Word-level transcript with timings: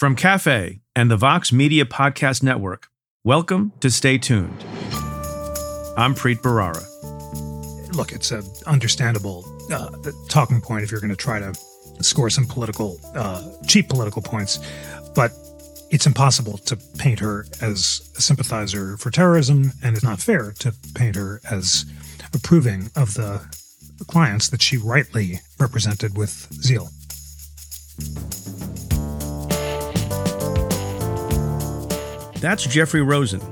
From 0.00 0.16
Cafe 0.16 0.80
and 0.96 1.10
the 1.10 1.18
Vox 1.18 1.52
Media 1.52 1.84
Podcast 1.84 2.42
Network, 2.42 2.88
welcome 3.22 3.74
to 3.80 3.90
Stay 3.90 4.16
Tuned. 4.16 4.64
I'm 5.94 6.14
Preet 6.14 6.38
Bharara. 6.40 6.82
Look, 7.94 8.12
it's 8.12 8.30
an 8.30 8.42
understandable 8.66 9.44
uh, 9.70 9.90
talking 10.30 10.62
point 10.62 10.84
if 10.84 10.90
you're 10.90 11.02
going 11.02 11.10
to 11.10 11.16
try 11.16 11.38
to 11.38 11.52
score 12.00 12.30
some 12.30 12.46
political, 12.46 12.98
uh, 13.14 13.46
cheap 13.66 13.90
political 13.90 14.22
points, 14.22 14.58
but 15.14 15.32
it's 15.90 16.06
impossible 16.06 16.56
to 16.56 16.78
paint 16.96 17.18
her 17.18 17.44
as 17.60 18.10
a 18.16 18.22
sympathizer 18.22 18.96
for 18.96 19.10
terrorism, 19.10 19.70
and 19.82 19.96
it's 19.96 20.02
not 20.02 20.18
fair 20.18 20.54
to 20.60 20.72
paint 20.94 21.14
her 21.16 21.42
as 21.50 21.84
approving 22.32 22.90
of 22.96 23.12
the 23.12 23.46
clients 24.06 24.48
that 24.48 24.62
she 24.62 24.78
rightly 24.78 25.40
represented 25.58 26.16
with 26.16 26.48
zeal. 26.54 26.88
That's 32.40 32.64
Jeffrey 32.64 33.02
Rosen. 33.02 33.42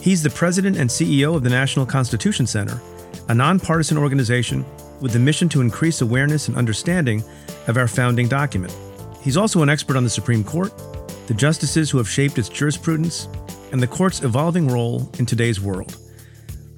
He's 0.00 0.22
the 0.22 0.30
president 0.30 0.76
and 0.76 0.88
CEO 0.88 1.34
of 1.34 1.42
the 1.42 1.50
National 1.50 1.84
Constitution 1.84 2.46
Center, 2.46 2.80
a 3.28 3.34
nonpartisan 3.34 3.98
organization 3.98 4.64
with 5.00 5.12
the 5.12 5.18
mission 5.18 5.48
to 5.48 5.60
increase 5.60 6.02
awareness 6.02 6.46
and 6.46 6.56
understanding 6.56 7.24
of 7.66 7.76
our 7.76 7.88
founding 7.88 8.28
document. 8.28 8.72
He's 9.22 9.36
also 9.36 9.62
an 9.62 9.68
expert 9.68 9.96
on 9.96 10.04
the 10.04 10.10
Supreme 10.10 10.44
Court, 10.44 10.72
the 11.26 11.34
justices 11.34 11.90
who 11.90 11.98
have 11.98 12.08
shaped 12.08 12.38
its 12.38 12.48
jurisprudence, 12.48 13.26
and 13.72 13.82
the 13.82 13.88
court's 13.88 14.22
evolving 14.22 14.68
role 14.68 15.10
in 15.18 15.26
today's 15.26 15.60
world. 15.60 15.96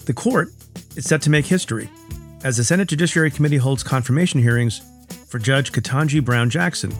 The 0.06 0.15
court 0.15 0.48
is 0.96 1.04
set 1.04 1.20
to 1.23 1.30
make 1.30 1.45
history 1.45 1.90
as 2.42 2.56
the 2.56 2.65
Senate 2.65 2.88
Judiciary 2.88 3.30
Committee 3.30 3.59
holds 3.59 3.82
confirmation 3.82 4.40
hearings 4.40 4.80
for 5.29 5.38
Judge 5.38 5.73
Ketanji 5.73 6.24
Brown 6.24 6.48
Jackson, 6.48 6.90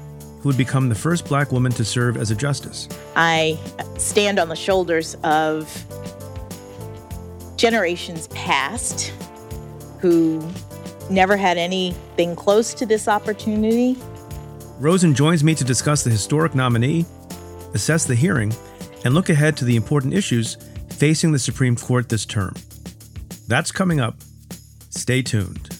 who 0.41 0.49
would 0.49 0.57
become 0.57 0.89
the 0.89 0.95
first 0.95 1.27
black 1.27 1.53
woman 1.53 1.73
to 1.73 1.85
serve 1.85 2.17
as 2.17 2.31
a 2.31 2.35
justice. 2.35 2.89
I 3.17 3.59
stand 3.99 4.39
on 4.39 4.49
the 4.49 4.57
shoulders 4.57 5.15
of 5.23 5.85
generations 7.57 8.27
past 8.29 9.13
who 10.01 10.49
never 11.11 11.37
had 11.37 11.59
anything 11.59 12.35
close 12.35 12.73
to 12.75 12.87
this 12.87 13.07
opportunity. 13.07 13.99
Rosen 14.79 15.15
joins 15.15 15.45
me 15.45 15.55
to 15.55 15.65
discuss 15.65 16.05
the 16.05 16.11
historic 16.11 16.55
nominee, 16.55 17.05
assess 17.75 18.05
the 18.05 18.15
hearing, 18.15 18.55
and 19.05 19.15
look 19.15 19.29
ahead 19.29 19.57
to 19.59 19.65
the 19.67 19.77
important 19.77 20.15
issues 20.15 20.57
facing 20.91 21.33
the 21.33 21.39
Supreme 21.39 21.77
Court 21.77 22.09
this 22.09 22.25
term. 22.25 22.55
That's 23.47 23.73
coming 23.73 24.01
up. 24.01 24.17
Stay 24.91 25.23
tuned. 25.23 25.80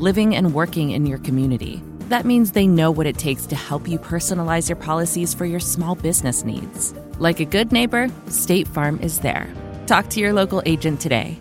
living 0.00 0.34
and 0.34 0.54
working 0.54 0.90
in 0.90 1.06
your 1.06 1.18
community. 1.18 1.82
That 2.08 2.24
means 2.24 2.50
they 2.50 2.66
know 2.66 2.90
what 2.90 3.06
it 3.06 3.18
takes 3.18 3.46
to 3.46 3.54
help 3.54 3.86
you 3.86 3.98
personalize 3.98 4.68
your 4.68 4.76
policies 4.76 5.32
for 5.32 5.44
your 5.44 5.60
small 5.60 5.94
business 5.94 6.44
needs. 6.44 6.92
Like 7.18 7.38
a 7.38 7.44
good 7.44 7.70
neighbor, 7.70 8.08
State 8.26 8.66
Farm 8.66 8.98
is 9.00 9.20
there. 9.20 9.48
Talk 9.86 10.08
to 10.10 10.20
your 10.20 10.32
local 10.32 10.62
agent 10.66 11.00
today. 11.00 11.38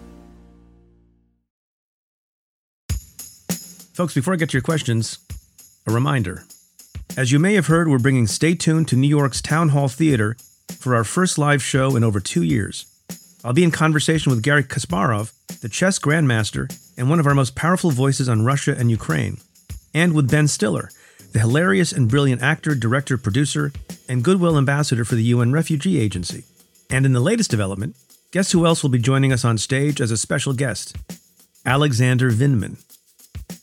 Folks, 3.94 4.14
before 4.14 4.34
I 4.34 4.38
get 4.38 4.50
to 4.52 4.54
your 4.54 4.62
questions, 4.62 5.20
a 5.88 5.92
reminder. 5.92 6.44
As 7.18 7.32
you 7.32 7.40
may 7.40 7.56
have 7.56 7.68
heard, 7.68 7.88
we're 7.90 8.00
bringing 8.00 8.28
Stay 8.28 8.56
Tuned 8.56 8.88
to 8.90 8.96
New 8.96 9.08
York's 9.08 9.42
Town 9.42 9.70
Hall 9.70 9.88
Theater 9.88 10.38
for 10.78 10.96
our 10.96 11.04
first 11.04 11.38
live 11.38 11.62
show 11.62 11.96
in 11.96 12.04
over 12.04 12.20
two 12.20 12.44
years. 12.44 12.86
I'll 13.44 13.54
be 13.54 13.64
in 13.64 13.72
conversation 13.72 14.30
with 14.30 14.44
Garry 14.44 14.64
Kasparov, 14.64 15.34
the 15.62 15.70
chess 15.70 15.98
grandmaster 16.00 16.72
and 17.00 17.10
one 17.10 17.20
of 17.20 17.26
our 17.26 17.34
most 17.34 17.56
powerful 17.56 17.92
voices 17.92 18.28
on 18.28 18.44
Russia 18.44 18.76
and 18.78 18.92
Ukraine, 18.92 19.38
and 19.94 20.14
with 20.14 20.30
Ben 20.30 20.50
Stiller, 20.50 20.92
the 21.32 21.40
hilarious 21.40 21.94
and 21.94 22.10
brilliant 22.10 22.42
actor, 22.42 22.76
director, 22.76 23.18
producer, 23.18 23.72
and 24.10 24.24
goodwill 24.24 24.58
ambassador 24.58 25.06
for 25.06 25.16
the 25.16 25.24
UN 25.24 25.54
Refugee 25.54 26.00
Agency. 26.00 26.44
And 26.90 27.06
in 27.06 27.14
the 27.14 27.22
latest 27.22 27.50
development, 27.50 27.96
guess 28.32 28.52
who 28.52 28.66
else 28.66 28.84
will 28.84 28.90
be 28.90 29.00
joining 29.00 29.32
us 29.32 29.46
on 29.46 29.58
stage 29.58 30.02
as 30.02 30.12
a 30.12 30.18
special 30.18 30.54
guest? 30.54 30.98
Alexander 31.66 32.32
Vindman. 32.32 32.84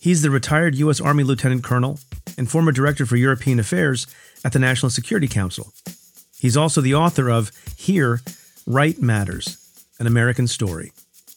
He's 0.01 0.23
the 0.23 0.31
retired 0.31 0.75
U.S. 0.77 1.01
Army 1.01 1.23
Lieutenant 1.23 1.63
Colonel 1.63 1.99
and 2.39 2.51
former 2.51 2.73
Director 2.73 3.05
for 3.05 3.17
European 3.17 3.59
Affairs 3.59 4.07
at 4.45 4.53
the 4.53 4.59
National 4.59 4.89
Security 4.89 5.29
Council. 5.29 5.73
He's 6.39 6.57
also 6.57 6.81
the 6.81 6.95
author 6.95 7.29
of 7.29 7.51
Here, 7.77 8.21
Right 8.67 9.01
Matters 9.01 9.87
An 9.99 10.07
American 10.07 10.47
Story. 10.47 10.93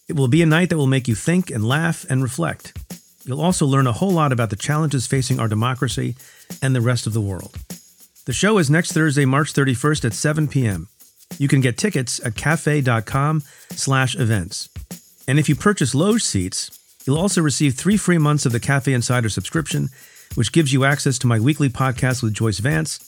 It 0.10 0.16
will 0.16 0.28
be 0.28 0.42
a 0.42 0.48
night 0.48 0.70
that 0.70 0.78
will 0.78 0.88
make 0.88 1.08
you 1.08 1.14
think 1.14 1.52
and 1.52 1.64
laugh 1.64 2.04
and 2.10 2.24
reflect. 2.24 2.76
You'll 3.26 3.42
also 3.42 3.68
learn 3.68 3.86
a 3.86 3.92
whole 3.92 4.12
lot 4.12 4.32
about 4.32 4.50
the 4.50 4.56
challenges 4.56 5.06
facing 5.06 5.40
our 5.40 5.48
democracy 5.48 6.16
and 6.64 6.76
the 6.76 6.82
rest 6.82 7.06
of 7.06 7.14
the 7.14 7.22
world. 7.22 7.56
The 8.26 8.34
show 8.34 8.58
is 8.58 8.72
next 8.72 8.92
Thursday, 8.92 9.26
March 9.26 9.54
31st 9.54 10.06
at 10.06 10.14
7 10.14 10.48
p.m. 10.48 10.88
You 11.38 11.48
can 11.48 11.62
get 11.62 11.78
tickets 11.78 12.20
at 12.26 12.36
cafe.com 12.36 13.44
slash 13.72 14.16
events. 14.16 14.70
And 15.28 15.38
if 15.38 15.48
you 15.48 15.56
purchase 15.56 15.94
loge 15.94 16.24
seats, 16.24 16.72
you'll 17.06 17.20
also 17.20 17.42
receive 17.42 17.76
three 17.76 17.98
free 17.98 18.18
months 18.18 18.48
of 18.48 18.52
the 18.52 18.60
Cafe 18.60 18.92
Insider 18.92 19.30
subscription, 19.30 19.90
which 20.34 20.52
gives 20.52 20.74
you 20.74 20.86
access 20.86 21.20
to 21.20 21.28
my 21.28 21.40
weekly 21.40 21.70
podcast 21.70 22.24
with 22.24 22.34
Joyce 22.34 22.60
Vance 22.60 23.00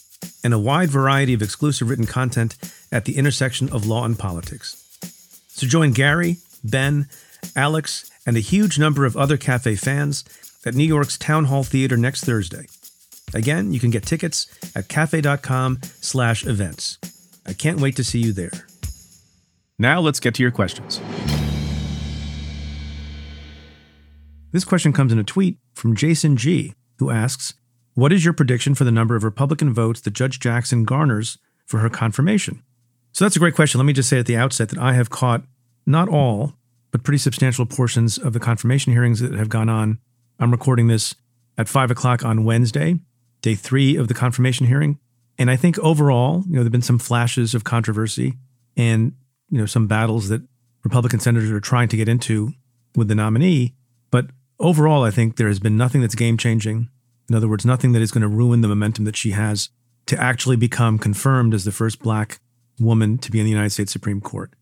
and 0.44 0.54
a 0.54 0.60
wide 0.60 0.92
variety 0.92 1.34
of 1.34 1.42
exclusive 1.42 1.90
written 1.90 2.06
content 2.06 2.56
at 2.92 3.06
the 3.06 3.18
intersection 3.18 3.70
of 3.70 3.88
law 3.88 4.06
and 4.06 4.20
politics. 4.20 4.78
So 5.48 5.66
join 5.66 5.94
Garry, 5.94 6.38
Ben, 6.64 7.08
Alex, 7.56 8.10
and 8.26 8.38
a 8.38 8.42
huge 8.42 8.78
number 8.78 9.06
of 9.06 9.18
other 9.18 9.38
cafe 9.38 9.76
fans 9.76 10.24
at 10.66 10.76
New 10.76 10.84
York's 10.86 11.18
Town 11.18 11.46
Hall 11.46 11.64
Theater 11.64 11.98
next 11.98 12.24
Thursday. 12.24 12.68
Again, 13.34 13.72
you 13.72 13.80
can 13.80 13.90
get 13.90 14.06
tickets 14.06 14.48
at 14.76 14.88
cafe.com 14.88 15.80
slash 15.84 16.46
events. 16.46 16.98
I 17.46 17.54
can't 17.54 17.80
wait 17.80 17.96
to 17.96 18.04
see 18.04 18.20
you 18.20 18.34
there. 18.34 18.52
Now 19.80 20.00
let's 20.00 20.20
get 20.20 20.36
to 20.36 20.44
your 20.44 20.52
questions. 20.52 21.02
This 24.52 24.66
question 24.66 24.92
comes 24.92 25.14
in 25.14 25.20
a 25.20 25.24
tweet 25.24 25.58
from 25.74 25.96
Jason 25.96 26.35
G, 26.35 26.74
who 27.00 27.09
asks, 27.09 27.53
What 27.94 28.12
is 28.12 28.26
your 28.26 28.34
prediction 28.34 28.76
for 28.76 28.84
the 28.84 28.91
number 28.91 29.16
of 29.16 29.24
Republican 29.24 29.74
votes 29.74 30.02
that 30.02 30.12
Judge 30.12 30.40
Jackson 30.40 30.84
garners 30.84 31.38
for 31.66 31.80
her 31.80 31.90
confirmation? 31.90 32.62
So 33.14 33.26
that's 33.26 33.35
a 33.35 33.40
great 33.40 33.56
question. 33.56 33.80
Let 33.80 33.85
me 33.85 33.94
just 33.94 34.09
say 34.09 34.20
at 34.20 34.26
the 34.26 34.38
outset 34.38 34.70
that 34.70 34.80
I 34.80 34.94
have 34.94 35.09
caught 35.09 35.44
not 35.85 36.09
all, 36.09 36.53
but 36.91 37.03
pretty 37.03 37.17
substantial 37.17 37.66
portions 37.66 38.17
of 38.17 38.34
the 38.34 38.40
confirmation 38.40 38.93
hearings 38.93 39.20
that 39.20 39.34
have 39.34 39.49
gone 39.49 39.70
on. 39.70 39.99
I'm 40.40 40.52
recording 40.52 40.88
this 40.88 41.16
at 41.58 41.70
five 41.70 41.91
o'clock 41.91 42.23
on 42.23 42.43
Wednesday, 42.43 42.99
day 43.41 43.55
three 43.55 43.96
of 43.96 44.08
the 44.08 44.14
confirmation 44.14 44.67
hearing. 44.67 44.99
And 45.38 45.49
I 45.49 45.55
think 45.55 45.79
overall, 45.79 46.43
you 46.46 46.53
know, 46.53 46.59
there 46.59 46.66
have 46.66 46.72
been 46.72 46.82
some 46.82 46.99
flashes 46.99 47.55
of 47.55 47.64
controversy 47.64 48.35
and, 48.78 49.14
you 49.49 49.58
know, 49.58 49.66
some 49.66 49.88
battles 49.88 50.29
that 50.29 50.41
Republican 50.84 51.20
senators 51.20 51.52
are 51.52 51.59
trying 51.59 51.88
to 51.90 51.97
get 51.97 52.09
into 52.09 52.52
with 52.96 53.08
the 53.08 53.16
nominee. 53.16 53.76
But 54.11 54.28
overall, 54.59 55.03
I 55.03 55.11
think 55.11 55.37
there 55.37 55.47
has 55.47 55.59
been 55.59 55.78
nothing 55.78 56.02
that's 56.02 56.16
game 56.16 56.37
changing. 56.37 56.90
In 57.29 57.35
other 57.35 57.47
words, 57.47 57.66
nothing 57.66 57.94
that 57.94 58.02
is 58.02 58.11
going 58.11 58.23
to 58.23 58.28
ruin 58.28 58.61
the 58.61 58.67
momentum 58.67 59.05
that 59.05 59.16
she 59.16 59.32
has 59.32 59.70
to 60.08 60.22
actually 60.22 60.58
become 60.58 60.97
confirmed 60.97 61.53
as 61.53 61.64
the 61.64 61.72
first 61.72 61.99
black 61.99 62.40
woman 62.79 63.17
to 63.20 63.32
be 63.32 63.40
in 63.40 63.46
the 63.46 63.52
United 63.52 63.70
States 63.70 63.91
Supreme 63.91 64.20
Court. 64.20 64.53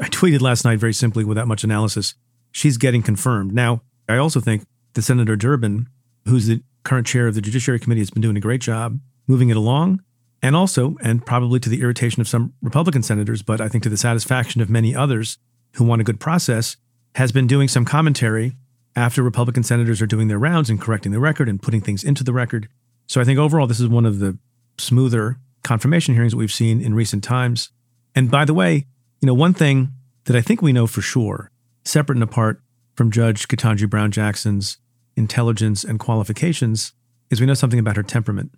I 0.00 0.08
tweeted 0.08 0.40
last 0.40 0.64
night 0.64 0.78
very 0.78 0.92
simply 0.92 1.24
without 1.24 1.48
much 1.48 1.64
analysis. 1.64 2.14
She's 2.52 2.76
getting 2.76 3.02
confirmed. 3.02 3.52
Now, 3.54 3.82
I 4.08 4.16
also 4.16 4.40
think 4.40 4.64
that 4.94 5.02
Senator 5.02 5.36
Durbin, 5.36 5.88
who's 6.26 6.46
the 6.46 6.62
current 6.84 7.06
chair 7.06 7.26
of 7.26 7.34
the 7.34 7.40
Judiciary 7.40 7.78
Committee, 7.78 8.00
has 8.02 8.10
been 8.10 8.22
doing 8.22 8.36
a 8.36 8.40
great 8.40 8.60
job 8.60 8.98
moving 9.26 9.50
it 9.50 9.56
along. 9.56 10.02
And 10.42 10.54
also, 10.54 10.96
and 11.02 11.24
probably 11.24 11.58
to 11.60 11.68
the 11.68 11.80
irritation 11.80 12.20
of 12.20 12.28
some 12.28 12.52
Republican 12.62 13.02
senators, 13.02 13.42
but 13.42 13.60
I 13.60 13.68
think 13.68 13.82
to 13.84 13.90
the 13.90 13.96
satisfaction 13.96 14.60
of 14.60 14.70
many 14.70 14.94
others 14.94 15.38
who 15.74 15.84
want 15.84 16.00
a 16.00 16.04
good 16.04 16.20
process, 16.20 16.76
has 17.14 17.32
been 17.32 17.46
doing 17.46 17.68
some 17.68 17.84
commentary 17.84 18.52
after 18.94 19.22
Republican 19.22 19.62
senators 19.62 20.00
are 20.00 20.06
doing 20.06 20.28
their 20.28 20.38
rounds 20.38 20.70
and 20.70 20.80
correcting 20.80 21.12
the 21.12 21.18
record 21.18 21.48
and 21.48 21.62
putting 21.62 21.80
things 21.80 22.04
into 22.04 22.22
the 22.22 22.32
record. 22.32 22.68
So 23.06 23.20
I 23.20 23.24
think 23.24 23.38
overall, 23.38 23.66
this 23.66 23.80
is 23.80 23.88
one 23.88 24.06
of 24.06 24.18
the 24.18 24.38
smoother 24.78 25.38
confirmation 25.64 26.14
hearings 26.14 26.32
that 26.32 26.38
we've 26.38 26.52
seen 26.52 26.80
in 26.80 26.94
recent 26.94 27.24
times. 27.24 27.70
And 28.14 28.30
by 28.30 28.44
the 28.44 28.54
way, 28.54 28.86
you 29.26 29.32
know, 29.32 29.34
one 29.34 29.54
thing 29.54 29.90
that 30.26 30.36
I 30.36 30.40
think 30.40 30.62
we 30.62 30.72
know 30.72 30.86
for 30.86 31.02
sure, 31.02 31.50
separate 31.84 32.14
and 32.14 32.22
apart 32.22 32.62
from 32.94 33.10
Judge 33.10 33.48
Ketanji 33.48 33.90
Brown 33.90 34.12
Jackson's 34.12 34.78
intelligence 35.16 35.82
and 35.82 35.98
qualifications, 35.98 36.92
is 37.28 37.40
we 37.40 37.46
know 37.48 37.54
something 37.54 37.80
about 37.80 37.96
her 37.96 38.04
temperament. 38.04 38.52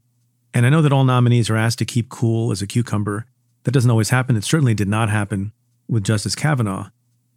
And 0.53 0.67
I 0.67 0.69
know 0.69 0.82
that 0.82 0.93
all 0.93 1.05
nominees 1.05 1.49
are 1.49 1.56
asked 1.56 1.79
to 1.79 1.87
keep 1.87 2.11
cool 2.11 2.53
as 2.53 2.61
a 2.61 2.67
cucumber. 2.67 3.25
That 3.62 3.70
doesn't 3.70 3.91
always 3.91 4.11
happen. 4.11 4.37
It 4.37 4.44
certainly 4.44 4.75
did 4.75 4.88
not 4.88 5.09
happen 5.09 5.53
with 5.88 6.05
Justice 6.05 6.35
Kavanaugh. 6.35 6.91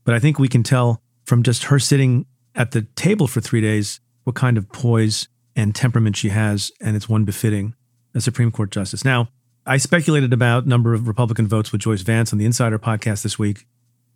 But 0.04 0.14
I 0.14 0.20
think 0.20 0.38
we 0.38 0.50
can 0.50 0.62
tell 0.62 1.02
from 1.24 1.42
just 1.42 1.64
her 1.64 1.80
sitting 1.80 2.26
at 2.54 2.72
the 2.72 2.82
table 2.98 3.28
for 3.28 3.40
three 3.40 3.62
days 3.62 4.02
what 4.26 4.36
kind 4.36 4.58
of 4.58 4.70
poise 4.74 5.30
and 5.56 5.74
temperament 5.74 6.18
she 6.18 6.30
has, 6.30 6.70
and 6.82 6.98
it's 6.98 7.08
one 7.08 7.24
befitting 7.24 7.76
a 8.14 8.20
Supreme 8.20 8.52
Court 8.52 8.72
justice. 8.72 9.06
Now, 9.06 9.30
I 9.66 9.78
speculated 9.78 10.34
about 10.34 10.66
number 10.66 10.96
of 10.96 11.08
Republican 11.08 11.48
votes 11.48 11.72
with 11.72 11.82
Joyce 11.82 12.02
Vance 12.02 12.34
on 12.34 12.40
the 12.40 12.46
Insider 12.46 12.80
podcast 12.80 13.22
this 13.22 13.38
week. 13.38 13.68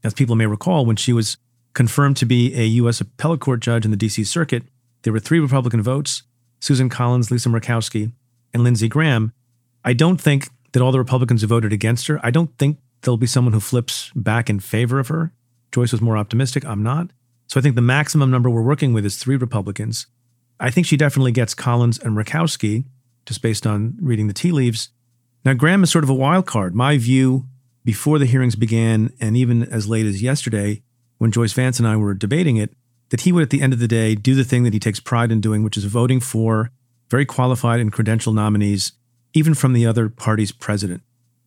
As 0.03 0.13
people 0.13 0.35
may 0.35 0.47
recall, 0.47 0.87
when 0.87 0.95
she 0.95 1.13
was 1.13 1.37
confirmed 1.73 2.17
to 2.17 2.25
be 2.25 2.55
a 2.59 2.65
U.S. 2.65 2.99
appellate 2.99 3.41
court 3.41 3.59
judge 3.59 3.85
in 3.85 3.91
the 3.91 3.97
D.C. 3.97 4.23
Circuit, 4.23 4.63
there 5.03 5.13
were 5.13 5.19
three 5.19 5.39
Republican 5.39 5.83
votes 5.83 6.23
Susan 6.59 6.89
Collins, 6.89 7.29
Lisa 7.29 7.49
Murkowski, 7.49 8.11
and 8.55 8.63
Lindsey 8.63 8.87
Graham. 8.87 9.33
I 9.83 9.93
don't 9.93 10.19
think 10.19 10.49
that 10.71 10.81
all 10.81 10.91
the 10.91 10.97
Republicans 10.97 11.41
who 11.41 11.47
voted 11.47 11.71
against 11.71 12.07
her, 12.07 12.19
I 12.23 12.31
don't 12.31 12.57
think 12.57 12.79
there'll 13.01 13.17
be 13.17 13.27
someone 13.27 13.53
who 13.53 13.59
flips 13.59 14.11
back 14.15 14.49
in 14.49 14.59
favor 14.59 14.99
of 14.99 15.09
her. 15.09 15.31
Joyce 15.71 15.91
was 15.91 16.01
more 16.01 16.17
optimistic. 16.17 16.65
I'm 16.65 16.81
not. 16.81 17.11
So 17.45 17.59
I 17.59 17.61
think 17.61 17.75
the 17.75 17.81
maximum 17.83 18.31
number 18.31 18.49
we're 18.49 18.63
working 18.63 18.93
with 18.93 19.05
is 19.05 19.17
three 19.17 19.35
Republicans. 19.35 20.07
I 20.59 20.71
think 20.71 20.87
she 20.87 20.97
definitely 20.97 21.33
gets 21.33 21.53
Collins 21.53 21.99
and 21.99 22.17
Murkowski, 22.17 22.85
just 23.27 23.43
based 23.43 23.67
on 23.67 23.95
reading 24.01 24.25
the 24.25 24.33
tea 24.33 24.51
leaves. 24.51 24.89
Now, 25.45 25.53
Graham 25.53 25.83
is 25.83 25.91
sort 25.91 26.03
of 26.03 26.09
a 26.09 26.15
wild 26.15 26.47
card. 26.47 26.73
My 26.73 26.97
view 26.97 27.45
before 27.85 28.17
the 28.17 28.25
hearings 28.25 28.55
began, 28.55 29.11
and 29.21 29.37
even 29.37 29.61
as 29.63 29.87
late 29.87 30.07
as 30.07 30.23
yesterday, 30.23 30.81
when 31.19 31.31
Joyce 31.31 31.53
Vance 31.53 31.77
and 31.77 31.87
I 31.87 31.95
were 31.97 32.15
debating 32.15 32.57
it, 32.57 32.73
that 33.09 33.21
he 33.21 33.31
would, 33.31 33.43
at 33.43 33.51
the 33.51 33.61
end 33.61 33.71
of 33.71 33.77
the 33.77 33.87
day, 33.87 34.15
do 34.15 34.33
the 34.33 34.43
thing 34.43 34.63
that 34.63 34.73
he 34.73 34.79
takes 34.79 34.99
pride 34.99 35.31
in 35.31 35.41
doing, 35.41 35.61
which 35.61 35.77
is 35.77 35.85
voting 35.85 36.19
for 36.19 36.71
very 37.11 37.25
qualified 37.25 37.79
and 37.79 37.93
credentialed 37.93 38.33
nominees, 38.33 38.93
even 39.33 39.53
from 39.53 39.73
the 39.73 39.85
other 39.85 40.09
party's 40.09 40.51
president. 40.51 41.03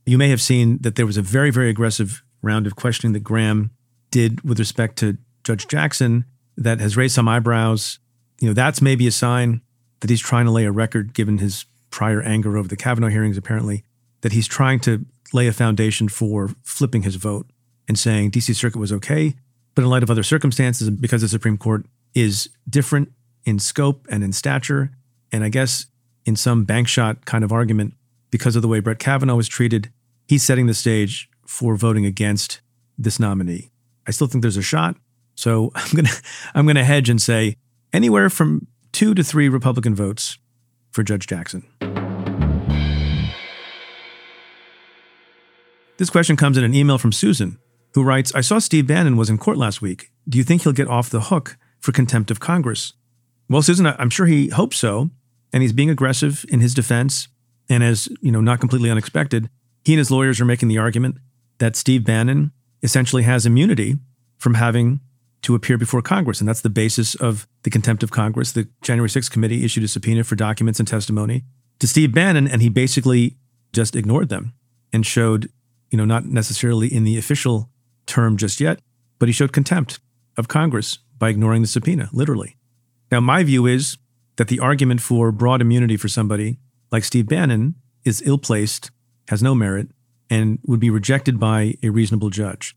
You 0.07 0.17
may 0.17 0.29
have 0.29 0.41
seen 0.41 0.79
that 0.83 0.95
there 0.95 1.05
was 1.05 1.17
a 1.17 1.23
very, 1.23 1.51
very 1.51 1.69
aggressive 1.69 2.23
round 2.41 2.69
of 2.69 2.77
questioning 2.77 3.15
that 3.15 3.25
Graham 3.25 3.73
did 4.13 4.43
with 4.43 4.61
respect 4.61 4.97
to 4.99 5.19
Judge 5.43 5.67
Jackson 5.67 6.25
that 6.57 6.79
has 6.79 6.97
raised 6.97 7.17
some 7.17 7.27
eyebrows. 7.27 7.99
You 8.39 8.47
know, 8.47 8.55
that's 8.55 8.81
maybe 8.81 9.09
a 9.09 9.11
sign 9.13 9.61
that 10.01 10.09
he's 10.09 10.21
trying 10.21 10.45
to 10.45 10.53
lay 10.53 10.67
a 10.67 10.73
record, 10.73 11.15
given 11.15 11.39
his 11.39 11.67
prior 11.91 12.23
anger 12.23 12.57
over 12.57 12.69
the 12.69 12.77
Kavanaugh 12.77 13.09
hearings, 13.09 13.37
apparently, 13.37 13.83
that 14.21 14.33
he's 14.33 14.47
trying 14.47 14.81
to 14.81 15.05
lay 15.33 15.47
a 15.47 15.53
foundation 15.53 16.09
for 16.09 16.51
flipping 16.63 17.03
his 17.03 17.17
vote 17.17 17.47
and 17.87 17.99
saying 17.99 18.31
DC 18.31 18.55
Circuit 18.55 18.79
was 18.79 18.93
okay, 18.93 19.35
but 19.75 19.83
in 19.83 19.91
light 19.91 20.03
of 20.03 20.11
other 20.11 20.23
circumstances, 20.23 20.91
because 20.91 21.23
the 21.23 21.29
Supreme 21.29 21.57
Court 21.57 21.87
is 22.15 22.49
different 22.69 23.13
in 23.45 23.59
scope 23.59 24.07
and 24.11 24.23
in 24.25 24.33
stature, 24.33 24.91
and 25.33 25.45
I 25.45 25.49
guess 25.49 25.87
in 26.25 26.37
some 26.37 26.65
bank 26.65 26.89
shot 26.89 27.25
kind 27.25 27.45
of 27.45 27.53
argument, 27.53 27.95
because 28.31 28.57
of 28.57 28.63
the 28.63 28.69
way 28.69 28.81
Brett 28.81 28.99
Kavanaugh 28.99 29.37
was 29.37 29.49
treated, 29.49 29.91
he's 30.27 30.43
setting 30.43 30.67
the 30.67 30.75
stage 30.75 31.31
for 31.47 31.77
voting 31.77 32.05
against 32.05 32.61
this 32.99 33.19
nominee. 33.19 33.71
I 34.07 34.11
still 34.11 34.27
think 34.27 34.43
there's 34.43 34.57
a 34.57 34.63
shot, 34.63 34.97
so 35.35 35.71
I'm 35.75 35.91
gonna 35.95 36.15
I'm 36.55 36.67
gonna 36.67 36.85
hedge 36.85 37.09
and 37.09 37.21
say 37.21 37.57
anywhere 37.93 38.29
from 38.29 38.67
two 38.93 39.15
to 39.15 39.25
three 39.25 39.49
Republican 39.49 39.95
votes 39.95 40.39
for 40.91 41.03
Judge 41.03 41.27
Jackson. 41.27 41.67
This 45.99 46.11
question 46.11 46.37
comes 46.37 46.57
in 46.57 46.63
an 46.63 46.77
email 46.77 46.97
from 46.97 47.11
Susan, 47.11 47.59
who 47.95 48.05
writes 48.05 48.33
I 48.33 48.41
saw 48.41 48.61
Steve 48.61 48.87
Bannon 48.87 49.17
was 49.17 49.29
in 49.29 49.37
court 49.37 49.59
last 49.59 49.83
week. 49.83 50.13
Do 50.29 50.39
you 50.39 50.45
think 50.45 50.63
he'll 50.63 50.73
get 50.73 50.87
off 50.87 51.11
the 51.11 51.23
hook 51.23 51.59
for 51.81 51.91
contempt 51.91 52.31
of 52.31 52.39
Congress? 52.39 52.93
Well, 53.49 53.63
Susan, 53.63 53.85
I'm 53.85 54.11
sure 54.11 54.27
he 54.27 54.49
hopes 54.49 54.77
so, 54.77 55.11
and 55.53 55.61
he's 55.61 55.73
being 55.73 55.91
aggressive 55.91 56.47
in 56.49 56.61
his 56.61 56.73
defense. 56.73 57.27
And 57.69 57.83
as 57.83 58.09
you 58.21 58.31
know, 58.31 58.41
not 58.41 58.61
completely 58.61 58.91
unexpected, 58.91 59.51
he 59.85 59.95
and 59.95 59.99
his 59.99 60.11
lawyers 60.11 60.41
are 60.41 60.45
making 60.45 60.69
the 60.69 60.79
argument 60.79 61.17
that 61.59 61.75
Steve 61.75 62.05
Bannon 62.05 62.53
essentially 62.81 63.25
has 63.25 63.45
immunity 63.45 63.97
from 64.37 64.55
having 64.55 65.01
to 65.43 65.57
appear 65.57 65.79
before 65.79 66.01
Congress. 66.01 66.39
And 66.39 66.49
that's 66.49 66.61
the 66.61 66.71
basis 66.71 67.17
of 67.17 67.49
the 67.65 67.71
contempt 67.71 68.05
of 68.05 68.13
Congress. 68.13 68.53
The 68.53 68.69
January 68.83 69.09
6th 69.09 69.33
committee 69.33 69.65
issued 69.65 69.83
a 69.83 69.89
subpoena 69.89 70.23
for 70.23 70.37
documents 70.37 70.79
and 70.79 70.87
testimony 70.87 71.43
to 71.81 71.89
Steve 71.89 72.15
Bannon, 72.15 72.47
and 72.47 72.63
he 72.63 72.69
basically 72.69 73.37
just 73.73 73.97
ignored 73.97 74.29
them 74.29 74.53
and 74.93 75.05
showed 75.05 75.51
you 75.91 75.99
know, 75.99 76.05
not 76.05 76.27
necessarily 76.27 76.93
in 76.93 77.05
the 77.05 77.19
official 77.19 77.71
term 78.07 78.37
just 78.37 78.61
yet, 78.61 78.81
but 79.19 79.29
he 79.29 79.33
showed 79.33 79.53
contempt 79.53 80.01
of 80.37 80.49
Congress 80.49 80.99
by 81.19 81.29
ignoring 81.29 81.63
the 81.63 81.69
subpoena, 81.69 82.09
literally. 82.13 82.57
Now, 83.11 83.21
my 83.21 83.43
view 83.43 83.67
is 83.67 83.99
that 84.37 84.49
the 84.49 84.61
argument 84.61 85.01
for 85.01 85.33
broad 85.33 85.61
immunity 85.61 85.97
for 85.97 86.09
somebody 86.09 86.59
like 86.93 87.05
Steve 87.05 87.29
Bannon 87.29 87.75
is 88.05 88.23
ill 88.25 88.39
placed, 88.39 88.91
has 89.29 89.43
no 89.43 89.55
merit, 89.55 89.89
and 90.31 90.59
would 90.67 90.81
be 90.81 90.91
rejected 90.91 91.41
by 91.41 91.75
a 91.83 91.89
reasonable 91.89 92.31
judge. 92.31 92.77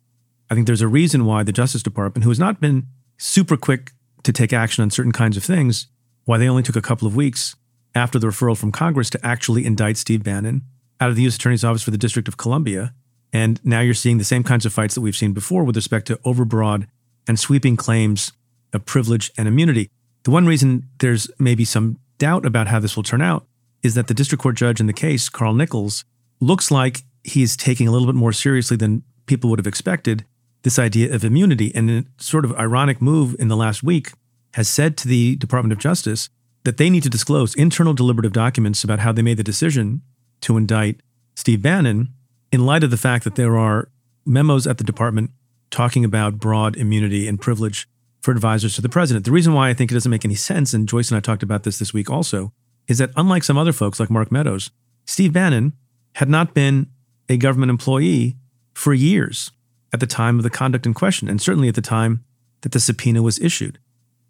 I 0.49 0.55
think 0.55 0.67
there's 0.67 0.81
a 0.81 0.87
reason 0.87 1.25
why 1.25 1.43
the 1.43 1.51
Justice 1.51 1.83
Department, 1.83 2.23
who 2.23 2.29
has 2.29 2.39
not 2.39 2.59
been 2.59 2.87
super 3.17 3.57
quick 3.57 3.91
to 4.23 4.33
take 4.33 4.53
action 4.53 4.81
on 4.81 4.89
certain 4.89 5.11
kinds 5.11 5.37
of 5.37 5.43
things, 5.43 5.87
why 6.25 6.37
they 6.37 6.49
only 6.49 6.63
took 6.63 6.75
a 6.75 6.81
couple 6.81 7.07
of 7.07 7.15
weeks 7.15 7.55
after 7.93 8.19
the 8.19 8.27
referral 8.27 8.57
from 8.57 8.71
Congress 8.71 9.09
to 9.09 9.25
actually 9.25 9.65
indict 9.65 9.97
Steve 9.97 10.23
Bannon 10.23 10.63
out 10.99 11.09
of 11.09 11.15
the 11.15 11.23
U.S. 11.23 11.35
Attorney's 11.35 11.63
Office 11.63 11.83
for 11.83 11.91
the 11.91 11.97
District 11.97 12.27
of 12.27 12.37
Columbia 12.37 12.93
and 13.33 13.59
now 13.63 13.79
you're 13.79 13.93
seeing 13.93 14.17
the 14.17 14.23
same 14.23 14.43
kinds 14.43 14.65
of 14.65 14.73
fights 14.73 14.95
that 14.95 15.01
we've 15.01 15.15
seen 15.15 15.33
before 15.33 15.63
with 15.63 15.75
respect 15.75 16.07
to 16.07 16.17
overbroad 16.17 16.87
and 17.27 17.39
sweeping 17.39 17.75
claims 17.75 18.31
of 18.73 18.85
privilege 18.85 19.31
and 19.37 19.47
immunity. 19.47 19.89
The 20.23 20.31
one 20.31 20.45
reason 20.45 20.87
there's 20.99 21.29
maybe 21.39 21.65
some 21.65 21.97
doubt 22.17 22.45
about 22.45 22.67
how 22.67 22.79
this 22.79 22.95
will 22.95 23.03
turn 23.03 23.21
out 23.21 23.45
is 23.83 23.95
that 23.95 24.07
the 24.07 24.13
district 24.13 24.41
court 24.41 24.55
judge 24.55 24.79
in 24.79 24.87
the 24.87 24.93
case, 24.93 25.29
Carl 25.29 25.53
Nichols, 25.53 26.05
looks 26.39 26.69
like 26.69 27.01
he's 27.23 27.55
taking 27.55 27.87
a 27.87 27.91
little 27.91 28.07
bit 28.07 28.15
more 28.15 28.33
seriously 28.33 28.77
than 28.77 29.03
people 29.25 29.49
would 29.49 29.59
have 29.59 29.67
expected 29.67 30.25
this 30.63 30.77
idea 30.77 31.13
of 31.13 31.23
immunity. 31.23 31.73
And 31.73 31.89
a 31.89 32.05
sort 32.17 32.45
of 32.45 32.53
ironic 32.57 33.01
move 33.01 33.35
in 33.39 33.47
the 33.47 33.55
last 33.55 33.81
week 33.81 34.11
has 34.53 34.67
said 34.67 34.97
to 34.97 35.07
the 35.07 35.35
Department 35.37 35.71
of 35.73 35.79
Justice 35.79 36.29
that 36.63 36.77
they 36.77 36.89
need 36.89 37.03
to 37.03 37.09
disclose 37.09 37.55
internal 37.55 37.93
deliberative 37.93 38.33
documents 38.33 38.83
about 38.83 38.99
how 38.99 39.11
they 39.11 39.21
made 39.21 39.37
the 39.37 39.43
decision 39.43 40.01
to 40.41 40.57
indict 40.57 41.01
Steve 41.35 41.61
Bannon 41.61 42.09
in 42.51 42.65
light 42.65 42.83
of 42.83 42.91
the 42.91 42.97
fact 42.97 43.23
that 43.23 43.35
there 43.35 43.57
are 43.57 43.89
memos 44.25 44.67
at 44.67 44.77
the 44.77 44.83
department 44.83 45.31
talking 45.69 46.03
about 46.03 46.37
broad 46.37 46.75
immunity 46.75 47.27
and 47.27 47.39
privilege 47.39 47.87
for 48.21 48.31
advisors 48.31 48.75
to 48.75 48.81
the 48.81 48.89
president. 48.89 49.25
The 49.25 49.31
reason 49.31 49.53
why 49.53 49.69
I 49.69 49.73
think 49.73 49.91
it 49.91 49.95
doesn't 49.95 50.11
make 50.11 50.25
any 50.25 50.35
sense, 50.35 50.73
and 50.73 50.87
Joyce 50.87 51.09
and 51.09 51.17
I 51.17 51.21
talked 51.21 51.43
about 51.43 51.63
this 51.63 51.79
this 51.79 51.93
week 51.93 52.09
also, 52.09 52.53
is 52.87 52.97
that 52.99 53.11
unlike 53.15 53.43
some 53.43 53.57
other 53.57 53.71
folks 53.71 53.99
like 53.99 54.09
Mark 54.09 54.31
Meadows, 54.31 54.69
Steve 55.05 55.33
Bannon 55.33 55.73
had 56.15 56.29
not 56.29 56.53
been 56.53 56.87
a 57.29 57.37
government 57.37 57.69
employee 57.69 58.37
for 58.73 58.93
years 58.93 59.51
at 59.93 59.99
the 59.99 60.07
time 60.07 60.37
of 60.37 60.43
the 60.43 60.49
conduct 60.49 60.85
in 60.85 60.93
question, 60.93 61.27
and 61.27 61.41
certainly 61.41 61.67
at 61.67 61.75
the 61.75 61.81
time 61.81 62.23
that 62.61 62.73
the 62.73 62.79
subpoena 62.79 63.21
was 63.21 63.39
issued. 63.39 63.79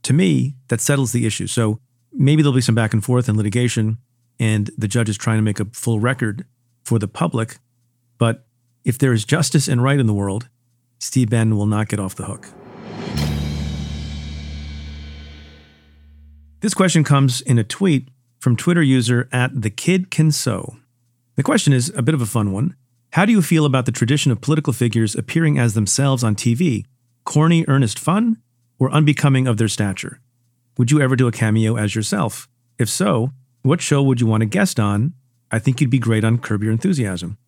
To 0.04 0.14
me, 0.14 0.56
that 0.70 0.82
settles 0.82 1.12
the 1.12 1.26
issue. 1.26 1.48
So 1.48 1.80
maybe 2.14 2.42
there'll 2.42 2.56
be 2.56 2.62
some 2.62 2.76
back 2.76 2.94
and 2.94 3.04
forth 3.04 3.28
in 3.28 3.38
litigation, 3.38 3.98
and 4.40 4.70
the 4.78 4.88
judge 4.88 5.10
is 5.10 5.18
trying 5.18 5.38
to 5.38 5.44
make 5.44 5.60
a 5.60 5.66
full 5.66 6.00
record 6.00 6.46
for 6.84 6.98
the 6.98 7.08
public 7.08 7.58
but 8.22 8.46
if 8.86 9.00
there 9.00 9.14
is 9.14 9.26
justice 9.26 9.68
and 9.68 9.82
right 9.82 10.00
in 10.00 10.06
the 10.06 10.14
world, 10.14 10.48
Steve 11.00 11.32
Bannon 11.32 11.58
will 11.58 11.66
not 11.66 11.88
get 11.88 12.00
off 12.00 12.14
the 12.14 12.26
hook. 12.26 12.50
This 16.60 16.76
question 16.76 17.04
comes 17.04 17.42
in 17.42 17.58
a 17.58 17.64
tweet 17.64 18.10
from 18.38 18.56
Twitter 18.56 18.84
user 18.84 19.28
at 19.32 19.60
the 19.60 19.72
kid 19.72 20.12
can 20.12 20.32
sew. 20.32 20.78
The 21.36 21.42
question 21.42 21.74
is 21.74 21.92
a 21.96 22.04
bit 22.04 22.14
of 22.14 22.22
a 22.22 22.28
fun 22.28 22.52
one. 22.52 22.76
How 23.14 23.26
do 23.26 23.32
you 23.32 23.42
feel 23.42 23.66
about 23.66 23.88
the 23.88 23.92
tradition 23.92 24.32
of 24.32 24.40
political 24.40 24.72
figures 24.72 25.16
appearing 25.16 25.58
as 25.58 25.74
themselves 25.74 26.24
on 26.24 26.36
TV? 26.36 26.86
Corny, 27.24 27.66
earnest 27.68 27.98
fun, 27.98 28.38
or 28.78 28.92
unbecoming 28.92 29.48
of 29.48 29.58
their 29.58 29.68
stature? 29.68 30.22
Would 30.78 30.92
you 30.92 31.02
ever 31.02 31.16
do 31.16 31.28
a 31.28 31.32
cameo 31.32 31.76
as 31.76 31.96
yourself? 31.96 32.48
If 32.78 32.88
so, 32.88 33.32
what 33.64 33.82
show 33.82 34.04
would 34.04 34.22
you 34.22 34.28
want 34.28 34.42
to 34.42 34.46
guest 34.46 34.80
on? 34.80 35.16
I 35.50 35.58
think 35.58 35.82
you'd 35.82 35.90
be 35.90 35.98
great 35.98 36.24
on 36.24 36.38
Curb 36.38 36.62
Your 36.62 36.72
Enthusiasm. 36.72 37.40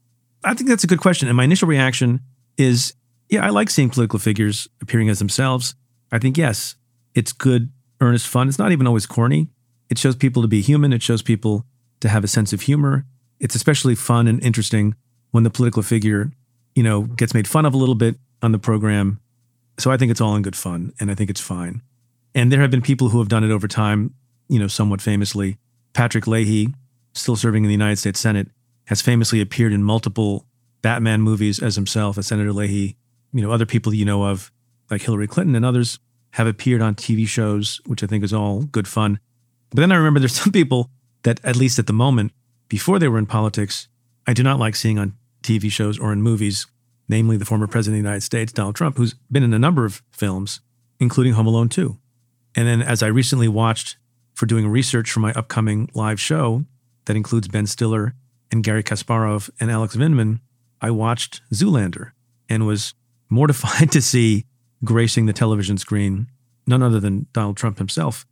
I 0.43 0.53
think 0.53 0.69
that's 0.69 0.83
a 0.83 0.87
good 0.87 0.99
question. 0.99 1.27
And 1.27 1.37
my 1.37 1.43
initial 1.43 1.67
reaction 1.67 2.21
is 2.57 2.93
yeah, 3.29 3.45
I 3.45 3.49
like 3.49 3.69
seeing 3.69 3.89
political 3.89 4.19
figures 4.19 4.67
appearing 4.81 5.09
as 5.09 5.19
themselves. 5.19 5.75
I 6.11 6.19
think, 6.19 6.37
yes, 6.37 6.75
it's 7.15 7.31
good 7.31 7.71
earnest 7.99 8.27
fun. 8.27 8.47
It's 8.47 8.59
not 8.59 8.71
even 8.71 8.85
always 8.85 9.05
corny. 9.05 9.47
It 9.89 9.97
shows 9.97 10.15
people 10.15 10.41
to 10.41 10.47
be 10.47 10.61
human. 10.61 10.93
It 10.93 11.01
shows 11.01 11.21
people 11.21 11.65
to 12.01 12.09
have 12.09 12.23
a 12.23 12.27
sense 12.27 12.53
of 12.53 12.61
humor. 12.61 13.05
It's 13.39 13.55
especially 13.55 13.95
fun 13.95 14.27
and 14.27 14.43
interesting 14.43 14.95
when 15.31 15.43
the 15.43 15.49
political 15.49 15.81
figure, 15.81 16.31
you 16.75 16.83
know, 16.83 17.03
gets 17.03 17.33
made 17.33 17.47
fun 17.47 17.65
of 17.65 17.73
a 17.73 17.77
little 17.77 17.95
bit 17.95 18.17
on 18.41 18.51
the 18.51 18.59
program. 18.59 19.19
So 19.79 19.89
I 19.89 19.97
think 19.97 20.11
it's 20.11 20.21
all 20.21 20.35
in 20.35 20.43
good 20.43 20.55
fun 20.55 20.93
and 20.99 21.09
I 21.09 21.15
think 21.15 21.29
it's 21.29 21.41
fine. 21.41 21.81
And 22.35 22.51
there 22.51 22.61
have 22.61 22.71
been 22.71 22.81
people 22.81 23.09
who 23.09 23.19
have 23.19 23.29
done 23.29 23.43
it 23.43 23.51
over 23.51 23.67
time, 23.67 24.13
you 24.47 24.59
know, 24.59 24.67
somewhat 24.67 25.01
famously. 25.01 25.57
Patrick 25.93 26.27
Leahy, 26.27 26.73
still 27.13 27.35
serving 27.35 27.63
in 27.63 27.67
the 27.67 27.73
United 27.73 27.97
States 27.97 28.19
Senate, 28.19 28.49
has 28.85 29.01
famously 29.01 29.41
appeared 29.41 29.73
in 29.73 29.83
multiple 29.83 30.45
Batman 30.81 31.21
movies 31.21 31.61
as 31.61 31.75
himself, 31.75 32.17
as 32.17 32.27
Senator 32.27 32.53
Leahy. 32.53 32.97
You 33.31 33.41
know, 33.41 33.51
other 33.51 33.65
people 33.65 33.93
you 33.93 34.05
know 34.05 34.25
of, 34.25 34.51
like 34.91 35.01
Hillary 35.01 35.27
Clinton 35.27 35.55
and 35.55 35.65
others, 35.65 35.99
have 36.31 36.47
appeared 36.47 36.81
on 36.81 36.95
TV 36.95 37.27
shows, 37.27 37.79
which 37.85 38.03
I 38.03 38.07
think 38.07 38.23
is 38.23 38.33
all 38.33 38.63
good 38.63 38.87
fun. 38.87 39.19
But 39.69 39.81
then 39.81 39.91
I 39.91 39.95
remember 39.95 40.19
there's 40.19 40.35
some 40.41 40.51
people 40.51 40.89
that, 41.23 41.39
at 41.43 41.55
least 41.55 41.79
at 41.79 41.87
the 41.87 41.93
moment, 41.93 42.31
before 42.69 42.99
they 42.99 43.07
were 43.07 43.19
in 43.19 43.25
politics, 43.25 43.87
I 44.27 44.33
do 44.33 44.43
not 44.43 44.59
like 44.59 44.75
seeing 44.75 44.99
on 44.99 45.13
TV 45.41 45.71
shows 45.71 45.99
or 45.99 46.11
in 46.11 46.21
movies, 46.21 46.67
namely 47.07 47.37
the 47.37 47.45
former 47.45 47.67
president 47.67 47.99
of 47.99 48.03
the 48.03 48.09
United 48.09 48.21
States, 48.21 48.51
Donald 48.51 48.75
Trump, 48.75 48.97
who's 48.97 49.15
been 49.31 49.43
in 49.43 49.53
a 49.53 49.59
number 49.59 49.85
of 49.85 50.01
films, 50.11 50.61
including 50.99 51.33
Home 51.33 51.47
Alone 51.47 51.69
2. 51.69 51.97
And 52.55 52.67
then 52.67 52.81
as 52.81 53.03
I 53.03 53.07
recently 53.07 53.47
watched 53.47 53.97
for 54.33 54.45
doing 54.45 54.67
research 54.67 55.11
for 55.11 55.19
my 55.19 55.33
upcoming 55.33 55.89
live 55.93 56.19
show 56.19 56.65
that 57.05 57.15
includes 57.15 57.47
Ben 57.47 57.67
Stiller 57.67 58.13
and 58.53 58.63
Garry 58.63 58.83
Kasparov 58.83 59.49
and 59.59 59.71
Alex 59.71 59.95
Vindman, 59.95 60.39
I 60.79 60.91
watched 60.91 61.41
Zoolander 61.51 62.11
and 62.47 62.67
was 62.67 62.93
mortified 63.29 63.91
to 63.93 64.01
see 64.01 64.45
gracing 64.85 65.25
the 65.25 65.33
television 65.33 65.77
screen 65.77 66.27
none 66.67 66.83
other 66.83 66.99
than 66.99 67.25
Donald 67.33 67.57
Trump 67.57 67.79
himself. 67.79 68.25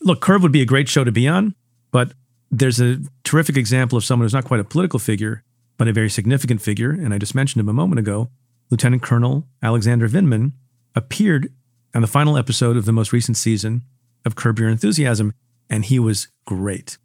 Look, 0.00 0.20
Curb 0.20 0.42
would 0.42 0.52
be 0.52 0.62
a 0.62 0.66
great 0.66 0.88
show 0.88 1.02
to 1.04 1.12
be 1.12 1.26
on, 1.26 1.54
but 1.90 2.12
there's 2.50 2.80
a 2.80 2.98
terrific 3.24 3.56
example 3.56 3.98
of 3.98 4.04
someone 4.04 4.24
who's 4.24 4.32
not 4.32 4.44
quite 4.44 4.60
a 4.60 4.64
political 4.64 4.98
figure, 4.98 5.42
but 5.76 5.88
a 5.88 5.92
very 5.92 6.08
significant 6.08 6.62
figure, 6.62 6.92
and 6.92 7.12
I 7.12 7.18
just 7.18 7.34
mentioned 7.34 7.60
him 7.60 7.68
a 7.68 7.74
moment 7.74 7.98
ago. 7.98 8.30
Lieutenant 8.70 9.02
Colonel 9.02 9.46
Alexander 9.62 10.08
Vindman 10.08 10.52
appeared 10.94 11.52
on 11.94 12.00
the 12.00 12.08
final 12.08 12.38
episode 12.38 12.76
of 12.76 12.84
the 12.84 12.92
most 12.92 13.12
recent 13.12 13.36
season 13.36 13.82
of 14.24 14.36
Curb 14.36 14.58
Your 14.60 14.68
Enthusiasm, 14.68 15.34
and 15.68 15.84
he 15.84 15.98
was 15.98 16.28
great. 16.46 16.96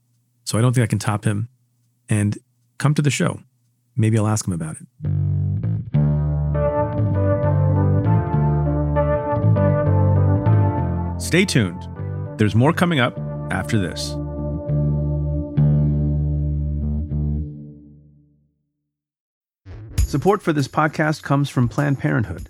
So 0.44 0.58
I 0.58 0.62
don't 0.62 0.74
think 0.74 0.84
I 0.84 0.88
can 0.88 1.00
top 1.00 1.26
him. 1.26 1.50
And 2.08 2.38
come 2.80 2.96
to 2.96 3.02
the 3.04 3.12
show. 3.12 3.40
Maybe 3.96 4.18
I'll 4.18 4.28
ask 4.28 4.48
him 4.48 4.54
about 4.54 4.78
it. 4.78 4.88
Stay 11.22 11.46
tuned. 11.46 11.88
There's 12.40 12.56
more 12.56 12.74
coming 12.74 13.00
up 13.00 13.20
after 13.52 13.78
this. 13.78 14.16
Support 20.10 20.42
for 20.42 20.54
this 20.54 20.68
podcast 20.68 21.22
comes 21.22 21.50
from 21.50 21.70
Planned 21.70 22.00
Parenthood. 22.00 22.50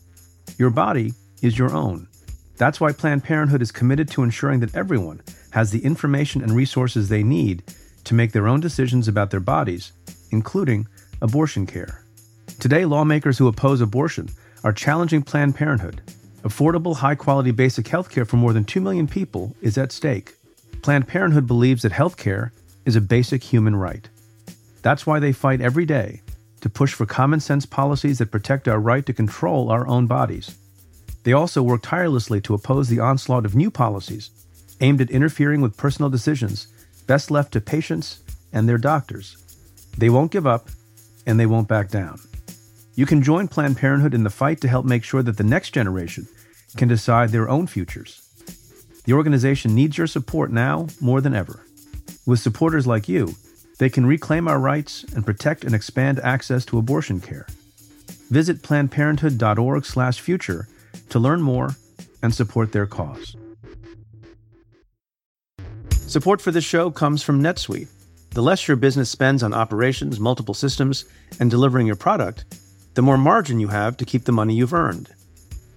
Your 0.58 0.70
body 0.70 1.12
is 1.42 1.58
your 1.58 1.74
own. 1.74 2.08
That's 2.56 2.80
why 2.80 2.94
Planned 2.94 3.26
Parenthood 3.26 3.62
is 3.62 3.72
committed 3.72 4.08
to 4.12 4.24
ensuring 4.24 4.62
that 4.62 4.76
everyone 4.76 5.22
has 5.52 5.72
the 5.72 5.84
information 5.84 6.42
and 6.42 6.54
resources 6.54 7.10
they 7.10 7.24
need 7.24 7.64
to 8.06 8.14
make 8.14 8.32
their 8.32 8.48
own 8.48 8.60
decisions 8.60 9.08
about 9.08 9.30
their 9.32 9.40
bodies, 9.40 9.92
including 10.32 10.88
abortion 11.22 11.66
care. 11.66 12.04
Today, 12.60 12.86
lawmakers 12.86 13.38
who 13.38 13.48
oppose 13.48 13.82
abortion 13.82 14.30
are 14.64 14.74
challenging 14.74 15.22
Planned 15.22 15.56
Parenthood. 15.56 16.02
Affordable, 16.44 16.98
high 16.98 17.16
quality 17.16 17.52
basic 17.52 17.88
health 17.88 18.10
care 18.10 18.26
for 18.26 18.38
more 18.38 18.54
than 18.54 18.64
2 18.66 18.82
million 18.82 19.08
people 19.08 19.56
is 19.62 19.78
at 19.78 19.92
stake. 19.92 20.36
Planned 20.82 21.08
Parenthood 21.08 21.48
believes 21.48 21.82
that 21.82 21.92
health 21.92 22.18
care 22.18 22.54
is 22.86 22.96
a 22.96 23.02
basic 23.02 23.44
human 23.44 23.76
right. 23.76 24.08
That's 24.82 25.06
why 25.06 25.20
they 25.20 25.32
fight 25.32 25.62
every 25.62 25.86
day 25.86 26.22
to 26.62 26.70
push 26.70 26.94
for 26.94 27.06
common 27.06 27.40
sense 27.40 27.66
policies 27.66 28.18
that 28.18 28.32
protect 28.32 28.68
our 28.68 28.80
right 28.80 29.06
to 29.06 29.14
control 29.14 29.70
our 29.70 29.88
own 29.88 30.08
bodies. 30.08 30.58
They 31.24 31.34
also 31.34 31.62
work 31.62 31.82
tirelessly 31.84 32.42
to 32.42 32.54
oppose 32.54 32.90
the 32.90 33.00
onslaught 33.00 33.46
of 33.46 33.56
new 33.56 33.70
policies 33.70 34.30
aimed 34.82 35.02
at 35.02 35.12
interfering 35.12 35.62
with 35.62 35.78
personal 35.78 36.10
decisions 36.10 36.68
best 37.08 37.32
left 37.32 37.52
to 37.54 37.62
patients 37.62 38.20
and 38.54 38.70
their 38.70 38.78
doctors. 38.78 39.38
They 40.00 40.10
won't 40.10 40.32
give 40.32 40.48
up 40.48 40.70
and 41.26 41.38
they 41.38 41.46
won't 41.46 41.68
back 41.68 41.90
down. 41.90 42.22
You 42.96 43.06
can 43.06 43.22
join 43.22 43.50
Planned 43.50 43.76
Parenthood 43.76 44.14
in 44.14 44.24
the 44.24 44.30
fight 44.30 44.62
to 44.62 44.70
help 44.70 44.86
make 44.86 45.04
sure 45.04 45.22
that 45.22 45.36
the 45.36 45.44
next 45.44 45.72
generation 45.72 46.26
can 46.78 46.88
decide 46.88 47.30
their 47.30 47.50
own 47.50 47.68
futures. 47.68 48.22
The 49.04 49.12
organization 49.12 49.76
needs 49.76 49.98
your 49.98 50.08
support 50.08 50.52
now 50.52 50.88
more 51.02 51.20
than 51.20 51.34
ever. 51.34 51.66
With 52.26 52.40
supporters 52.40 52.88
like 52.88 53.10
you, 53.10 53.36
they 53.78 53.90
can 53.90 54.06
reclaim 54.06 54.48
our 54.48 54.60
rights 54.60 55.04
and 55.16 55.26
protect 55.26 55.66
and 55.66 55.76
expand 55.76 56.22
access 56.22 56.64
to 56.66 56.78
abortion 56.78 57.20
care. 57.20 57.46
Visit 58.30 58.62
plannedparenthood.org/future 58.62 60.68
to 61.10 61.20
learn 61.20 61.42
more 61.42 61.76
and 62.24 62.34
support 62.34 62.72
their 62.72 62.86
cause. 62.86 63.36
Support 66.08 66.40
for 66.40 66.52
this 66.52 66.64
show 66.64 66.90
comes 66.90 67.22
from 67.22 67.44
NetSuite. 67.44 67.90
The 68.32 68.42
less 68.44 68.68
your 68.68 68.78
business 68.78 69.10
spends 69.10 69.42
on 69.42 69.54
operations, 69.54 70.20
multiple 70.20 70.54
systems, 70.54 71.06
and 71.40 71.50
delivering 71.50 71.88
your 71.88 71.96
product, 71.96 72.46
the 72.94 73.02
more 73.02 73.18
margin 73.18 73.60
you 73.60 73.70
have 73.70 73.98
to 73.98 74.06
keep 74.06 74.26
the 74.26 74.32
money 74.32 74.54
you've 74.56 74.74
earned. 74.74 75.10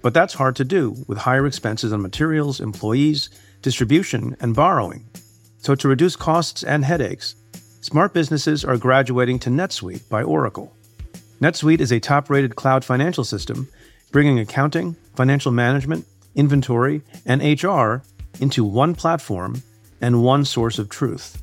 But 0.03 0.15
that's 0.15 0.35
hard 0.35 0.57
to 0.57 0.65
do 0.65 0.97
with 1.07 1.19
higher 1.19 1.47
expenses 1.47 1.93
on 1.93 2.03
materials, 2.03 2.61
employees, 2.61 3.31
distribution, 3.63 4.37
and 4.41 4.55
borrowing. 4.55 5.05
So 5.59 5.75
to 5.77 5.89
reduce 5.89 6.17
costs 6.17 6.63
and 6.63 6.85
headaches, 6.85 7.37
smart 7.81 8.13
businesses 8.13 8.65
are 8.65 8.77
graduating 8.77 9.39
to 9.41 9.51
NetSuite 9.51 10.09
by 10.09 10.23
Oracle. 10.23 10.75
NetSuite 11.41 11.81
is 11.81 11.93
a 11.93 12.01
top-rated 12.01 12.57
cloud 12.57 12.85
financial 12.85 13.25
system 13.25 13.69
bringing 14.11 14.39
accounting, 14.39 14.95
financial 15.17 15.51
management, 15.51 16.07
inventory, 16.35 17.03
and 17.25 17.43
HR 17.43 18.03
into 18.41 18.63
one 18.63 18.95
platform 18.95 19.63
and 20.01 20.23
one 20.23 20.45
source 20.45 20.79
of 20.79 20.89
truth. 20.89 21.43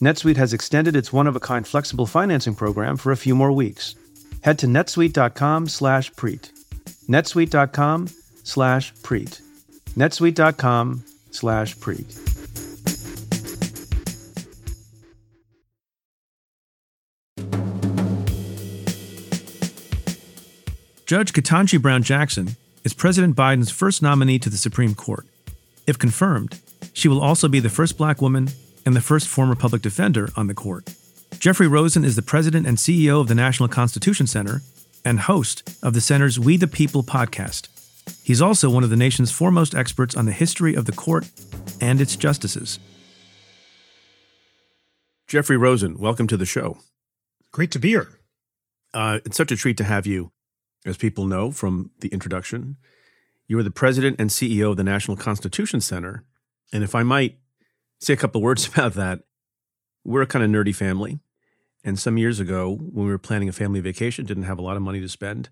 NetSuite 0.00 0.36
has 0.36 0.52
extended 0.52 0.96
its 0.96 1.12
one-of-a-kind 1.12 1.66
flexible 1.66 2.06
financing 2.06 2.54
program 2.54 2.96
for 2.96 3.12
a 3.12 3.16
few 3.16 3.34
more 3.34 3.52
weeks. 3.52 3.94
Head 4.42 4.58
to 4.58 4.66
netsuite.com 4.66 5.68
slash 5.68 6.10
preet. 6.12 6.50
netsuite.com 7.08 8.08
slash 8.42 8.92
preet. 8.94 9.40
netsuite.com 9.96 11.04
slash 11.30 11.76
preet. 11.76 12.20
Judge 21.06 21.34
Ketanji 21.34 21.80
Brown 21.80 22.02
Jackson 22.02 22.56
is 22.82 22.94
President 22.94 23.36
Biden's 23.36 23.70
first 23.70 24.02
nominee 24.02 24.38
to 24.38 24.48
the 24.48 24.56
Supreme 24.56 24.94
Court. 24.94 25.26
If 25.86 25.98
confirmed, 25.98 26.60
she 26.94 27.08
will 27.08 27.20
also 27.20 27.46
be 27.46 27.60
the 27.60 27.68
first 27.68 27.98
black 27.98 28.22
woman 28.22 28.48
and 28.84 28.94
the 28.94 29.00
first 29.00 29.28
former 29.28 29.54
public 29.54 29.82
defender 29.82 30.28
on 30.36 30.46
the 30.46 30.54
court. 30.54 30.94
Jeffrey 31.38 31.66
Rosen 31.66 32.04
is 32.04 32.16
the 32.16 32.22
president 32.22 32.66
and 32.66 32.78
CEO 32.78 33.20
of 33.20 33.28
the 33.28 33.34
National 33.34 33.68
Constitution 33.68 34.26
Center 34.26 34.62
and 35.04 35.20
host 35.20 35.68
of 35.82 35.92
the 35.92 36.00
center's 36.00 36.38
We 36.38 36.56
the 36.56 36.66
People 36.66 37.02
podcast. 37.02 37.68
He's 38.22 38.40
also 38.40 38.70
one 38.70 38.84
of 38.84 38.90
the 38.90 38.96
nation's 38.96 39.30
foremost 39.30 39.74
experts 39.74 40.16
on 40.16 40.26
the 40.26 40.32
history 40.32 40.74
of 40.74 40.86
the 40.86 40.92
court 40.92 41.30
and 41.80 42.00
its 42.00 42.16
justices. 42.16 42.78
Jeffrey 45.26 45.56
Rosen, 45.56 45.98
welcome 45.98 46.26
to 46.28 46.36
the 46.36 46.46
show. 46.46 46.78
Great 47.52 47.70
to 47.72 47.78
be 47.78 47.88
here. 47.88 48.18
Uh, 48.92 49.20
it's 49.24 49.36
such 49.36 49.52
a 49.52 49.56
treat 49.56 49.76
to 49.78 49.84
have 49.84 50.06
you. 50.06 50.30
As 50.86 50.96
people 50.96 51.26
know 51.26 51.50
from 51.50 51.90
the 52.00 52.08
introduction, 52.08 52.76
you 53.46 53.58
are 53.58 53.62
the 53.62 53.70
president 53.70 54.16
and 54.18 54.30
CEO 54.30 54.70
of 54.70 54.76
the 54.76 54.84
National 54.84 55.16
Constitution 55.16 55.80
Center. 55.80 56.24
And 56.72 56.84
if 56.84 56.94
I 56.94 57.02
might 57.02 57.38
say 58.04 58.12
a 58.12 58.16
couple 58.16 58.42
words 58.42 58.66
about 58.72 58.94
that, 58.94 59.20
we're 60.04 60.22
a 60.22 60.26
kind 60.26 60.44
of 60.44 60.50
nerdy 60.50 60.74
family. 60.74 61.20
And 61.82 61.98
some 61.98 62.16
years 62.16 62.40
ago, 62.40 62.74
when 62.74 63.06
we 63.06 63.10
were 63.10 63.18
planning 63.18 63.48
a 63.48 63.52
family 63.52 63.80
vacation, 63.80 64.24
didn't 64.24 64.44
have 64.44 64.58
a 64.58 64.62
lot 64.62 64.76
of 64.76 64.82
money 64.82 65.00
to 65.00 65.08
spend, 65.08 65.50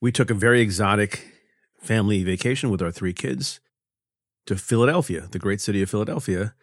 we 0.00 0.12
took 0.12 0.30
a 0.30 0.34
very 0.34 0.60
exotic 0.60 1.26
family 1.80 2.22
vacation 2.24 2.70
with 2.70 2.82
our 2.82 2.90
three 2.90 3.12
kids 3.12 3.60
to 4.46 4.56
Philadelphia, 4.56 5.28
the 5.30 5.38
great 5.38 5.60
city 5.60 5.82
of 5.82 5.90
Philadelphia. 5.90 6.54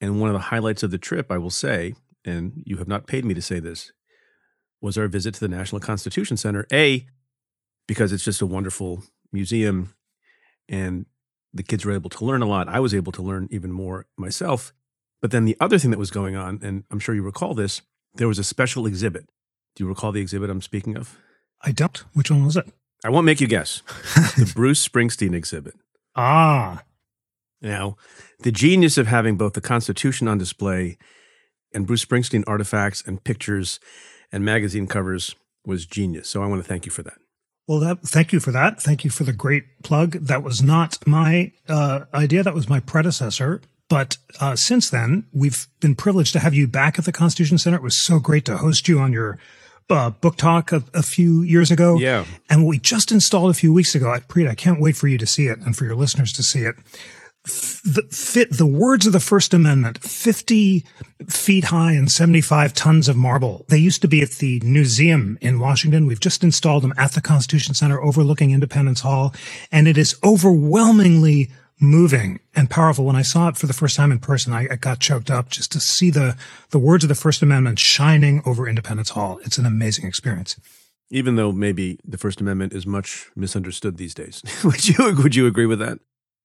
And 0.00 0.20
one 0.20 0.30
of 0.30 0.34
the 0.34 0.40
highlights 0.40 0.82
of 0.82 0.90
the 0.90 0.98
trip, 0.98 1.30
I 1.30 1.38
will 1.38 1.50
say, 1.50 1.94
and 2.24 2.62
you 2.64 2.78
have 2.78 2.88
not 2.88 3.06
paid 3.06 3.24
me 3.24 3.34
to 3.34 3.42
say 3.42 3.60
this, 3.60 3.92
was 4.80 4.98
our 4.98 5.08
visit 5.08 5.34
to 5.34 5.40
the 5.40 5.48
National 5.48 5.80
Constitution 5.80 6.36
Center. 6.36 6.66
A, 6.72 7.06
because 7.86 8.12
it's 8.12 8.24
just 8.24 8.42
a 8.42 8.46
wonderful 8.46 9.02
museum 9.32 9.94
and 10.68 11.06
the 11.54 11.62
kids 11.62 11.84
were 11.84 11.92
able 11.92 12.10
to 12.10 12.24
learn 12.24 12.42
a 12.42 12.46
lot. 12.46 12.68
I 12.68 12.80
was 12.80 12.94
able 12.94 13.12
to 13.12 13.22
learn 13.22 13.48
even 13.50 13.72
more 13.72 14.06
myself. 14.16 14.72
But 15.22 15.30
then 15.30 15.44
the 15.44 15.56
other 15.60 15.78
thing 15.78 15.90
that 15.92 15.98
was 15.98 16.10
going 16.10 16.36
on, 16.36 16.58
and 16.62 16.84
I'm 16.90 16.98
sure 16.98 17.14
you 17.14 17.22
recall 17.22 17.54
this, 17.54 17.80
there 18.14 18.28
was 18.28 18.38
a 18.38 18.44
special 18.44 18.86
exhibit. 18.86 19.26
Do 19.76 19.84
you 19.84 19.88
recall 19.88 20.12
the 20.12 20.20
exhibit 20.20 20.50
I'm 20.50 20.60
speaking 20.60 20.96
of? 20.96 21.16
I 21.62 21.72
don't. 21.72 21.96
Which 22.12 22.30
one 22.30 22.44
was 22.44 22.56
it? 22.56 22.66
I 23.04 23.10
won't 23.10 23.24
make 23.24 23.40
you 23.40 23.46
guess. 23.46 23.82
the 24.36 24.50
Bruce 24.54 24.86
Springsteen 24.86 25.34
exhibit. 25.34 25.74
Ah. 26.14 26.82
Now, 27.62 27.96
the 28.40 28.52
genius 28.52 28.98
of 28.98 29.06
having 29.06 29.36
both 29.36 29.54
the 29.54 29.60
Constitution 29.60 30.28
on 30.28 30.38
display 30.38 30.98
and 31.72 31.86
Bruce 31.86 32.04
Springsteen 32.04 32.44
artifacts 32.46 33.02
and 33.06 33.24
pictures 33.24 33.80
and 34.30 34.44
magazine 34.44 34.86
covers 34.86 35.34
was 35.64 35.86
genius. 35.86 36.28
So 36.28 36.42
I 36.42 36.46
want 36.46 36.62
to 36.62 36.68
thank 36.68 36.84
you 36.86 36.92
for 36.92 37.02
that. 37.02 37.18
Well, 37.66 37.80
that, 37.80 38.02
thank 38.02 38.32
you 38.32 38.40
for 38.40 38.50
that. 38.52 38.80
Thank 38.80 39.04
you 39.04 39.10
for 39.10 39.24
the 39.24 39.32
great 39.32 39.82
plug. 39.82 40.12
That 40.12 40.42
was 40.42 40.62
not 40.62 40.98
my 41.06 41.52
uh, 41.68 42.04
idea. 42.12 42.42
That 42.42 42.54
was 42.54 42.68
my 42.68 42.80
predecessor. 42.80 43.62
But 43.88 44.16
uh, 44.40 44.56
since 44.56 44.90
then, 44.90 45.26
we've 45.32 45.66
been 45.80 45.94
privileged 45.94 46.32
to 46.34 46.40
have 46.40 46.54
you 46.54 46.66
back 46.66 46.98
at 46.98 47.04
the 47.04 47.12
Constitution 47.12 47.58
Center. 47.58 47.76
It 47.76 47.82
was 47.82 48.00
so 48.00 48.18
great 48.18 48.44
to 48.46 48.56
host 48.56 48.88
you 48.88 48.98
on 48.98 49.12
your 49.12 49.38
uh, 49.90 50.10
book 50.10 50.36
talk 50.36 50.72
a, 50.72 50.82
a, 50.94 51.02
few 51.02 51.42
years 51.42 51.70
ago. 51.70 51.98
Yeah. 51.98 52.24
And 52.48 52.66
we 52.66 52.78
just 52.78 53.12
installed 53.12 53.50
a 53.50 53.54
few 53.54 53.72
weeks 53.72 53.94
ago. 53.94 54.10
I, 54.10 54.20
Preet, 54.20 54.48
I 54.48 54.54
can't 54.54 54.80
wait 54.80 54.96
for 54.96 55.08
you 55.08 55.18
to 55.18 55.26
see 55.26 55.46
it 55.46 55.58
and 55.58 55.76
for 55.76 55.84
your 55.84 55.94
listeners 55.94 56.32
to 56.32 56.42
see 56.42 56.60
it 56.60 56.76
the 57.44 58.06
fit 58.10 58.56
the 58.56 58.66
words 58.66 59.06
of 59.06 59.12
the 59.12 59.20
First 59.20 59.52
Amendment, 59.52 60.02
50 60.02 60.84
feet 61.28 61.64
high 61.64 61.92
and 61.92 62.10
75 62.10 62.72
tons 62.72 63.08
of 63.08 63.16
marble. 63.16 63.66
They 63.68 63.78
used 63.78 64.00
to 64.02 64.08
be 64.08 64.22
at 64.22 64.30
the 64.30 64.60
museum 64.60 65.36
in 65.42 65.58
Washington. 65.58 66.06
We've 66.06 66.20
just 66.20 66.42
installed 66.42 66.82
them 66.82 66.94
at 66.96 67.12
the 67.12 67.20
Constitution 67.20 67.74
Center 67.74 68.02
overlooking 68.02 68.50
Independence 68.50 69.00
Hall. 69.00 69.34
And 69.70 69.86
it 69.86 69.98
is 69.98 70.16
overwhelmingly 70.24 71.50
moving 71.78 72.40
and 72.54 72.70
powerful. 72.70 73.04
When 73.04 73.16
I 73.16 73.22
saw 73.22 73.48
it 73.48 73.58
for 73.58 73.66
the 73.66 73.74
first 73.74 73.96
time 73.96 74.10
in 74.10 74.20
person, 74.20 74.54
I, 74.54 74.66
I 74.70 74.76
got 74.76 75.00
choked 75.00 75.30
up 75.30 75.50
just 75.50 75.70
to 75.72 75.80
see 75.80 76.08
the, 76.08 76.38
the 76.70 76.78
words 76.78 77.04
of 77.04 77.08
the 77.08 77.14
First 77.14 77.42
Amendment 77.42 77.78
shining 77.78 78.42
over 78.46 78.66
Independence 78.66 79.10
Hall. 79.10 79.38
It's 79.44 79.58
an 79.58 79.66
amazing 79.66 80.06
experience. 80.06 80.58
Even 81.10 81.36
though 81.36 81.52
maybe 81.52 82.00
the 82.04 82.16
First 82.16 82.40
Amendment 82.40 82.72
is 82.72 82.86
much 82.86 83.28
misunderstood 83.36 83.98
these 83.98 84.14
days. 84.14 84.42
would 84.64 84.88
you 84.88 85.14
would 85.16 85.36
you 85.36 85.46
agree 85.46 85.66
with 85.66 85.80
that? 85.80 85.98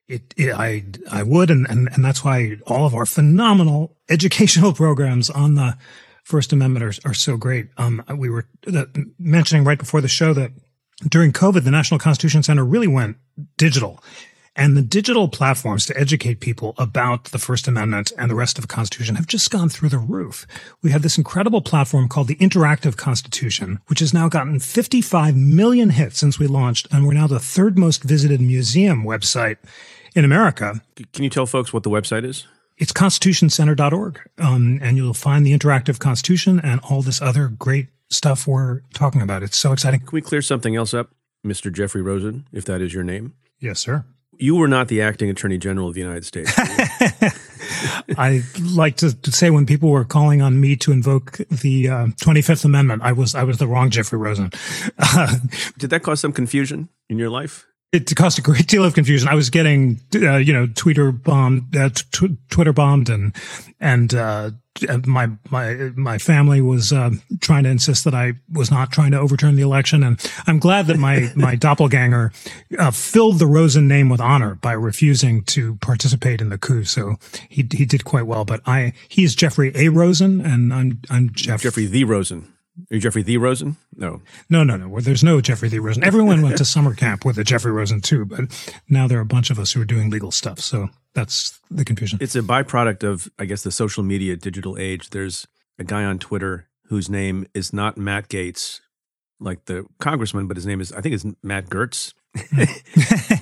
It, 0.10 0.34
it, 0.36 0.52
I, 0.52 0.84
I 1.12 1.22
would, 1.22 1.52
and, 1.52 1.70
and, 1.70 1.88
and 1.94 2.04
that's 2.04 2.24
why 2.24 2.58
all 2.66 2.86
of 2.86 2.96
our 2.96 3.06
phenomenal 3.06 3.96
educational 4.10 4.74
programs 4.84 5.30
on 5.30 5.54
the 5.56 5.78
First 6.24 6.52
Amendment 6.52 6.84
are, 6.84 7.10
are 7.10 7.14
so 7.14 7.38
great. 7.38 7.68
Um, 7.78 8.04
we 8.18 8.30
were 8.30 8.48
mentioning 9.18 9.64
right 9.64 9.78
before 9.80 10.02
the 10.02 10.08
show 10.08 10.34
that 10.34 10.52
during 11.08 11.32
COVID, 11.32 11.64
the 11.64 11.72
National 11.72 12.00
Constitution 12.00 12.44
Center 12.44 12.66
really 12.66 12.88
went 12.88 13.18
digital. 13.58 14.04
And 14.56 14.76
the 14.76 14.82
digital 14.82 15.30
platforms 15.30 15.86
to 15.86 15.98
educate 15.98 16.40
people 16.40 16.74
about 16.78 17.26
the 17.26 17.38
First 17.38 17.68
Amendment 17.68 18.12
and 18.18 18.30
the 18.30 18.36
rest 18.36 18.58
of 18.58 18.64
the 18.64 18.68
Constitution 18.68 19.16
have 19.16 19.28
just 19.28 19.52
gone 19.52 19.70
through 19.70 19.90
the 19.90 20.00
roof. 20.00 20.46
We 20.82 20.92
have 20.92 21.02
this 21.02 21.18
incredible 21.18 21.62
platform 21.62 22.10
called 22.10 22.28
the 22.28 22.36
Interactive 22.36 22.98
Constitution, 22.98 23.80
which 23.88 24.00
has 24.00 24.14
now 24.14 24.28
gotten 24.28 24.60
55 24.60 25.36
million 25.36 25.92
hits 25.92 26.20
since 26.20 26.40
we 26.40 26.48
launched, 26.48 26.88
and 26.92 27.08
we're 27.08 27.14
now 27.14 27.28
the 27.28 27.40
third 27.40 27.78
most 27.78 28.04
visited 28.04 28.42
museum 28.42 29.06
website 29.06 29.58
in 30.16 30.26
America. 30.26 30.82
Can 31.14 31.24
you 31.24 31.30
tell 31.30 31.46
folks 31.46 31.74
what 31.74 31.84
the 31.84 31.90
website 31.90 32.26
is? 32.26 32.48
It's 32.78 32.94
constitutioncenter.org. 32.94 34.20
Um, 34.38 34.80
and 34.82 34.98
you'll 34.98 35.14
find 35.14 35.46
the 35.46 35.58
interactive 35.58 36.00
constitution 36.00 36.60
and 36.62 36.80
all 36.90 37.02
this 37.02 37.22
other 37.22 37.50
great 37.50 37.88
stuff 38.10 38.48
we're 38.48 38.82
talking 38.94 39.22
about. 39.22 39.44
It's 39.44 39.58
so 39.58 39.74
exciting. 39.74 40.00
Can 40.00 40.10
we 40.14 40.22
clear 40.22 40.42
something 40.42 40.76
else 40.76 40.94
up, 40.94 41.12
Mr. 41.46 41.72
Jeffrey 41.72 42.02
Rosen, 42.02 42.48
if 42.52 42.66
that 42.66 42.82
is 42.82 42.94
your 42.94 43.04
name? 43.04 43.34
Yes, 43.60 43.80
sir. 43.80 44.06
You 44.38 44.56
were 44.56 44.70
not 44.70 44.88
the 44.88 45.02
acting 45.02 45.30
attorney 45.30 45.58
general 45.58 45.90
of 45.90 45.94
the 45.94 46.00
United 46.00 46.26
States. 46.26 46.54
I 48.18 48.42
like 48.62 48.96
to, 48.98 49.14
to, 49.14 49.32
say 49.34 49.50
when 49.50 49.66
people 49.66 49.90
were 49.90 50.06
calling 50.06 50.42
on 50.42 50.62
me 50.62 50.78
to 50.78 50.94
invoke 50.94 51.38
the 51.50 51.90
uh, 51.90 52.06
25th 52.24 52.64
Amendment, 52.64 53.02
I 53.04 53.12
was 53.12 53.36
I 53.36 53.44
was 53.44 53.58
the 53.58 53.68
wrong 53.68 53.90
Jeffrey 53.90 54.18
Rosen. 54.18 54.50
Did 55.78 55.90
that 55.90 56.04
cause 56.04 56.22
some 56.22 56.32
confusion 56.32 56.88
in 57.10 57.20
your 57.20 57.30
life? 57.30 57.68
It 57.92 58.16
caused 58.16 58.38
a 58.38 58.42
great 58.42 58.68
deal 58.68 58.86
of 58.86 58.94
confusion. 58.94 59.28
I 59.28 59.36
was 59.36 59.50
getting, 59.50 60.00
uh, 60.16 60.38
you 60.38 60.54
know, 60.54 60.68
Twitter 60.68 61.12
bombed, 61.12 61.76
uh, 61.76 61.90
t- 61.90 62.38
Twitter 62.50 62.74
bombed, 62.74 63.10
and 63.10 63.36
and 63.80 64.14
uh, 64.14 64.52
my 65.06 65.30
my 65.50 65.74
my 65.96 66.18
family 66.20 66.62
was 66.62 66.94
uh, 66.94 67.10
trying 67.42 67.64
to 67.64 67.70
insist 67.70 68.04
that 68.04 68.14
I 68.14 68.34
was 68.52 68.70
not 68.70 68.92
trying 68.92 69.12
to 69.12 69.20
overturn 69.20 69.56
the 69.56 69.64
election. 69.64 70.04
And 70.04 70.20
I'm 70.46 70.60
glad 70.60 70.86
that 70.88 70.98
my 70.98 71.32
my 71.36 71.56
doppelganger 71.56 72.32
uh, 72.78 72.92
filled 72.92 73.40
the 73.40 73.48
Rosen 73.48 73.88
name 73.88 74.10
with 74.10 74.22
honor 74.22 74.56
by 74.56 74.74
refusing 74.74 75.44
to 75.46 75.76
participate 75.78 76.42
in 76.42 76.50
the 76.50 76.60
coup. 76.60 76.84
So 76.84 77.16
he 77.50 77.68
he 77.72 77.86
did 77.86 78.06
quite 78.06 78.28
well. 78.28 78.46
But 78.46 78.62
I 78.68 78.94
he's 79.08 79.34
Jeffrey 79.34 79.72
A. 79.74 79.90
Rosen, 79.90 80.42
and 80.42 80.72
I'm 80.72 81.02
I'm 81.10 81.32
Jeff- 81.32 81.62
Jeffrey 81.62 81.88
the 81.88 82.04
Rosen. 82.04 82.54
Are 82.92 82.96
you 82.96 83.00
Jeffrey 83.00 83.24
the 83.24 83.38
Rosen? 83.38 83.78
No. 83.96 84.22
No, 84.50 84.64
no, 84.64 84.78
no. 84.78 84.88
Well, 84.88 85.02
there's 85.02 85.24
no 85.24 85.42
Jeffrey 85.42 85.70
the 85.70 85.80
Rosen. 85.80 86.04
Everyone 86.04 86.42
went 86.42 86.58
to 86.58 86.66
summer 86.66 86.94
camp 86.94 87.26
with 87.26 87.38
a 87.38 87.44
Jeffrey 87.44 87.72
Rosen 87.72 88.02
too, 88.02 88.26
but 88.26 88.42
now 88.90 89.08
there 89.08 89.18
are 89.18 89.22
a 89.22 89.26
bunch 89.26 89.50
of 89.50 89.60
us 89.60 89.72
who 89.72 89.82
are 89.82 89.86
doing 89.86 90.10
legal 90.10 90.32
stuff. 90.32 90.60
So 90.60 90.90
that's 91.14 91.60
the 91.70 91.86
confusion. 91.86 92.20
It's 92.22 92.36
a 92.36 92.42
byproduct 92.42 93.04
of, 93.04 93.30
I 93.38 93.46
guess, 93.46 93.64
the 93.64 93.72
social 93.72 94.04
media 94.04 94.36
digital 94.36 94.78
age. 94.78 95.10
There's 95.10 95.48
a 95.78 95.84
guy 95.84 96.04
on 96.04 96.20
Twitter 96.20 96.68
whose 96.88 97.10
name 97.10 97.48
is 97.54 97.72
not 97.74 97.98
Matt 97.98 98.30
Gaetz, 98.30 98.82
like 99.40 99.66
the 99.66 99.86
congressman, 100.00 100.48
but 100.48 100.58
his 100.58 100.66
name 100.66 100.82
is, 100.82 100.92
I 100.92 101.02
think 101.02 101.16
it's 101.16 101.26
Matt 101.44 101.68
Gertz. 101.68 102.14
Hmm. 102.36 102.64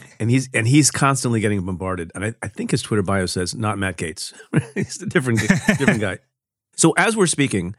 and 0.19 0.31
he's 0.31 0.49
and 0.53 0.65
he's 0.65 0.91
constantly 0.91 1.41
getting 1.41 1.65
bombarded. 1.65 2.11
And 2.15 2.23
I, 2.23 2.33
I 2.41 2.47
think 2.47 2.71
his 2.71 2.81
Twitter 2.81 3.01
bio 3.01 3.25
says 3.25 3.53
not 3.53 3.77
Matt 3.77 3.97
Gaetz. 3.97 4.33
he's 4.75 5.01
a 5.01 5.05
different 5.05 5.41
different 5.77 5.99
guy. 5.99 6.19
So 6.77 6.93
as 6.97 7.17
we're 7.17 7.27
speaking, 7.27 7.75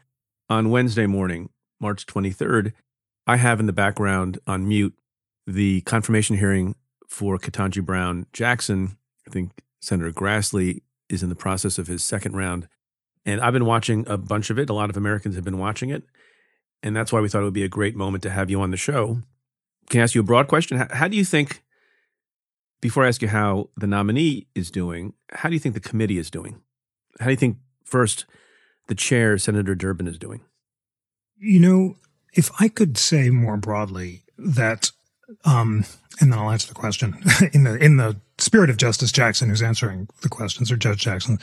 on 0.49 0.69
Wednesday 0.69 1.05
morning, 1.05 1.49
March 1.79 2.05
23rd, 2.05 2.73
I 3.27 3.37
have 3.37 3.59
in 3.59 3.67
the 3.67 3.73
background 3.73 4.39
on 4.47 4.67
mute 4.67 4.95
the 5.45 5.81
confirmation 5.81 6.37
hearing 6.37 6.75
for 7.07 7.37
Ketanji 7.37 7.83
Brown 7.83 8.25
Jackson. 8.33 8.97
I 9.27 9.31
think 9.31 9.51
Senator 9.81 10.11
Grassley 10.11 10.81
is 11.09 11.23
in 11.23 11.29
the 11.29 11.35
process 11.35 11.77
of 11.77 11.87
his 11.87 12.03
second 12.03 12.35
round. 12.35 12.67
And 13.25 13.41
I've 13.41 13.53
been 13.53 13.65
watching 13.65 14.07
a 14.07 14.17
bunch 14.17 14.49
of 14.49 14.57
it. 14.57 14.69
A 14.69 14.73
lot 14.73 14.89
of 14.89 14.97
Americans 14.97 15.35
have 15.35 15.43
been 15.43 15.57
watching 15.57 15.89
it. 15.89 16.03
And 16.81 16.95
that's 16.95 17.11
why 17.11 17.19
we 17.19 17.29
thought 17.29 17.41
it 17.41 17.45
would 17.45 17.53
be 17.53 17.63
a 17.63 17.69
great 17.69 17.95
moment 17.95 18.23
to 18.23 18.29
have 18.29 18.49
you 18.49 18.61
on 18.61 18.71
the 18.71 18.77
show. 18.77 19.21
Can 19.89 19.99
I 19.99 20.03
ask 20.03 20.15
you 20.15 20.21
a 20.21 20.23
broad 20.23 20.47
question? 20.47 20.77
How, 20.77 20.87
how 20.91 21.07
do 21.07 21.17
you 21.17 21.25
think, 21.25 21.63
before 22.81 23.03
I 23.03 23.09
ask 23.09 23.21
you 23.21 23.27
how 23.27 23.69
the 23.75 23.87
nominee 23.87 24.47
is 24.55 24.71
doing, 24.71 25.13
how 25.31 25.49
do 25.49 25.55
you 25.55 25.59
think 25.59 25.75
the 25.75 25.81
committee 25.81 26.17
is 26.17 26.31
doing? 26.31 26.61
How 27.19 27.25
do 27.25 27.31
you 27.31 27.37
think, 27.37 27.57
first, 27.83 28.25
the 28.89 28.95
chair, 28.95 29.37
Senator 29.37 29.75
Durbin, 29.75 30.07
is 30.07 30.17
doing? 30.17 30.41
You 31.37 31.59
know, 31.59 31.95
if 32.33 32.51
I 32.59 32.67
could 32.67 32.97
say 32.97 33.29
more 33.29 33.55
broadly 33.55 34.23
that, 34.37 34.91
um, 35.45 35.85
and 36.19 36.33
then 36.33 36.39
I'll 36.39 36.51
answer 36.51 36.67
the 36.67 36.73
question 36.73 37.23
in 37.53 37.63
the 37.63 37.75
in 37.75 37.95
the 37.97 38.17
spirit 38.37 38.69
of 38.69 38.77
Justice 38.77 39.11
Jackson, 39.11 39.49
who's 39.49 39.61
answering 39.61 40.09
the 40.21 40.29
questions, 40.29 40.71
or 40.71 40.75
Judge 40.75 40.99
Jackson. 40.99 41.39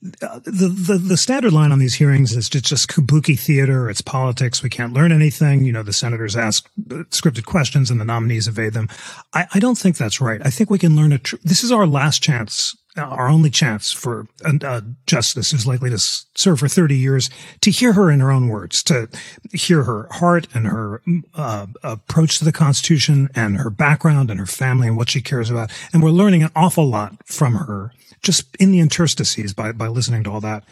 The, 0.00 0.68
the 0.68 0.96
the 0.96 1.16
standard 1.16 1.52
line 1.52 1.72
on 1.72 1.80
these 1.80 1.94
hearings 1.94 2.30
is 2.30 2.48
it's 2.54 2.68
just 2.68 2.88
kabuki 2.88 3.36
theater. 3.36 3.90
It's 3.90 4.00
politics. 4.00 4.62
We 4.62 4.70
can't 4.70 4.92
learn 4.92 5.10
anything. 5.10 5.64
You 5.64 5.72
know, 5.72 5.82
the 5.82 5.92
senators 5.92 6.36
ask 6.36 6.70
scripted 7.10 7.46
questions 7.46 7.90
and 7.90 8.00
the 8.00 8.04
nominees 8.04 8.46
evade 8.46 8.74
them. 8.74 8.88
I, 9.34 9.46
I 9.54 9.58
don't 9.58 9.76
think 9.76 9.96
that's 9.96 10.20
right. 10.20 10.40
I 10.44 10.50
think 10.50 10.70
we 10.70 10.78
can 10.78 10.94
learn 10.94 11.12
a. 11.12 11.18
Tr- 11.18 11.36
this 11.42 11.64
is 11.64 11.72
our 11.72 11.84
last 11.84 12.22
chance 12.22 12.76
our 12.98 13.28
only 13.28 13.50
chance 13.50 13.92
for 13.92 14.26
a, 14.44 14.82
justice 15.06 15.50
who's 15.50 15.66
likely 15.66 15.90
to 15.90 15.98
serve 15.98 16.60
for 16.60 16.68
30 16.68 16.96
years 16.96 17.30
to 17.60 17.70
hear 17.70 17.92
her 17.94 18.10
in 18.10 18.20
her 18.20 18.30
own 18.30 18.48
words, 18.48 18.82
to 18.84 19.08
hear 19.52 19.84
her 19.84 20.08
heart 20.12 20.46
and 20.54 20.66
her 20.66 21.02
mm, 21.06 21.22
uh, 21.34 21.66
approach 21.82 22.38
to 22.38 22.44
the 22.44 22.52
Constitution 22.52 23.28
and 23.34 23.58
her 23.58 23.70
background 23.70 24.30
and 24.30 24.40
her 24.40 24.46
family 24.46 24.88
and 24.88 24.96
what 24.96 25.10
she 25.10 25.20
cares 25.20 25.50
about. 25.50 25.70
And 25.92 26.02
we're 26.02 26.10
learning 26.10 26.42
an 26.42 26.50
awful 26.54 26.86
lot 26.86 27.26
from 27.26 27.54
her 27.54 27.92
just 28.22 28.56
in 28.56 28.72
the 28.72 28.80
interstices 28.80 29.54
by, 29.54 29.72
by 29.72 29.88
listening 29.88 30.24
to 30.24 30.30
all 30.30 30.40
that. 30.40 30.64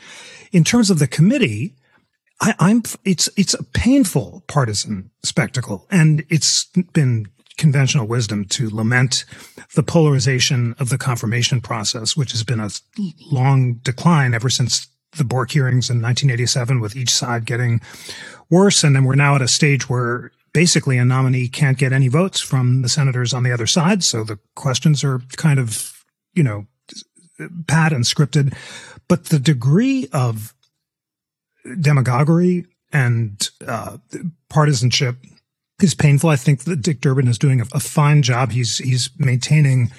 In 0.52 0.64
terms 0.64 0.90
of 0.90 0.98
the 0.98 1.06
committee, 1.06 1.74
I, 2.40 2.54
I'm, 2.58 2.82
it's, 3.04 3.28
it's 3.36 3.54
a 3.54 3.62
painful 3.62 4.44
partisan 4.46 5.10
spectacle 5.22 5.86
and 5.90 6.24
it's 6.28 6.64
been 6.92 7.26
conventional 7.56 8.06
wisdom 8.06 8.44
to 8.44 8.68
lament 8.70 9.24
the 9.74 9.82
polarization 9.82 10.74
of 10.78 10.88
the 10.90 10.98
confirmation 10.98 11.60
process, 11.60 12.16
which 12.16 12.32
has 12.32 12.44
been 12.44 12.60
a 12.60 12.70
long 13.30 13.74
decline 13.74 14.34
ever 14.34 14.50
since 14.50 14.88
the 15.16 15.24
Bork 15.24 15.50
hearings 15.50 15.88
in 15.88 16.02
1987, 16.02 16.80
with 16.80 16.96
each 16.96 17.10
side 17.10 17.44
getting 17.44 17.80
worse. 18.50 18.84
And 18.84 18.94
then 18.94 19.04
we're 19.04 19.14
now 19.14 19.34
at 19.34 19.42
a 19.42 19.48
stage 19.48 19.88
where 19.88 20.30
basically 20.52 20.98
a 20.98 21.04
nominee 21.04 21.48
can't 21.48 21.78
get 21.78 21.92
any 21.92 22.08
votes 22.08 22.40
from 22.40 22.82
the 22.82 22.88
senators 22.88 23.32
on 23.32 23.42
the 23.42 23.52
other 23.52 23.66
side. 23.66 24.04
So 24.04 24.24
the 24.24 24.38
questions 24.54 25.02
are 25.04 25.20
kind 25.36 25.58
of, 25.58 26.04
you 26.34 26.42
know, 26.42 26.66
pat 27.66 27.92
and 27.92 28.04
scripted, 28.04 28.56
but 29.08 29.26
the 29.26 29.38
degree 29.38 30.08
of 30.12 30.54
demagoguery 31.80 32.66
and 32.92 33.48
uh, 33.66 33.98
partisanship 34.48 35.16
is 35.80 35.94
painful. 35.94 36.30
I 36.30 36.36
think 36.36 36.64
that 36.64 36.82
Dick 36.82 37.00
Durbin 37.00 37.28
is 37.28 37.38
doing 37.38 37.60
a, 37.60 37.64
a, 37.72 37.80
fine 37.80 38.22
job. 38.22 38.52
He's 38.52 38.78
he's 38.78 39.10
maintaining 39.18 39.90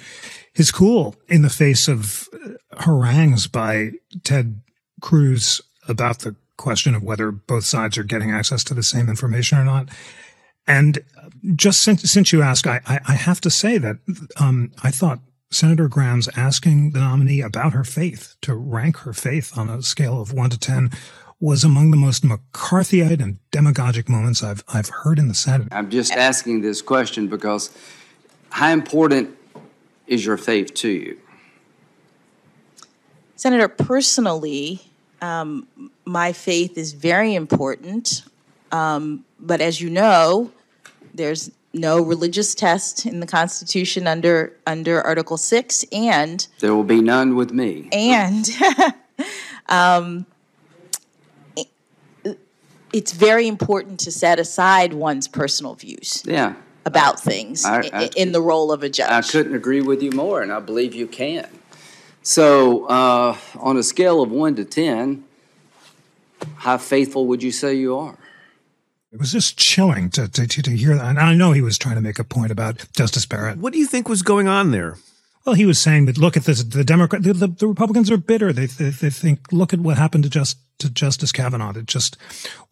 his 0.52 0.70
cool 0.70 1.14
in 1.28 1.42
the 1.42 1.50
face 1.50 1.88
of 1.88 2.28
harangues 2.78 3.46
by 3.46 3.92
Ted 4.24 4.60
Cruz 5.00 5.60
about 5.86 6.20
the 6.20 6.34
question 6.56 6.94
of 6.94 7.02
whether 7.02 7.30
both 7.30 7.64
sides 7.64 7.96
are 7.96 8.04
getting 8.04 8.30
access 8.30 8.64
to 8.64 8.74
the 8.74 8.82
same 8.82 9.08
information 9.08 9.58
or 9.58 9.64
not. 9.64 9.88
And 10.66 10.98
just 11.54 11.82
since, 11.82 12.02
since 12.02 12.32
you 12.32 12.42
ask, 12.42 12.66
I, 12.66 12.80
I, 12.86 13.00
I 13.08 13.12
have 13.14 13.40
to 13.42 13.50
say 13.50 13.78
that 13.78 13.96
um, 14.38 14.72
I 14.82 14.90
thought 14.90 15.20
Senator 15.50 15.88
Graham's 15.88 16.28
asking 16.36 16.90
the 16.90 16.98
nominee 16.98 17.40
about 17.40 17.72
her 17.72 17.84
faith 17.84 18.36
to 18.42 18.54
rank 18.54 18.98
her 18.98 19.14
faith 19.14 19.56
on 19.56 19.70
a 19.70 19.82
scale 19.82 20.20
of 20.20 20.32
one 20.32 20.50
to 20.50 20.58
10 20.58 20.90
was 21.40 21.62
among 21.62 21.90
the 21.90 21.96
most 21.96 22.24
McCarthyite 22.24 23.22
and 23.22 23.38
demagogic 23.50 24.08
moments 24.08 24.42
I've, 24.42 24.64
I've 24.68 24.88
heard 24.88 25.18
in 25.18 25.28
the 25.28 25.34
Senate. 25.34 25.68
I'm 25.70 25.90
just 25.90 26.12
asking 26.12 26.62
this 26.62 26.82
question 26.82 27.28
because 27.28 27.76
how 28.50 28.70
important 28.70 29.36
is 30.06 30.24
your 30.24 30.36
faith 30.36 30.74
to 30.74 30.88
you? 30.88 31.18
Senator, 33.36 33.68
personally, 33.68 34.80
um, 35.22 35.68
my 36.04 36.32
faith 36.32 36.76
is 36.76 36.92
very 36.92 37.34
important. 37.34 38.22
Um, 38.72 39.24
but 39.38 39.60
as 39.60 39.80
you 39.80 39.90
know, 39.90 40.50
there's 41.14 41.50
no 41.72 42.00
religious 42.00 42.54
test 42.54 43.06
in 43.06 43.20
the 43.20 43.26
Constitution 43.26 44.06
under 44.06 44.56
under 44.66 45.00
Article 45.02 45.36
Six, 45.36 45.84
and 45.92 46.46
there 46.60 46.74
will 46.74 46.84
be 46.84 47.00
none 47.00 47.36
with 47.36 47.52
me. 47.52 47.88
And 47.92 48.48
um, 49.68 50.26
it's 52.98 53.12
very 53.12 53.46
important 53.46 54.00
to 54.00 54.10
set 54.10 54.40
aside 54.40 54.92
one's 54.92 55.28
personal 55.28 55.74
views. 55.74 56.24
Yeah. 56.26 56.54
About 56.84 57.20
things 57.20 57.64
I, 57.64 57.88
I, 57.92 58.10
in 58.16 58.32
the 58.32 58.40
role 58.40 58.72
of 58.72 58.82
a 58.82 58.88
judge. 58.88 59.10
I 59.10 59.22
couldn't 59.22 59.54
agree 59.54 59.82
with 59.82 60.02
you 60.02 60.10
more, 60.10 60.42
and 60.42 60.50
I 60.50 60.58
believe 60.58 60.94
you 60.94 61.06
can. 61.06 61.46
So, 62.22 62.86
uh, 62.86 63.36
on 63.56 63.76
a 63.76 63.82
scale 63.82 64.20
of 64.22 64.30
one 64.30 64.56
to 64.56 64.64
ten, 64.64 65.24
how 66.56 66.78
faithful 66.78 67.26
would 67.26 67.42
you 67.42 67.52
say 67.52 67.74
you 67.74 67.96
are? 67.96 68.16
It 69.12 69.20
was 69.20 69.32
just 69.32 69.58
chilling 69.58 70.10
to, 70.10 70.28
to, 70.28 70.46
to 70.46 70.70
hear 70.70 70.96
that. 70.96 71.04
And 71.04 71.18
I 71.18 71.34
know 71.34 71.52
he 71.52 71.62
was 71.62 71.78
trying 71.78 71.96
to 71.96 72.00
make 72.00 72.18
a 72.18 72.24
point 72.24 72.50
about 72.50 72.86
Justice 72.92 73.26
Barrett. 73.26 73.58
What 73.58 73.72
do 73.72 73.78
you 73.78 73.86
think 73.86 74.08
was 74.08 74.22
going 74.22 74.48
on 74.48 74.70
there? 74.70 74.96
Well, 75.44 75.54
he 75.54 75.66
was 75.66 75.78
saying 75.78 76.06
that 76.06 76.18
look 76.18 76.36
at 76.36 76.44
this. 76.44 76.62
The 76.64 76.84
Democrat, 76.84 77.22
the, 77.22 77.32
the, 77.32 77.48
the 77.48 77.68
Republicans 77.68 78.10
are 78.10 78.18
bitter. 78.18 78.52
They, 78.52 78.66
they, 78.66 78.90
they 78.90 79.10
think 79.10 79.52
look 79.52 79.72
at 79.72 79.80
what 79.80 79.98
happened 79.98 80.24
to 80.24 80.30
just 80.30 80.58
to 80.78 80.90
Justice 80.90 81.32
Kavanaugh. 81.32 81.76
It 81.76 81.86
just 81.86 82.16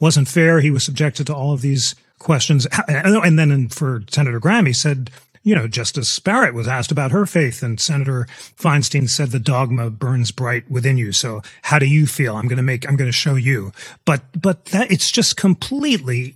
wasn't 0.00 0.28
fair. 0.28 0.60
He 0.60 0.70
was 0.70 0.84
subjected 0.84 1.26
to 1.26 1.34
all 1.34 1.52
of 1.52 1.60
these 1.60 1.94
questions. 2.18 2.66
And 2.88 3.38
then 3.38 3.68
for 3.68 4.02
Senator 4.10 4.40
Graham, 4.40 4.66
he 4.66 4.72
said 4.72 5.10
you 5.46 5.54
know, 5.54 5.68
Justice 5.68 6.18
Barrett 6.18 6.54
was 6.54 6.66
asked 6.66 6.90
about 6.90 7.12
her 7.12 7.24
faith, 7.24 7.62
and 7.62 7.78
Senator 7.78 8.26
Feinstein 8.58 9.08
said 9.08 9.28
the 9.28 9.38
dogma 9.38 9.90
burns 9.90 10.32
bright 10.32 10.68
within 10.68 10.98
you. 10.98 11.12
So 11.12 11.40
how 11.62 11.78
do 11.78 11.86
you 11.86 12.08
feel? 12.08 12.34
I'm 12.34 12.48
going 12.48 12.56
to 12.56 12.64
make, 12.64 12.84
I'm 12.88 12.96
going 12.96 13.06
to 13.08 13.16
show 13.16 13.36
you. 13.36 13.70
But, 14.04 14.22
but 14.34 14.64
that 14.66 14.90
it's 14.90 15.08
just 15.08 15.36
completely 15.36 16.34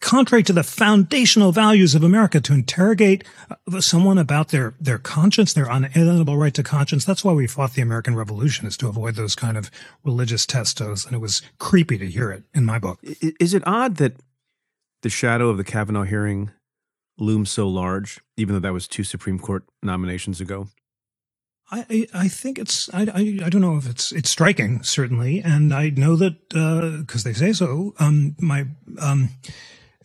contrary 0.00 0.42
to 0.42 0.52
the 0.52 0.62
foundational 0.62 1.52
values 1.52 1.94
of 1.94 2.02
America 2.02 2.40
to 2.40 2.52
interrogate 2.52 3.24
uh, 3.50 3.80
someone 3.80 4.18
about 4.18 4.48
their, 4.48 4.74
their 4.80 4.98
conscience, 4.98 5.52
their 5.52 5.68
unalienable 5.68 6.36
right 6.36 6.54
to 6.54 6.62
conscience. 6.62 7.04
That's 7.04 7.24
why 7.24 7.32
we 7.32 7.46
fought 7.46 7.74
the 7.74 7.82
American 7.82 8.14
Revolution 8.14 8.66
is 8.66 8.76
to 8.78 8.88
avoid 8.88 9.14
those 9.14 9.34
kind 9.34 9.56
of 9.56 9.70
religious 10.04 10.46
testos. 10.46 11.06
And 11.06 11.14
it 11.14 11.20
was 11.20 11.42
creepy 11.58 11.98
to 11.98 12.06
hear 12.06 12.30
it 12.30 12.44
in 12.54 12.64
my 12.64 12.78
book. 12.78 12.98
Is 13.02 13.54
it 13.54 13.62
odd 13.66 13.96
that 13.96 14.16
the 15.02 15.10
shadow 15.10 15.48
of 15.48 15.56
the 15.56 15.64
Kavanaugh 15.64 16.04
hearing 16.04 16.50
looms 17.18 17.50
so 17.50 17.68
large, 17.68 18.20
even 18.36 18.54
though 18.54 18.60
that 18.60 18.72
was 18.72 18.88
two 18.88 19.04
Supreme 19.04 19.38
Court 19.38 19.64
nominations 19.82 20.40
ago? 20.40 20.68
I, 21.74 22.06
I 22.14 22.28
think 22.28 22.58
it's 22.58 22.92
I, 22.94 23.02
I, 23.02 23.46
I 23.46 23.48
don't 23.48 23.60
know 23.60 23.76
if 23.76 23.88
it's 23.88 24.12
it's 24.12 24.30
striking 24.30 24.82
certainly, 24.82 25.40
and 25.40 25.72
I 25.72 25.90
know 25.90 26.16
that 26.16 26.48
because 26.48 27.26
uh, 27.26 27.28
they 27.28 27.32
say 27.32 27.52
so. 27.52 27.94
Um, 27.98 28.36
my 28.38 28.66
um, 29.00 29.30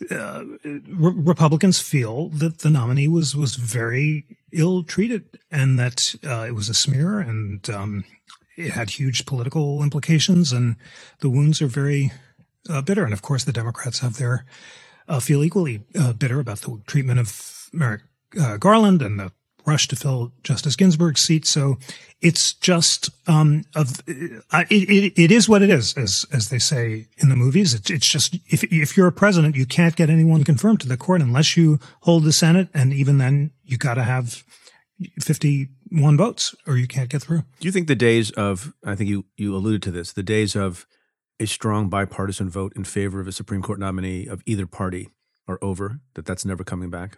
uh, 0.09 0.43
re- 0.63 1.13
Republicans 1.15 1.79
feel 1.79 2.29
that 2.29 2.59
the 2.59 2.69
nominee 2.69 3.07
was 3.07 3.35
was 3.35 3.55
very 3.55 4.25
ill 4.51 4.83
treated, 4.83 5.39
and 5.51 5.77
that 5.77 6.15
uh, 6.25 6.45
it 6.47 6.55
was 6.55 6.69
a 6.69 6.73
smear, 6.73 7.19
and 7.19 7.69
um, 7.69 8.03
it 8.57 8.71
had 8.71 8.89
huge 8.91 9.25
political 9.25 9.83
implications, 9.83 10.51
and 10.51 10.75
the 11.19 11.29
wounds 11.29 11.61
are 11.61 11.67
very 11.67 12.11
uh, 12.69 12.81
bitter. 12.81 13.03
And 13.03 13.13
of 13.13 13.21
course, 13.21 13.43
the 13.43 13.53
Democrats 13.53 13.99
have 13.99 14.17
their 14.17 14.45
uh, 15.07 15.19
feel 15.19 15.43
equally 15.43 15.83
uh, 15.99 16.13
bitter 16.13 16.39
about 16.39 16.59
the 16.59 16.81
treatment 16.87 17.19
of 17.19 17.69
Merrick 17.73 18.01
Garland 18.59 19.01
and 19.01 19.19
the 19.19 19.31
rush 19.69 19.87
to 19.87 19.95
fill 19.95 20.31
Justice 20.43 20.75
Ginsburg's 20.75 21.21
seat. 21.21 21.45
So 21.45 21.77
it's 22.21 22.53
just 22.53 23.09
um, 23.27 23.63
of 23.75 24.01
it, 24.07 24.43
it, 24.69 25.13
it 25.15 25.31
is 25.31 25.47
what 25.47 25.61
it 25.61 25.69
is, 25.69 25.93
as 25.97 26.25
as 26.33 26.49
they 26.49 26.59
say 26.59 27.07
in 27.17 27.29
the 27.29 27.35
movies. 27.35 27.73
It's, 27.73 27.89
it's 27.89 28.07
just 28.07 28.35
if 28.47 28.63
if 28.63 28.97
you're 28.97 29.07
a 29.07 29.11
president, 29.11 29.55
you 29.55 29.65
can't 29.65 29.95
get 29.95 30.09
anyone 30.09 30.43
confirmed 30.43 30.81
to 30.81 30.87
the 30.87 30.97
court 30.97 31.21
unless 31.21 31.55
you 31.55 31.79
hold 32.01 32.23
the 32.23 32.33
Senate, 32.33 32.67
and 32.73 32.93
even 32.93 33.17
then, 33.17 33.51
you 33.63 33.77
got 33.77 33.95
to 33.95 34.03
have 34.03 34.43
fifty 35.21 35.69
one 35.91 36.17
votes, 36.17 36.55
or 36.67 36.77
you 36.77 36.87
can't 36.87 37.09
get 37.09 37.21
through. 37.21 37.43
Do 37.59 37.67
you 37.67 37.71
think 37.71 37.87
the 37.87 37.95
days 37.95 38.31
of 38.31 38.73
I 38.83 38.95
think 38.95 39.09
you 39.09 39.25
you 39.37 39.55
alluded 39.55 39.83
to 39.83 39.91
this, 39.91 40.13
the 40.13 40.23
days 40.23 40.55
of 40.55 40.85
a 41.39 41.45
strong 41.45 41.89
bipartisan 41.89 42.49
vote 42.49 42.73
in 42.75 42.83
favor 42.83 43.21
of 43.21 43.27
a 43.27 43.31
Supreme 43.31 43.61
Court 43.61 43.79
nominee 43.79 44.27
of 44.27 44.41
either 44.45 44.67
party 44.67 45.09
are 45.47 45.59
over, 45.61 46.01
that 46.13 46.25
that's 46.25 46.45
never 46.45 46.63
coming 46.63 46.89
back? 46.89 47.17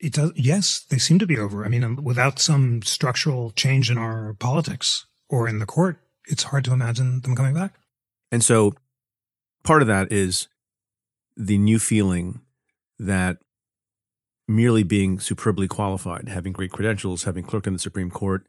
It 0.00 0.12
does. 0.12 0.32
Yes, 0.36 0.80
they 0.88 0.98
seem 0.98 1.18
to 1.18 1.26
be 1.26 1.38
over. 1.38 1.64
I 1.64 1.68
mean, 1.68 1.82
um, 1.82 1.96
without 2.02 2.38
some 2.38 2.82
structural 2.82 3.50
change 3.52 3.90
in 3.90 3.98
our 3.98 4.34
politics 4.34 5.06
or 5.28 5.48
in 5.48 5.58
the 5.58 5.66
court, 5.66 5.98
it's 6.26 6.44
hard 6.44 6.64
to 6.64 6.72
imagine 6.72 7.20
them 7.20 7.34
coming 7.34 7.54
back. 7.54 7.74
And 8.30 8.44
so 8.44 8.74
part 9.64 9.82
of 9.82 9.88
that 9.88 10.12
is 10.12 10.48
the 11.36 11.58
new 11.58 11.78
feeling 11.78 12.42
that 12.98 13.38
merely 14.46 14.82
being 14.82 15.20
superbly 15.20 15.68
qualified, 15.68 16.28
having 16.28 16.52
great 16.52 16.72
credentials, 16.72 17.24
having 17.24 17.44
clerked 17.44 17.66
in 17.66 17.72
the 17.72 17.78
Supreme 17.78 18.10
Court, 18.10 18.46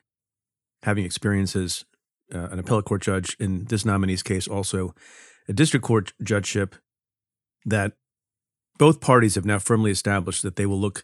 having 0.84 1.04
experiences 1.04 1.86
uh, 2.34 2.48
an 2.52 2.60
appellate 2.60 2.86
court 2.86 3.02
judge 3.02 3.36
in 3.40 3.66
this 3.66 3.86
nominee's 3.86 4.24
case, 4.24 4.48
also 4.48 4.94
a 5.48 5.54
district 5.54 5.86
court 5.86 6.14
judgeship, 6.24 6.76
that 7.66 7.94
both 8.78 9.02
parties 9.02 9.36
have 9.36 9.46
now 9.46 9.60
firmly 9.60 9.92
established 9.92 10.42
that 10.44 10.56
they 10.56 10.66
will 10.66 10.80
look 10.80 11.04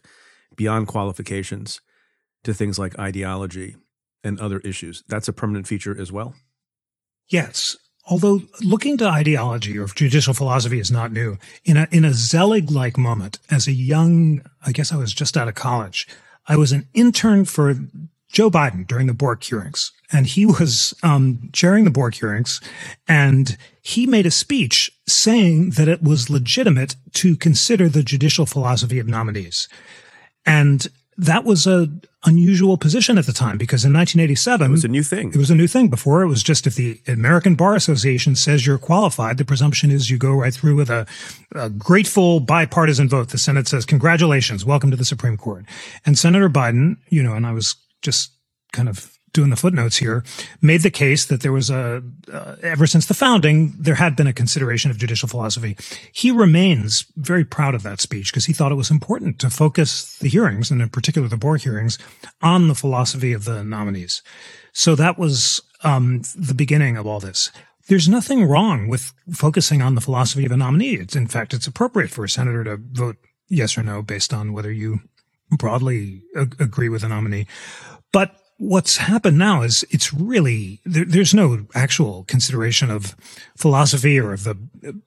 beyond 0.56 0.88
qualifications 0.88 1.80
to 2.44 2.54
things 2.54 2.78
like 2.78 2.98
ideology 2.98 3.76
and 4.24 4.40
other 4.40 4.60
issues. 4.60 5.04
That's 5.08 5.28
a 5.28 5.32
permanent 5.32 5.66
feature 5.66 5.98
as 5.98 6.10
well. 6.10 6.34
Yes. 7.28 7.76
Although 8.08 8.42
looking 8.62 8.96
to 8.98 9.08
ideology 9.08 9.78
or 9.78 9.86
judicial 9.86 10.32
philosophy 10.32 10.78
is 10.78 10.92
not 10.92 11.12
new, 11.12 11.38
in 11.64 11.76
a 11.76 11.88
in 11.90 12.04
a 12.04 12.12
Zelig 12.12 12.70
like 12.70 12.96
moment, 12.96 13.40
as 13.50 13.66
a 13.66 13.72
young, 13.72 14.42
I 14.64 14.70
guess 14.70 14.92
I 14.92 14.96
was 14.96 15.12
just 15.12 15.36
out 15.36 15.48
of 15.48 15.56
college, 15.56 16.06
I 16.46 16.56
was 16.56 16.70
an 16.70 16.86
intern 16.94 17.44
for 17.44 17.74
Joe 18.28 18.50
Biden 18.50 18.86
during 18.86 19.08
the 19.08 19.14
Bork 19.14 19.42
hearings, 19.42 19.90
and 20.12 20.26
he 20.26 20.46
was 20.46 20.94
um, 21.02 21.50
chairing 21.52 21.84
the 21.84 21.90
Bork 21.90 22.14
hearings, 22.14 22.60
and 23.08 23.56
he 23.82 24.06
made 24.06 24.26
a 24.26 24.30
speech 24.30 24.92
saying 25.08 25.70
that 25.70 25.88
it 25.88 26.02
was 26.02 26.30
legitimate 26.30 26.94
to 27.14 27.36
consider 27.36 27.88
the 27.88 28.04
judicial 28.04 28.46
philosophy 28.46 29.00
of 29.00 29.08
nominees, 29.08 29.68
and 30.46 30.86
that 31.18 31.44
was 31.44 31.66
a 31.66 31.88
unusual 32.24 32.76
position 32.76 33.16
at 33.18 33.26
the 33.26 33.32
time 33.32 33.56
because 33.56 33.84
in 33.84 33.92
1987 33.92 34.66
it 34.66 34.70
was 34.70 34.84
a 34.84 34.88
new 34.88 35.02
thing. 35.02 35.30
It 35.30 35.36
was 35.36 35.50
a 35.50 35.54
new 35.54 35.68
thing. 35.68 35.88
Before 35.88 36.22
it 36.22 36.28
was 36.28 36.42
just 36.42 36.66
if 36.66 36.74
the 36.74 37.00
American 37.06 37.54
Bar 37.54 37.74
Association 37.74 38.34
says 38.34 38.66
you're 38.66 38.78
qualified, 38.78 39.38
the 39.38 39.44
presumption 39.44 39.90
is 39.90 40.10
you 40.10 40.18
go 40.18 40.32
right 40.32 40.52
through 40.52 40.76
with 40.76 40.90
a, 40.90 41.06
a 41.54 41.70
grateful 41.70 42.40
bipartisan 42.40 43.08
vote. 43.08 43.30
The 43.30 43.38
Senate 43.38 43.68
says 43.68 43.86
congratulations, 43.86 44.64
welcome 44.64 44.90
to 44.90 44.96
the 44.96 45.04
Supreme 45.04 45.36
Court. 45.36 45.64
And 46.04 46.18
Senator 46.18 46.50
Biden, 46.50 46.96
you 47.08 47.22
know, 47.22 47.34
and 47.34 47.46
I 47.46 47.52
was 47.52 47.76
just 48.02 48.32
kind 48.72 48.88
of 48.88 49.15
doing 49.36 49.50
the 49.50 49.56
footnotes 49.56 49.98
here, 49.98 50.24
made 50.60 50.80
the 50.80 50.90
case 50.90 51.26
that 51.26 51.42
there 51.42 51.52
was 51.52 51.68
a, 51.70 52.02
uh, 52.32 52.56
ever 52.62 52.86
since 52.86 53.06
the 53.06 53.14
founding, 53.14 53.74
there 53.78 53.94
had 53.94 54.16
been 54.16 54.26
a 54.26 54.32
consideration 54.32 54.90
of 54.90 54.96
judicial 54.98 55.28
philosophy. 55.28 55.76
He 56.10 56.30
remains 56.30 57.04
very 57.16 57.44
proud 57.44 57.74
of 57.74 57.82
that 57.82 58.00
speech 58.00 58.32
because 58.32 58.46
he 58.46 58.54
thought 58.54 58.72
it 58.72 58.76
was 58.76 58.90
important 58.90 59.38
to 59.40 59.50
focus 59.50 60.18
the 60.18 60.28
hearings, 60.28 60.70
and 60.70 60.80
in 60.80 60.88
particular 60.88 61.28
the 61.28 61.36
Bork 61.36 61.60
hearings, 61.60 61.98
on 62.40 62.68
the 62.68 62.74
philosophy 62.74 63.34
of 63.34 63.44
the 63.44 63.62
nominees. 63.62 64.22
So 64.72 64.96
that 64.96 65.18
was 65.18 65.60
um, 65.84 66.22
the 66.34 66.54
beginning 66.54 66.96
of 66.96 67.06
all 67.06 67.20
this. 67.20 67.52
There's 67.88 68.08
nothing 68.08 68.44
wrong 68.44 68.88
with 68.88 69.12
focusing 69.32 69.82
on 69.82 69.94
the 69.94 70.00
philosophy 70.00 70.46
of 70.46 70.52
a 70.52 70.56
nominee. 70.56 70.94
It's, 70.94 71.14
in 71.14 71.28
fact, 71.28 71.54
it's 71.54 71.68
appropriate 71.68 72.10
for 72.10 72.24
a 72.24 72.28
senator 72.28 72.64
to 72.64 72.78
vote 72.80 73.16
yes 73.48 73.78
or 73.78 73.82
no 73.82 74.02
based 74.02 74.32
on 74.32 74.52
whether 74.52 74.72
you 74.72 75.00
broadly 75.50 76.22
ag- 76.36 76.56
agree 76.58 76.88
with 76.88 77.04
a 77.04 77.08
nominee. 77.08 77.46
But 78.12 78.34
what's 78.58 78.96
happened 78.96 79.38
now 79.38 79.62
is 79.62 79.84
it's 79.90 80.12
really 80.12 80.80
there, 80.84 81.04
there's 81.04 81.34
no 81.34 81.66
actual 81.74 82.24
consideration 82.24 82.90
of 82.90 83.16
philosophy 83.56 84.18
or 84.18 84.32
of 84.32 84.44
the 84.44 84.56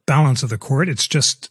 balance 0.05 0.43
of 0.43 0.49
the 0.49 0.57
court. 0.57 0.89
It's 0.89 1.07
just 1.07 1.49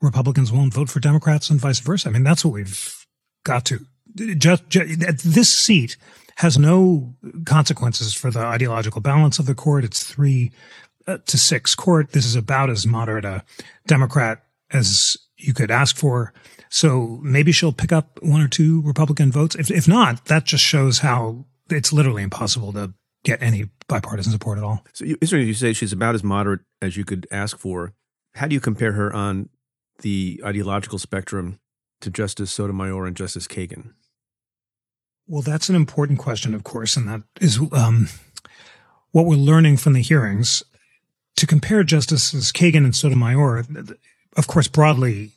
Republicans 0.00 0.52
won't 0.52 0.74
vote 0.74 0.88
for 0.88 1.00
Democrats 1.00 1.50
and 1.50 1.60
vice 1.60 1.80
versa. 1.80 2.08
I 2.08 2.12
mean, 2.12 2.24
that's 2.24 2.44
what 2.44 2.54
we've 2.54 3.06
got 3.44 3.64
to. 3.66 3.86
Just, 4.14 4.68
just 4.68 5.24
this 5.24 5.52
seat 5.52 5.96
has 6.36 6.58
no 6.58 7.14
consequences 7.44 8.14
for 8.14 8.30
the 8.30 8.40
ideological 8.40 9.00
balance 9.00 9.38
of 9.38 9.46
the 9.46 9.54
court. 9.54 9.84
It's 9.84 10.04
three 10.04 10.52
uh, 11.06 11.18
to 11.26 11.38
six 11.38 11.74
court. 11.74 12.12
This 12.12 12.26
is 12.26 12.36
about 12.36 12.70
as 12.70 12.86
moderate 12.86 13.24
a 13.24 13.44
Democrat 13.86 14.44
as 14.70 15.16
you 15.36 15.54
could 15.54 15.70
ask 15.70 15.96
for. 15.96 16.32
So 16.70 17.18
maybe 17.22 17.52
she'll 17.52 17.72
pick 17.72 17.92
up 17.92 18.18
one 18.22 18.40
or 18.40 18.48
two 18.48 18.82
Republican 18.82 19.32
votes. 19.32 19.54
If, 19.54 19.70
if 19.70 19.88
not, 19.88 20.26
that 20.26 20.44
just 20.44 20.64
shows 20.64 20.98
how 20.98 21.46
it's 21.70 21.92
literally 21.92 22.22
impossible 22.22 22.72
to 22.74 22.94
get 23.24 23.42
any 23.42 23.68
bipartisan 23.88 24.32
support 24.32 24.58
at 24.58 24.64
all. 24.64 24.84
So 24.92 25.04
you, 25.04 25.18
you 25.20 25.54
say 25.54 25.72
she's 25.72 25.92
about 25.92 26.14
as 26.14 26.22
moderate 26.22 26.60
as 26.80 26.96
you 26.96 27.04
could 27.04 27.26
ask 27.30 27.58
for. 27.58 27.94
How 28.34 28.46
do 28.46 28.54
you 28.54 28.60
compare 28.60 28.92
her 28.92 29.12
on 29.12 29.48
the 30.00 30.40
ideological 30.44 30.98
spectrum 30.98 31.58
to 32.00 32.10
Justice 32.10 32.52
Sotomayor 32.52 33.06
and 33.06 33.16
Justice 33.16 33.46
Kagan? 33.46 33.92
Well, 35.26 35.42
that's 35.42 35.68
an 35.68 35.74
important 35.74 36.18
question, 36.18 36.54
of 36.54 36.64
course, 36.64 36.96
and 36.96 37.08
that 37.08 37.22
is 37.40 37.60
um, 37.72 38.08
what 39.10 39.26
we're 39.26 39.36
learning 39.36 39.76
from 39.76 39.92
the 39.92 40.00
hearings. 40.00 40.62
To 41.36 41.46
compare 41.46 41.84
Justices 41.84 42.50
Kagan 42.50 42.78
and 42.84 42.96
Sotomayor, 42.96 43.64
of 44.36 44.46
course, 44.46 44.68
broadly, 44.68 45.32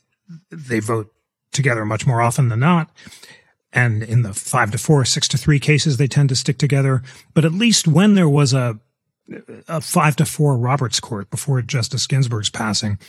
they 0.50 0.80
vote 0.80 1.14
together 1.52 1.86
much 1.86 2.06
more 2.06 2.22
often 2.22 2.50
than 2.50 2.60
not. 2.60 2.90
And 3.74 4.04
in 4.04 4.24
the 4.24 4.34
five 4.34 4.72
to 4.72 4.78
four, 4.78 5.06
six 5.06 5.28
to 5.30 5.38
three 5.38 5.60
cases, 5.60 5.98
they 5.98 6.08
tend 6.08 6.30
to 6.30 6.36
stick 6.36 6.58
together. 6.58 7.02
But 7.34 7.46
at 7.46 7.54
least 7.54 7.88
when 7.88 8.16
there 8.16 8.30
was 8.30 8.54
a, 8.54 8.80
a 9.68 9.80
five 9.80 10.16
to 10.18 10.26
four 10.26 10.58
Roberts 10.58 11.00
court 11.00 11.30
before 11.30 11.62
Justice 11.62 12.06
Ginsburg's 12.06 12.50
passing, 12.50 13.00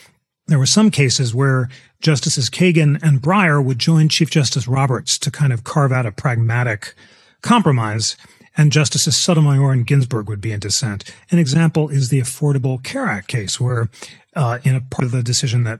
there 0.47 0.59
were 0.59 0.65
some 0.65 0.91
cases 0.91 1.33
where 1.33 1.69
Justices 2.01 2.49
Kagan 2.49 3.01
and 3.01 3.21
Breyer 3.21 3.63
would 3.63 3.79
join 3.79 4.09
Chief 4.09 4.29
Justice 4.29 4.67
Roberts 4.67 5.17
to 5.19 5.31
kind 5.31 5.53
of 5.53 5.63
carve 5.63 5.91
out 5.91 6.05
a 6.05 6.11
pragmatic 6.11 6.95
compromise, 7.41 8.17
and 8.55 8.71
Justices 8.71 9.17
Sotomayor 9.17 9.71
and 9.71 9.87
Ginsburg 9.87 10.29
would 10.29 10.41
be 10.41 10.51
in 10.51 10.59
dissent. 10.59 11.13
An 11.31 11.39
example 11.39 11.89
is 11.89 12.09
the 12.09 12.19
Affordable 12.19 12.81
Care 12.83 13.07
Act 13.07 13.27
case, 13.27 13.59
where 13.59 13.89
uh, 14.35 14.59
in 14.63 14.75
a 14.75 14.81
part 14.81 15.03
of 15.05 15.11
the 15.11 15.23
decision 15.23 15.63
that 15.63 15.79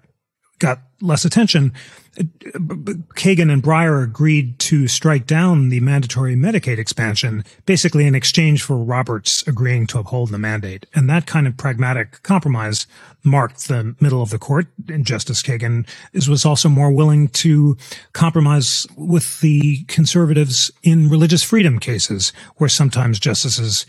got 0.60 0.80
less 1.02 1.26
attention, 1.26 1.74
Kagan 2.16 3.52
and 3.52 3.64
Breyer 3.64 4.04
agreed 4.04 4.60
to 4.60 4.88
strike 4.88 5.26
down 5.26 5.70
the 5.70 5.80
mandatory 5.80 6.36
Medicaid 6.36 6.78
expansion, 6.78 7.44
basically 7.66 8.06
in 8.06 8.14
exchange 8.14 8.62
for 8.62 8.78
Roberts 8.78 9.46
agreeing 9.48 9.88
to 9.88 10.00
uphold 10.00 10.30
the 10.30 10.38
mandate. 10.38 10.86
And 10.94 11.10
that 11.10 11.26
kind 11.26 11.48
of 11.48 11.58
pragmatic 11.58 12.22
compromise 12.22 12.86
marked 13.24 13.68
the 13.68 13.96
middle 14.00 14.22
of 14.22 14.30
the 14.30 14.38
court. 14.38 14.68
And 14.88 15.06
Justice 15.06 15.42
Kagan 15.42 15.88
was 16.14 16.46
also 16.46 16.70
more 16.70 16.92
willing 16.92 17.30
to 17.30 17.78
compromise 18.14 18.86
with 18.96 19.42
the 19.42 19.84
conservatives 19.86 20.72
in 20.84 21.10
religious 21.10 21.44
freedom 21.44 21.80
cases, 21.80 22.32
where 22.58 22.70
sometimes 22.70 23.20
Justices 23.20 23.88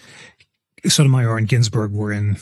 Sotomayor 0.87 1.37
and 1.37 1.49
Ginsburg 1.49 1.93
were 1.93 2.13
in 2.13 2.39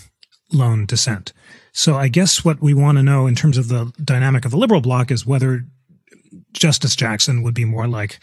lone 0.52 0.86
dissent. 0.86 1.32
So 1.72 1.96
I 1.96 2.08
guess 2.08 2.44
what 2.44 2.60
we 2.60 2.74
want 2.74 2.98
to 2.98 3.02
know 3.02 3.26
in 3.26 3.34
terms 3.34 3.56
of 3.56 3.68
the 3.68 3.92
dynamic 4.02 4.44
of 4.44 4.50
the 4.50 4.58
liberal 4.58 4.80
bloc 4.80 5.10
is 5.10 5.26
whether 5.26 5.64
Justice 6.52 6.94
Jackson 6.94 7.42
would 7.42 7.54
be 7.54 7.64
more 7.64 7.88
like 7.88 8.20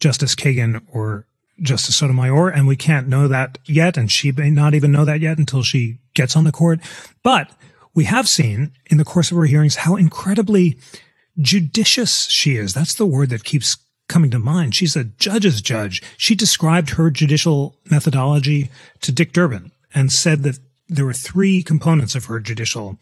Justice 0.00 0.34
Kagan 0.34 0.82
or 0.92 1.26
Justice 1.60 1.96
Sotomayor, 1.96 2.48
and 2.48 2.66
we 2.66 2.76
can't 2.76 3.08
know 3.08 3.28
that 3.28 3.58
yet, 3.64 3.96
and 3.96 4.10
she 4.10 4.32
may 4.32 4.50
not 4.50 4.74
even 4.74 4.92
know 4.92 5.04
that 5.04 5.20
yet 5.20 5.38
until 5.38 5.62
she 5.62 5.98
gets 6.14 6.36
on 6.36 6.44
the 6.44 6.52
court. 6.52 6.80
But 7.22 7.50
we 7.94 8.04
have 8.04 8.28
seen 8.28 8.72
in 8.86 8.98
the 8.98 9.04
course 9.04 9.30
of 9.30 9.38
her 9.38 9.44
hearings 9.44 9.76
how 9.76 9.96
incredibly 9.96 10.78
judicious 11.38 12.26
she 12.26 12.56
is. 12.56 12.74
That's 12.74 12.94
the 12.94 13.06
word 13.06 13.30
that 13.30 13.44
keeps 13.44 13.78
coming 14.08 14.30
to 14.30 14.38
mind. 14.38 14.74
She's 14.74 14.96
a 14.96 15.04
judge's 15.04 15.60
judge. 15.60 16.02
She 16.16 16.34
described 16.34 16.90
her 16.90 17.10
judicial 17.10 17.76
methodology 17.90 18.70
to 19.00 19.12
Dick 19.12 19.32
Durbin 19.32 19.72
and 19.94 20.12
said 20.12 20.42
that 20.42 20.58
there 20.88 21.04
were 21.04 21.12
three 21.12 21.62
components 21.62 22.14
of 22.14 22.26
her 22.26 22.40
judicial 22.40 22.98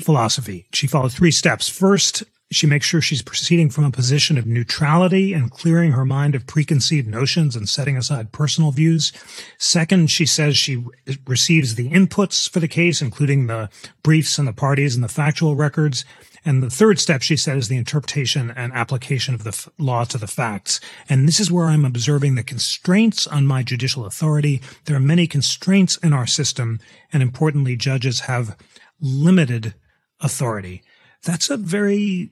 philosophy. 0.00 0.66
She 0.72 0.86
followed 0.86 1.12
three 1.12 1.30
steps. 1.30 1.68
First, 1.68 2.24
she 2.50 2.66
makes 2.66 2.86
sure 2.86 3.00
she's 3.00 3.22
proceeding 3.22 3.70
from 3.70 3.84
a 3.84 3.90
position 3.90 4.36
of 4.36 4.46
neutrality 4.46 5.32
and 5.32 5.50
clearing 5.50 5.92
her 5.92 6.04
mind 6.04 6.34
of 6.34 6.46
preconceived 6.46 7.08
notions 7.08 7.56
and 7.56 7.68
setting 7.68 7.96
aside 7.96 8.32
personal 8.32 8.72
views. 8.72 9.12
Second, 9.58 10.10
she 10.10 10.26
says 10.26 10.56
she 10.56 10.84
receives 11.26 11.74
the 11.74 11.88
inputs 11.88 12.48
for 12.48 12.60
the 12.60 12.68
case, 12.68 13.00
including 13.00 13.46
the 13.46 13.70
briefs 14.02 14.38
and 14.38 14.46
the 14.46 14.52
parties 14.52 14.94
and 14.94 15.02
the 15.02 15.08
factual 15.08 15.56
records. 15.56 16.04
And 16.44 16.62
the 16.62 16.70
third 16.70 16.98
step, 16.98 17.22
she 17.22 17.36
said, 17.36 17.56
is 17.56 17.68
the 17.68 17.76
interpretation 17.76 18.50
and 18.50 18.72
application 18.72 19.34
of 19.34 19.44
the 19.44 19.50
f- 19.50 19.68
law 19.78 20.04
to 20.04 20.18
the 20.18 20.26
facts. 20.26 20.80
And 21.08 21.28
this 21.28 21.38
is 21.38 21.52
where 21.52 21.66
I'm 21.66 21.84
observing 21.84 22.34
the 22.34 22.42
constraints 22.42 23.26
on 23.26 23.46
my 23.46 23.62
judicial 23.62 24.04
authority. 24.04 24.60
There 24.86 24.96
are 24.96 25.00
many 25.00 25.26
constraints 25.26 25.96
in 25.98 26.12
our 26.12 26.26
system. 26.26 26.80
And 27.12 27.22
importantly, 27.22 27.76
judges 27.76 28.20
have 28.20 28.56
limited 29.00 29.74
authority. 30.20 30.82
That's 31.24 31.50
a 31.50 31.56
very 31.56 32.30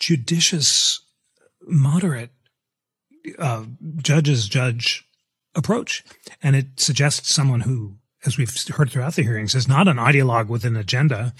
judicious, 0.00 1.00
moderate, 1.62 2.30
uh, 3.38 3.64
judge's 3.98 4.48
judge 4.48 5.06
approach. 5.54 6.04
And 6.42 6.56
it 6.56 6.80
suggests 6.80 7.32
someone 7.32 7.60
who, 7.60 7.96
as 8.26 8.36
we've 8.36 8.52
heard 8.68 8.90
throughout 8.90 9.14
the 9.14 9.22
hearings, 9.22 9.54
is 9.54 9.68
not 9.68 9.86
an 9.86 9.96
ideologue 9.96 10.48
with 10.48 10.64
an 10.64 10.76
agenda, 10.76 11.34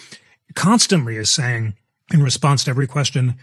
constantly 0.55 1.17
is 1.17 1.31
saying, 1.31 1.75
in 2.13 2.23
response 2.23 2.65
to 2.65 2.71
every 2.71 2.87
question, 2.87 3.37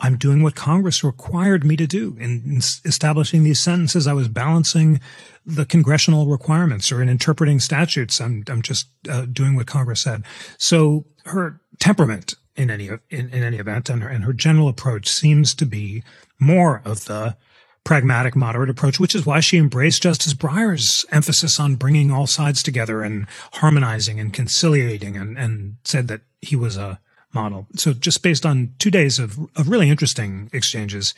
I'm 0.00 0.16
doing 0.16 0.42
what 0.42 0.54
Congress 0.54 1.04
required 1.04 1.64
me 1.64 1.76
to 1.76 1.86
do 1.86 2.16
in, 2.18 2.60
establishing 2.84 3.44
these 3.44 3.60
sentences. 3.60 4.06
I 4.06 4.12
was 4.12 4.28
balancing 4.28 5.00
the 5.44 5.66
congressional 5.66 6.26
requirements 6.26 6.90
or 6.90 7.02
in 7.02 7.08
interpreting 7.08 7.60
statutes. 7.60 8.20
I'm, 8.20 8.44
I'm 8.48 8.62
just 8.62 8.88
uh, 9.08 9.26
doing 9.26 9.56
what 9.56 9.66
Congress 9.66 10.00
said. 10.00 10.24
So 10.56 11.04
her 11.26 11.60
temperament 11.78 12.34
in 12.56 12.70
any, 12.70 12.88
in, 12.88 13.28
in 13.30 13.42
any 13.42 13.58
event 13.58 13.88
and 13.88 14.02
her, 14.02 14.08
and 14.08 14.24
her 14.24 14.32
general 14.32 14.68
approach 14.68 15.08
seems 15.08 15.54
to 15.54 15.66
be 15.66 16.02
more 16.38 16.82
of 16.84 17.04
the 17.04 17.36
pragmatic, 17.84 18.36
moderate 18.36 18.70
approach, 18.70 19.00
which 19.00 19.14
is 19.14 19.24
why 19.24 19.40
she 19.40 19.56
embraced 19.56 20.02
Justice 20.02 20.34
Breyer's 20.34 21.04
emphasis 21.10 21.58
on 21.58 21.76
bringing 21.76 22.10
all 22.10 22.26
sides 22.26 22.62
together 22.62 23.02
and 23.02 23.26
harmonizing 23.54 24.20
and 24.20 24.32
conciliating 24.32 25.16
and, 25.16 25.38
and 25.38 25.76
said 25.84 26.08
that 26.08 26.20
he 26.40 26.56
was 26.56 26.76
a, 26.76 27.00
model. 27.32 27.66
So 27.76 27.92
just 27.92 28.22
based 28.22 28.44
on 28.44 28.74
two 28.78 28.90
days 28.90 29.18
of, 29.18 29.38
of 29.56 29.68
really 29.68 29.88
interesting 29.88 30.50
exchanges, 30.52 31.14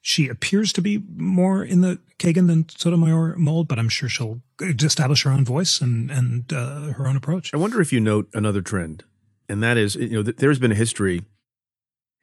she 0.00 0.28
appears 0.28 0.72
to 0.72 0.80
be 0.80 1.02
more 1.16 1.62
in 1.62 1.82
the 1.82 1.98
Kagan 2.18 2.46
than 2.46 2.68
Sotomayor 2.68 3.36
mold, 3.36 3.68
but 3.68 3.78
I'm 3.78 3.88
sure 3.88 4.08
she'll 4.08 4.40
establish 4.60 5.24
her 5.24 5.30
own 5.30 5.44
voice 5.44 5.80
and, 5.80 6.10
and 6.10 6.52
uh, 6.52 6.92
her 6.92 7.06
own 7.06 7.16
approach. 7.16 7.52
I 7.52 7.58
wonder 7.58 7.80
if 7.80 7.92
you 7.92 8.00
note 8.00 8.28
another 8.32 8.62
trend, 8.62 9.04
and 9.48 9.62
that 9.62 9.76
is, 9.76 9.96
you 9.96 10.10
know, 10.10 10.22
there's 10.22 10.58
been 10.58 10.72
a 10.72 10.76
history 10.76 11.22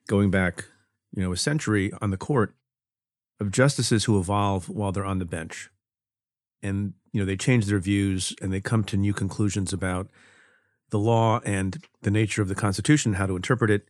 going 0.07 0.31
back, 0.31 0.65
you 1.11 1.21
know, 1.21 1.31
a 1.31 1.37
century 1.37 1.91
on 2.01 2.09
the 2.09 2.17
court 2.17 2.55
of 3.39 3.51
justices 3.51 4.05
who 4.05 4.19
evolve 4.19 4.69
while 4.69 4.91
they're 4.91 5.05
on 5.05 5.19
the 5.19 5.25
bench. 5.25 5.69
And, 6.63 6.93
you 7.11 7.19
know, 7.19 7.25
they 7.25 7.37
change 7.37 7.67
their 7.67 7.79
views 7.79 8.33
and 8.41 8.51
they 8.51 8.61
come 8.61 8.83
to 8.85 8.97
new 8.97 9.13
conclusions 9.13 9.73
about 9.73 10.09
the 10.89 10.99
law 10.99 11.39
and 11.45 11.83
the 12.01 12.11
nature 12.11 12.41
of 12.41 12.47
the 12.47 12.55
Constitution, 12.55 13.13
how 13.13 13.25
to 13.25 13.35
interpret 13.35 13.69
it. 13.69 13.87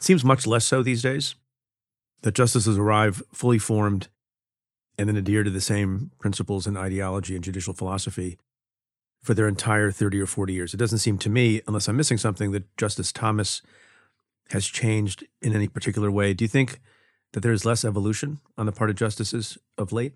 Seems 0.00 0.24
much 0.24 0.46
less 0.46 0.64
so 0.64 0.82
these 0.82 1.02
days 1.02 1.34
that 2.22 2.34
justices 2.34 2.78
arrive 2.78 3.22
fully 3.32 3.58
formed 3.58 4.08
and 4.96 5.08
then 5.08 5.16
adhere 5.16 5.42
to 5.42 5.50
the 5.50 5.60
same 5.60 6.10
principles 6.18 6.66
and 6.66 6.78
ideology 6.78 7.34
and 7.34 7.44
judicial 7.44 7.74
philosophy 7.74 8.38
for 9.22 9.34
their 9.34 9.48
entire 9.48 9.90
30 9.90 10.20
or 10.20 10.26
40 10.26 10.52
years. 10.52 10.74
It 10.74 10.76
doesn't 10.76 10.98
seem 10.98 11.18
to 11.18 11.30
me, 11.30 11.62
unless 11.66 11.88
I'm 11.88 11.96
missing 11.96 12.18
something, 12.18 12.52
that 12.52 12.76
Justice 12.76 13.10
Thomas 13.10 13.62
has 14.50 14.66
changed 14.66 15.24
in 15.40 15.54
any 15.54 15.66
particular 15.68 16.10
way. 16.10 16.34
Do 16.34 16.44
you 16.44 16.48
think 16.48 16.80
that 17.32 17.40
there 17.40 17.52
is 17.52 17.64
less 17.64 17.84
evolution 17.84 18.40
on 18.56 18.66
the 18.66 18.72
part 18.72 18.90
of 18.90 18.96
justices 18.96 19.58
of 19.76 19.92
late? 19.92 20.12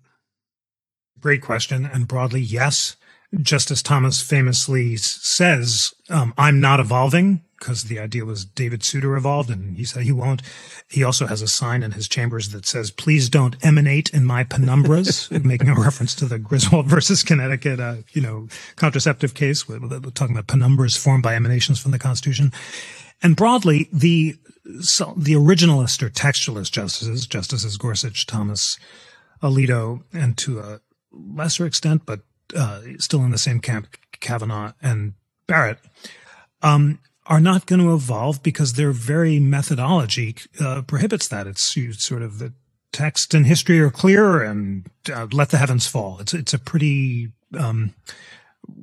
Great 1.19 1.41
question. 1.41 1.89
And 1.91 2.07
broadly, 2.07 2.39
yes. 2.39 2.95
Justice 3.41 3.83
Thomas 3.83 4.21
famously 4.21 4.97
says, 4.97 5.93
um, 6.09 6.33
I'm 6.37 6.59
not 6.59 6.79
evolving 6.79 7.43
because 7.59 7.83
the 7.83 7.99
idea 7.99 8.25
was 8.25 8.45
David 8.45 8.83
Souter 8.83 9.15
evolved 9.15 9.49
and 9.49 9.77
he 9.77 9.83
said 9.83 10.03
he 10.03 10.11
won't. 10.11 10.41
He 10.89 11.03
also 11.03 11.27
has 11.27 11.41
a 11.41 11.47
sign 11.47 11.83
in 11.83 11.91
his 11.91 12.07
chambers 12.07 12.49
that 12.49 12.65
says, 12.65 12.89
please 12.89 13.29
don't 13.29 13.63
emanate 13.63 14.09
in 14.09 14.25
my 14.25 14.43
penumbras, 14.43 15.29
making 15.45 15.69
a 15.69 15.75
reference 15.75 16.15
to 16.15 16.25
the 16.25 16.39
Griswold 16.39 16.85
versus 16.87 17.21
Connecticut, 17.21 17.79
uh, 17.79 17.97
you 18.13 18.21
know, 18.21 18.47
contraceptive 18.77 19.35
case. 19.35 19.67
We're, 19.67 19.79
we're 19.79 19.99
talking 19.99 20.35
about 20.35 20.47
penumbras 20.47 20.97
formed 20.97 21.23
by 21.23 21.35
emanations 21.35 21.79
from 21.79 21.91
the 21.91 21.99
Constitution. 21.99 22.51
And 23.21 23.35
broadly, 23.35 23.89
the, 23.91 24.37
so 24.79 25.13
the 25.17 25.33
originalist 25.33 26.01
or 26.01 26.09
textualist 26.09 26.71
justices, 26.71 27.27
Justices 27.27 27.77
Gorsuch, 27.77 28.25
Thomas, 28.25 28.79
Alito, 29.43 30.03
and 30.13 30.37
to 30.39 30.59
a 30.59 30.79
lesser 31.11 31.65
extent, 31.65 32.05
but 32.05 32.21
uh, 32.55 32.81
still 32.97 33.23
in 33.23 33.31
the 33.31 33.37
same 33.37 33.59
camp, 33.59 33.87
Kavanaugh 34.19 34.73
and 34.81 35.13
Barrett, 35.47 35.79
um, 36.61 36.99
are 37.25 37.39
not 37.39 37.65
going 37.65 37.81
to 37.81 37.93
evolve 37.93 38.41
because 38.41 38.73
their 38.73 38.91
very 38.91 39.39
methodology 39.39 40.35
uh, 40.59 40.81
prohibits 40.81 41.27
that. 41.27 41.47
It's 41.47 41.75
sort 42.03 42.21
of 42.21 42.39
the 42.39 42.53
text 42.91 43.33
and 43.33 43.45
history 43.45 43.79
are 43.79 43.91
clear 43.91 44.41
and 44.41 44.89
uh, 45.13 45.27
let 45.31 45.49
the 45.49 45.57
heavens 45.57 45.87
fall. 45.87 46.17
It's 46.19 46.33
it's 46.33 46.53
a 46.53 46.59
pretty 46.59 47.31
um, 47.57 47.93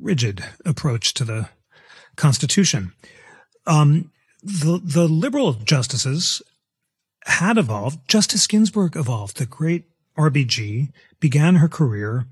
rigid 0.01 0.45
approach 0.65 1.15
to 1.15 1.25
the 1.25 1.49
Constitution. 2.17 2.93
Um, 3.67 4.13
the 4.43 4.81
the 4.83 5.09
liberal 5.09 5.55
justices 5.55 6.41
had 7.25 7.59
evolved. 7.59 8.09
Justice 8.09 8.47
Ginsburg 8.47 8.97
evolved. 8.97 9.39
The 9.39 9.47
great 9.47 9.85
RBG 10.17 10.93
began 11.21 11.57
her 11.57 11.69
career 11.69 12.27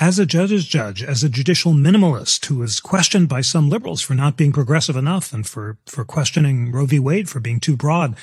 as 0.00 0.18
a 0.18 0.26
judge's 0.26 0.66
judge, 0.66 1.02
as 1.02 1.22
a 1.22 1.28
judicial 1.28 1.72
minimalist 1.72 2.44
who 2.46 2.56
was 2.56 2.80
questioned 2.80 3.28
by 3.28 3.40
some 3.40 3.70
liberals 3.70 4.02
for 4.02 4.14
not 4.14 4.36
being 4.36 4.52
progressive 4.52 4.96
enough 4.96 5.32
and 5.32 5.46
for, 5.46 5.78
for 5.86 6.04
questioning 6.04 6.72
Roe 6.72 6.86
v. 6.86 6.98
Wade 6.98 7.28
for 7.28 7.38
being 7.38 7.60
too 7.60 7.76
broad. 7.76 8.16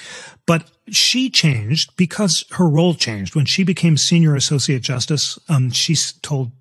But 0.45 0.69
she 0.89 1.29
changed 1.29 1.95
because 1.95 2.43
her 2.51 2.67
role 2.67 2.93
changed. 2.93 3.35
When 3.35 3.45
she 3.45 3.63
became 3.63 3.95
senior 3.95 4.35
associate 4.35 4.81
justice, 4.81 5.39
um, 5.47 5.71
she 5.71 5.95
told 6.21 6.51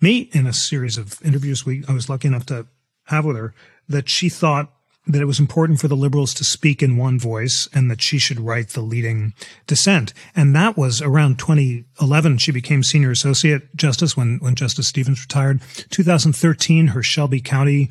me 0.00 0.30
in 0.32 0.46
a 0.46 0.52
series 0.52 0.96
of 0.96 1.20
interviews 1.24 1.66
we, 1.66 1.84
I 1.88 1.92
was 1.92 2.08
lucky 2.08 2.28
enough 2.28 2.46
to 2.46 2.66
have 3.06 3.24
with 3.24 3.36
her 3.36 3.52
that 3.88 4.08
she 4.08 4.28
thought 4.28 4.72
that 5.12 5.22
it 5.22 5.26
was 5.26 5.40
important 5.40 5.80
for 5.80 5.88
the 5.88 5.96
liberals 5.96 6.34
to 6.34 6.44
speak 6.44 6.82
in 6.82 6.96
one 6.96 7.18
voice 7.18 7.68
and 7.72 7.90
that 7.90 8.02
she 8.02 8.18
should 8.18 8.40
write 8.40 8.70
the 8.70 8.80
leading 8.80 9.34
dissent. 9.66 10.12
And 10.34 10.54
that 10.54 10.76
was 10.76 11.00
around 11.02 11.38
2011. 11.38 12.38
She 12.38 12.52
became 12.52 12.82
senior 12.82 13.10
associate 13.10 13.74
justice 13.76 14.16
when, 14.16 14.38
when 14.38 14.54
Justice 14.54 14.88
Stevens 14.88 15.22
retired. 15.22 15.60
2013, 15.90 16.88
her 16.88 17.02
Shelby 17.02 17.40
County 17.40 17.90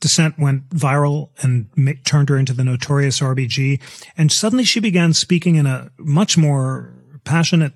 dissent 0.00 0.38
went 0.38 0.68
viral 0.70 1.30
and 1.42 1.68
ma- 1.76 1.92
turned 2.04 2.28
her 2.28 2.36
into 2.36 2.52
the 2.52 2.64
notorious 2.64 3.20
RBG. 3.20 3.80
And 4.16 4.30
suddenly 4.30 4.64
she 4.64 4.80
began 4.80 5.14
speaking 5.14 5.56
in 5.56 5.66
a 5.66 5.90
much 5.98 6.36
more 6.36 6.92
passionate 7.24 7.72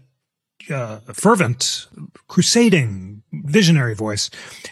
uh, 0.68 0.99
fervent, 1.12 1.87
crusading, 2.29 3.23
visionary 3.33 3.94
voice 3.94 4.31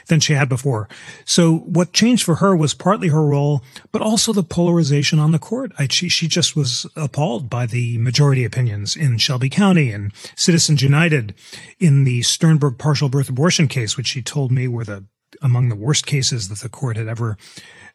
than 0.08 0.20
she 0.20 0.32
had 0.32 0.48
before. 0.48 0.88
So 1.24 1.58
what 1.58 1.92
changed 1.92 2.24
for 2.24 2.36
her 2.36 2.56
was 2.56 2.74
partly 2.74 3.08
her 3.08 3.24
role, 3.24 3.62
but 3.92 4.02
also 4.02 4.32
the 4.32 4.42
polarization 4.42 5.18
on 5.18 5.32
the 5.32 5.38
court. 5.38 5.72
I, 5.78 5.86
she, 5.88 6.08
she 6.08 6.28
just 6.28 6.56
was 6.56 6.86
appalled 6.96 7.48
by 7.48 7.66
the 7.66 7.98
majority 7.98 8.44
opinions 8.44 8.96
in 8.96 9.18
Shelby 9.18 9.48
County 9.48 9.92
and 9.92 10.12
Citizens 10.36 10.82
United 10.82 11.34
in 11.78 12.04
the 12.04 12.20
Stenberg 12.20 12.78
partial 12.78 13.08
birth 13.08 13.28
abortion 13.28 13.68
case, 13.68 13.96
which 13.96 14.08
she 14.08 14.22
told 14.22 14.50
me 14.50 14.66
were 14.68 14.84
the 14.84 15.04
among 15.42 15.68
the 15.68 15.76
worst 15.76 16.06
cases 16.06 16.48
that 16.48 16.60
the 16.60 16.68
court 16.68 16.96
had 16.96 17.06
ever 17.06 17.36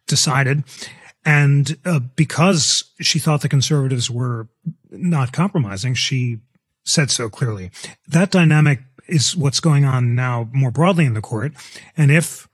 decided. 0.07 0.63
And 1.25 1.77
uh, 1.85 1.99
because 1.99 2.91
she 2.99 3.17
thought 3.17 3.41
the 3.41 3.49
conservatives 3.49 4.09
were 4.09 4.49
not 4.91 5.31
compromising, 5.31 5.93
she 5.93 6.39
said 6.83 7.11
so 7.11 7.29
clearly. 7.29 7.71
That 8.07 8.31
dynamic 8.31 8.79
is 9.07 9.35
what's 9.35 9.59
going 9.59 9.85
on 9.85 10.15
now 10.15 10.49
more 10.53 10.71
broadly 10.71 11.05
in 11.05 11.13
the 11.13 11.21
court. 11.21 11.53
And 11.97 12.11
if 12.11 12.47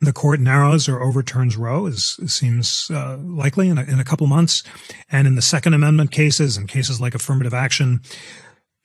the 0.00 0.12
court 0.12 0.40
narrows 0.40 0.88
or 0.88 1.02
overturns 1.02 1.56
Roe, 1.56 1.86
is 1.86 2.20
seems 2.26 2.90
uh, 2.90 3.16
likely 3.18 3.68
in 3.68 3.78
a, 3.78 3.82
in 3.82 3.98
a 3.98 4.04
couple 4.04 4.26
months, 4.26 4.62
and 5.10 5.26
in 5.26 5.34
the 5.34 5.42
Second 5.42 5.74
Amendment 5.74 6.12
cases 6.12 6.56
and 6.56 6.68
cases 6.68 7.00
like 7.00 7.14
affirmative 7.14 7.54
action, 7.54 8.00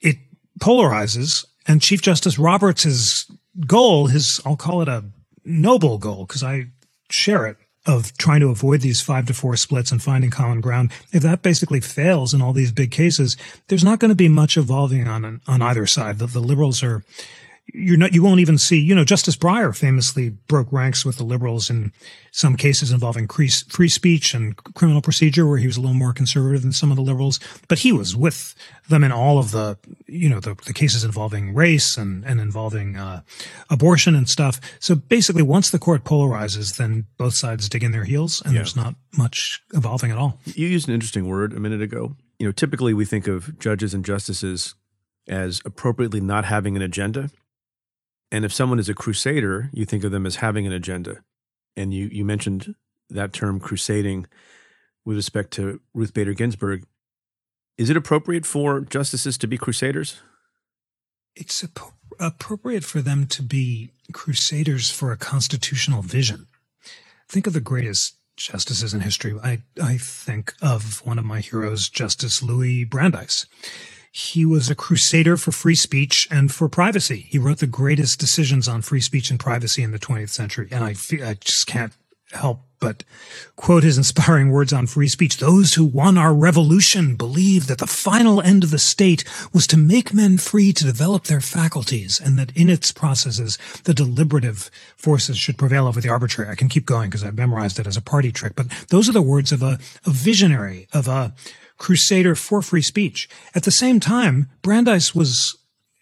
it 0.00 0.16
polarizes. 0.60 1.44
And 1.66 1.80
Chief 1.80 2.02
Justice 2.02 2.38
Roberts' 2.38 3.30
goal, 3.66 4.08
his 4.08 4.40
I'll 4.44 4.56
call 4.56 4.82
it 4.82 4.88
a 4.88 5.04
noble 5.44 5.98
goal 5.98 6.26
because 6.26 6.42
I 6.42 6.66
share 7.10 7.46
it, 7.46 7.56
of 7.86 8.16
trying 8.16 8.40
to 8.40 8.48
avoid 8.48 8.80
these 8.80 9.00
five 9.00 9.26
to 9.26 9.34
four 9.34 9.56
splits 9.56 9.92
and 9.92 10.02
finding 10.02 10.30
common 10.30 10.60
ground, 10.60 10.90
if 11.12 11.22
that 11.22 11.42
basically 11.42 11.80
fails 11.80 12.32
in 12.32 12.40
all 12.40 12.52
these 12.52 12.72
big 12.72 12.90
cases, 12.90 13.36
there's 13.68 13.84
not 13.84 13.98
going 13.98 14.10
to 14.10 14.14
be 14.14 14.28
much 14.28 14.56
evolving 14.56 15.06
on 15.06 15.40
on 15.46 15.62
either 15.62 15.86
side. 15.86 16.18
The, 16.18 16.26
the 16.26 16.40
liberals 16.40 16.82
are 16.82 17.04
you're 17.72 17.96
not, 17.96 18.12
you 18.12 18.22
won't 18.22 18.40
even 18.40 18.58
see, 18.58 18.78
you 18.78 18.94
know, 18.94 19.04
Justice 19.04 19.36
Breyer 19.36 19.74
famously 19.74 20.30
broke 20.30 20.70
ranks 20.70 21.04
with 21.04 21.16
the 21.16 21.24
liberals 21.24 21.70
in 21.70 21.92
some 22.30 22.56
cases 22.56 22.90
involving 22.90 23.26
free 23.26 23.88
speech 23.88 24.34
and 24.34 24.56
criminal 24.74 25.00
procedure 25.00 25.46
where 25.46 25.56
he 25.56 25.66
was 25.66 25.76
a 25.76 25.80
little 25.80 25.96
more 25.96 26.12
conservative 26.12 26.62
than 26.62 26.72
some 26.72 26.90
of 26.90 26.96
the 26.96 27.02
liberals, 27.02 27.40
but 27.68 27.78
he 27.78 27.90
was 27.90 28.14
with 28.14 28.54
them 28.88 29.02
in 29.02 29.12
all 29.12 29.38
of 29.38 29.50
the, 29.50 29.78
you 30.06 30.28
know, 30.28 30.40
the, 30.40 30.54
the 30.66 30.74
cases 30.74 31.04
involving 31.04 31.54
race 31.54 31.96
and, 31.96 32.24
and 32.24 32.40
involving, 32.40 32.96
uh, 32.96 33.22
abortion 33.70 34.14
and 34.14 34.28
stuff. 34.28 34.60
So 34.78 34.94
basically 34.94 35.42
once 35.42 35.70
the 35.70 35.78
court 35.78 36.04
polarizes, 36.04 36.76
then 36.76 37.06
both 37.16 37.34
sides 37.34 37.68
dig 37.68 37.82
in 37.82 37.92
their 37.92 38.04
heels 38.04 38.42
and 38.44 38.52
yeah. 38.52 38.58
there's 38.58 38.76
not 38.76 38.94
much 39.16 39.62
evolving 39.72 40.10
at 40.10 40.18
all. 40.18 40.38
You 40.44 40.66
used 40.66 40.88
an 40.88 40.94
interesting 40.94 41.26
word 41.26 41.52
a 41.54 41.60
minute 41.60 41.80
ago. 41.80 42.14
You 42.38 42.46
know, 42.46 42.52
typically 42.52 42.92
we 42.92 43.04
think 43.06 43.26
of 43.26 43.58
judges 43.58 43.94
and 43.94 44.04
justices 44.04 44.74
as 45.26 45.62
appropriately 45.64 46.20
not 46.20 46.44
having 46.44 46.76
an 46.76 46.82
agenda 46.82 47.30
and 48.30 48.44
if 48.44 48.52
someone 48.52 48.78
is 48.78 48.88
a 48.88 48.94
crusader, 48.94 49.70
you 49.72 49.84
think 49.84 50.04
of 50.04 50.10
them 50.10 50.26
as 50.26 50.36
having 50.36 50.66
an 50.66 50.72
agenda. 50.72 51.22
And 51.76 51.92
you, 51.92 52.08
you 52.10 52.24
mentioned 52.24 52.74
that 53.10 53.32
term 53.32 53.60
crusading 53.60 54.26
with 55.04 55.16
respect 55.16 55.52
to 55.52 55.80
Ruth 55.92 56.14
Bader 56.14 56.34
Ginsburg. 56.34 56.84
Is 57.76 57.90
it 57.90 57.96
appropriate 57.96 58.46
for 58.46 58.80
justices 58.80 59.36
to 59.38 59.46
be 59.46 59.58
crusaders? 59.58 60.20
It's 61.36 61.64
ap- 61.64 61.92
appropriate 62.20 62.84
for 62.84 63.02
them 63.02 63.26
to 63.28 63.42
be 63.42 63.90
crusaders 64.12 64.90
for 64.90 65.12
a 65.12 65.16
constitutional 65.16 66.02
vision. 66.02 66.46
Think 67.28 67.46
of 67.46 67.52
the 67.52 67.60
greatest 67.60 68.14
justices 68.36 68.94
in 68.94 69.00
history. 69.00 69.34
I, 69.42 69.62
I 69.82 69.96
think 69.98 70.54
of 70.62 71.04
one 71.04 71.18
of 71.18 71.24
my 71.24 71.40
heroes, 71.40 71.88
Justice 71.88 72.42
Louis 72.42 72.84
Brandeis. 72.84 73.46
He 74.16 74.44
was 74.44 74.70
a 74.70 74.76
crusader 74.76 75.36
for 75.36 75.50
free 75.50 75.74
speech 75.74 76.28
and 76.30 76.52
for 76.52 76.68
privacy. 76.68 77.26
He 77.30 77.36
wrote 77.36 77.58
the 77.58 77.66
greatest 77.66 78.20
decisions 78.20 78.68
on 78.68 78.80
free 78.80 79.00
speech 79.00 79.28
and 79.28 79.40
privacy 79.40 79.82
in 79.82 79.90
the 79.90 79.98
20th 79.98 80.28
century. 80.28 80.68
And 80.70 80.84
I, 80.84 80.94
I 81.24 81.34
just 81.34 81.66
can't 81.66 81.92
help 82.30 82.60
but 82.78 83.02
quote 83.56 83.82
his 83.82 83.98
inspiring 83.98 84.52
words 84.52 84.72
on 84.72 84.86
free 84.86 85.08
speech. 85.08 85.38
Those 85.38 85.74
who 85.74 85.84
won 85.84 86.16
our 86.16 86.32
revolution 86.32 87.16
believed 87.16 87.66
that 87.66 87.78
the 87.78 87.88
final 87.88 88.40
end 88.40 88.62
of 88.62 88.70
the 88.70 88.78
state 88.78 89.24
was 89.52 89.66
to 89.66 89.76
make 89.76 90.14
men 90.14 90.38
free 90.38 90.72
to 90.72 90.84
develop 90.84 91.24
their 91.24 91.40
faculties 91.40 92.20
and 92.20 92.38
that 92.38 92.56
in 92.56 92.70
its 92.70 92.92
processes, 92.92 93.58
the 93.82 93.94
deliberative 93.94 94.70
forces 94.96 95.36
should 95.36 95.58
prevail 95.58 95.88
over 95.88 96.00
the 96.00 96.08
arbitrary. 96.08 96.48
I 96.48 96.54
can 96.54 96.68
keep 96.68 96.86
going 96.86 97.10
because 97.10 97.24
I've 97.24 97.36
memorized 97.36 97.80
it 97.80 97.86
as 97.88 97.96
a 97.96 98.02
party 98.02 98.30
trick, 98.30 98.54
but 98.54 98.68
those 98.90 99.08
are 99.08 99.12
the 99.12 99.22
words 99.22 99.50
of 99.50 99.60
a, 99.60 99.80
a 100.06 100.10
visionary, 100.10 100.86
of 100.92 101.08
a, 101.08 101.34
crusader 101.78 102.34
for 102.34 102.62
free 102.62 102.82
speech. 102.82 103.28
At 103.54 103.64
the 103.64 103.70
same 103.70 104.00
time, 104.00 104.48
Brandeis 104.62 105.14
was 105.14 105.56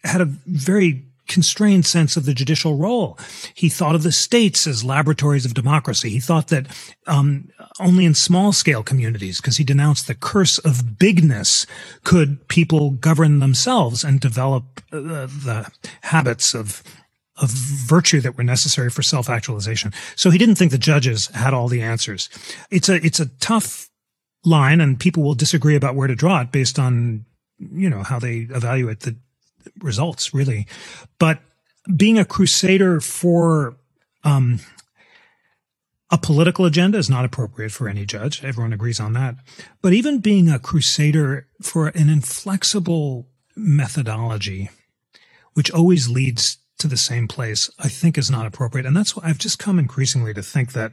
had 0.05 0.21
a 0.21 0.27
very 0.47 1.05
constrained 1.29 1.87
sense 1.87 2.17
of 2.17 2.27
the 2.27 2.35
judicial 2.35 2.77
role. 2.77 3.19
He 3.55 3.69
thought 3.69 3.95
of 3.95 4.03
the 4.03 4.13
states 4.13 4.67
as 4.67 4.85
laboratories 4.85 5.47
of 5.47 5.55
democracy. 5.55 6.11
He 6.11 6.21
thought 6.21 6.49
that 6.49 6.67
um, 7.07 7.49
only 7.81 8.05
in 8.05 8.15
small 8.15 8.53
scale 8.53 8.83
communities, 8.83 9.41
because 9.41 9.57
he 9.57 9.65
denounced 9.65 10.09
the 10.09 10.15
curse 10.15 10.59
of 10.59 10.99
bigness, 10.99 11.67
could 12.05 12.47
people 12.49 12.91
govern 12.91 13.39
themselves 13.39 14.05
and 14.05 14.21
develop 14.21 14.83
uh, 14.93 15.27
the 15.27 15.71
habits 16.03 16.55
of 16.55 16.83
of 17.41 17.49
virtue 17.49 18.21
that 18.21 18.37
were 18.37 18.45
necessary 18.45 18.91
for 18.91 19.03
self 19.03 19.31
actualization. 19.31 19.93
So 20.17 20.31
he 20.31 20.39
didn't 20.39 20.57
think 20.57 20.71
the 20.71 20.79
judges 20.79 21.29
had 21.29 21.55
all 21.55 21.69
the 21.69 21.81
answers. 21.81 22.29
It's 22.71 22.89
a 22.89 22.97
it's 22.97 23.21
a 23.21 23.27
tough 23.41 23.89
line 24.45 24.81
and 24.81 24.99
people 24.99 25.23
will 25.23 25.35
disagree 25.35 25.77
about 25.77 25.95
where 25.95 26.09
to 26.09 26.15
draw 26.15 26.41
it 26.41 26.53
based 26.53 26.79
on, 26.79 27.25
you 27.59 27.89
know, 27.89 28.03
how 28.03 28.19
they 28.19 28.49
evaluate 28.51 29.01
the 29.01 29.17
results 29.81 30.35
really. 30.35 30.67
But 31.19 31.41
being 31.97 32.19
a 32.19 32.25
crusader 32.25 33.01
for, 33.01 33.77
um, 34.25 34.61
a 36.11 36.19
political 36.19 36.67
agenda 36.67 36.99
is 36.99 37.09
not 37.09 37.25
appropriate 37.25 37.73
for 37.73 37.89
any 37.89 38.05
judge. 38.05 38.45
Everyone 38.45 38.75
agrees 38.75 39.01
on 39.01 39.15
that. 39.15 39.37
But 39.81 39.95
even 39.95 40.19
being 40.19 40.51
a 40.51 40.59
crusader 40.59 41.49
for 41.63 41.89
an 41.89 42.11
inflexible 42.11 43.29
methodology, 43.57 44.69
which 45.55 45.71
always 45.71 46.11
leads 46.11 46.59
to 46.79 46.87
the 46.87 46.99
same 46.99 47.29
place, 47.29 47.71
I 47.79 47.89
think 47.89 48.19
is 48.19 48.31
not 48.31 48.45
appropriate. 48.45 48.85
And 48.85 48.95
that's 48.97 49.17
why 49.17 49.23
I've 49.25 49.39
just 49.39 49.59
come 49.59 49.79
increasingly 49.79 50.35
to 50.35 50.43
think 50.43 50.73
that 50.73 50.93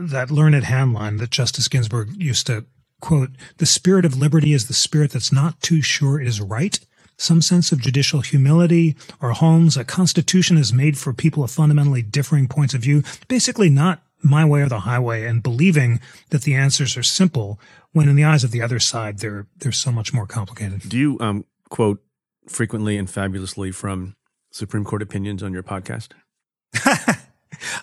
that 0.00 0.30
Learned 0.30 0.64
Hand 0.64 0.94
line 0.94 1.18
that 1.18 1.30
Justice 1.30 1.68
Ginsburg 1.68 2.20
used 2.20 2.46
to 2.46 2.64
quote, 3.00 3.30
the 3.58 3.66
spirit 3.66 4.04
of 4.04 4.16
liberty 4.16 4.52
is 4.52 4.68
the 4.68 4.74
spirit 4.74 5.12
that's 5.12 5.32
not 5.32 5.60
too 5.60 5.82
sure 5.82 6.20
it 6.20 6.26
is 6.26 6.40
right. 6.40 6.78
Some 7.16 7.42
sense 7.42 7.70
of 7.72 7.80
judicial 7.80 8.20
humility 8.20 8.96
or 9.20 9.32
Holmes, 9.32 9.76
a 9.76 9.84
constitution 9.84 10.56
is 10.56 10.72
made 10.72 10.96
for 10.96 11.12
people 11.12 11.44
of 11.44 11.50
fundamentally 11.50 12.02
differing 12.02 12.48
points 12.48 12.72
of 12.72 12.80
view. 12.80 13.02
Basically 13.28 13.68
not 13.68 14.02
my 14.22 14.44
way 14.44 14.62
or 14.62 14.68
the 14.68 14.80
highway 14.80 15.24
and 15.24 15.42
believing 15.42 16.00
that 16.30 16.42
the 16.42 16.54
answers 16.54 16.96
are 16.96 17.02
simple 17.02 17.58
when 17.92 18.08
in 18.08 18.16
the 18.16 18.24
eyes 18.24 18.44
of 18.44 18.52
the 18.52 18.62
other 18.62 18.78
side, 18.78 19.18
they're, 19.18 19.46
they're 19.58 19.72
so 19.72 19.90
much 19.90 20.14
more 20.14 20.26
complicated. 20.26 20.88
Do 20.88 20.98
you, 20.98 21.18
um, 21.20 21.44
quote 21.68 22.02
frequently 22.48 22.96
and 22.96 23.08
fabulously 23.08 23.70
from 23.70 24.14
Supreme 24.50 24.84
Court 24.84 25.02
opinions 25.02 25.42
on 25.42 25.52
your 25.52 25.62
podcast? 25.62 26.12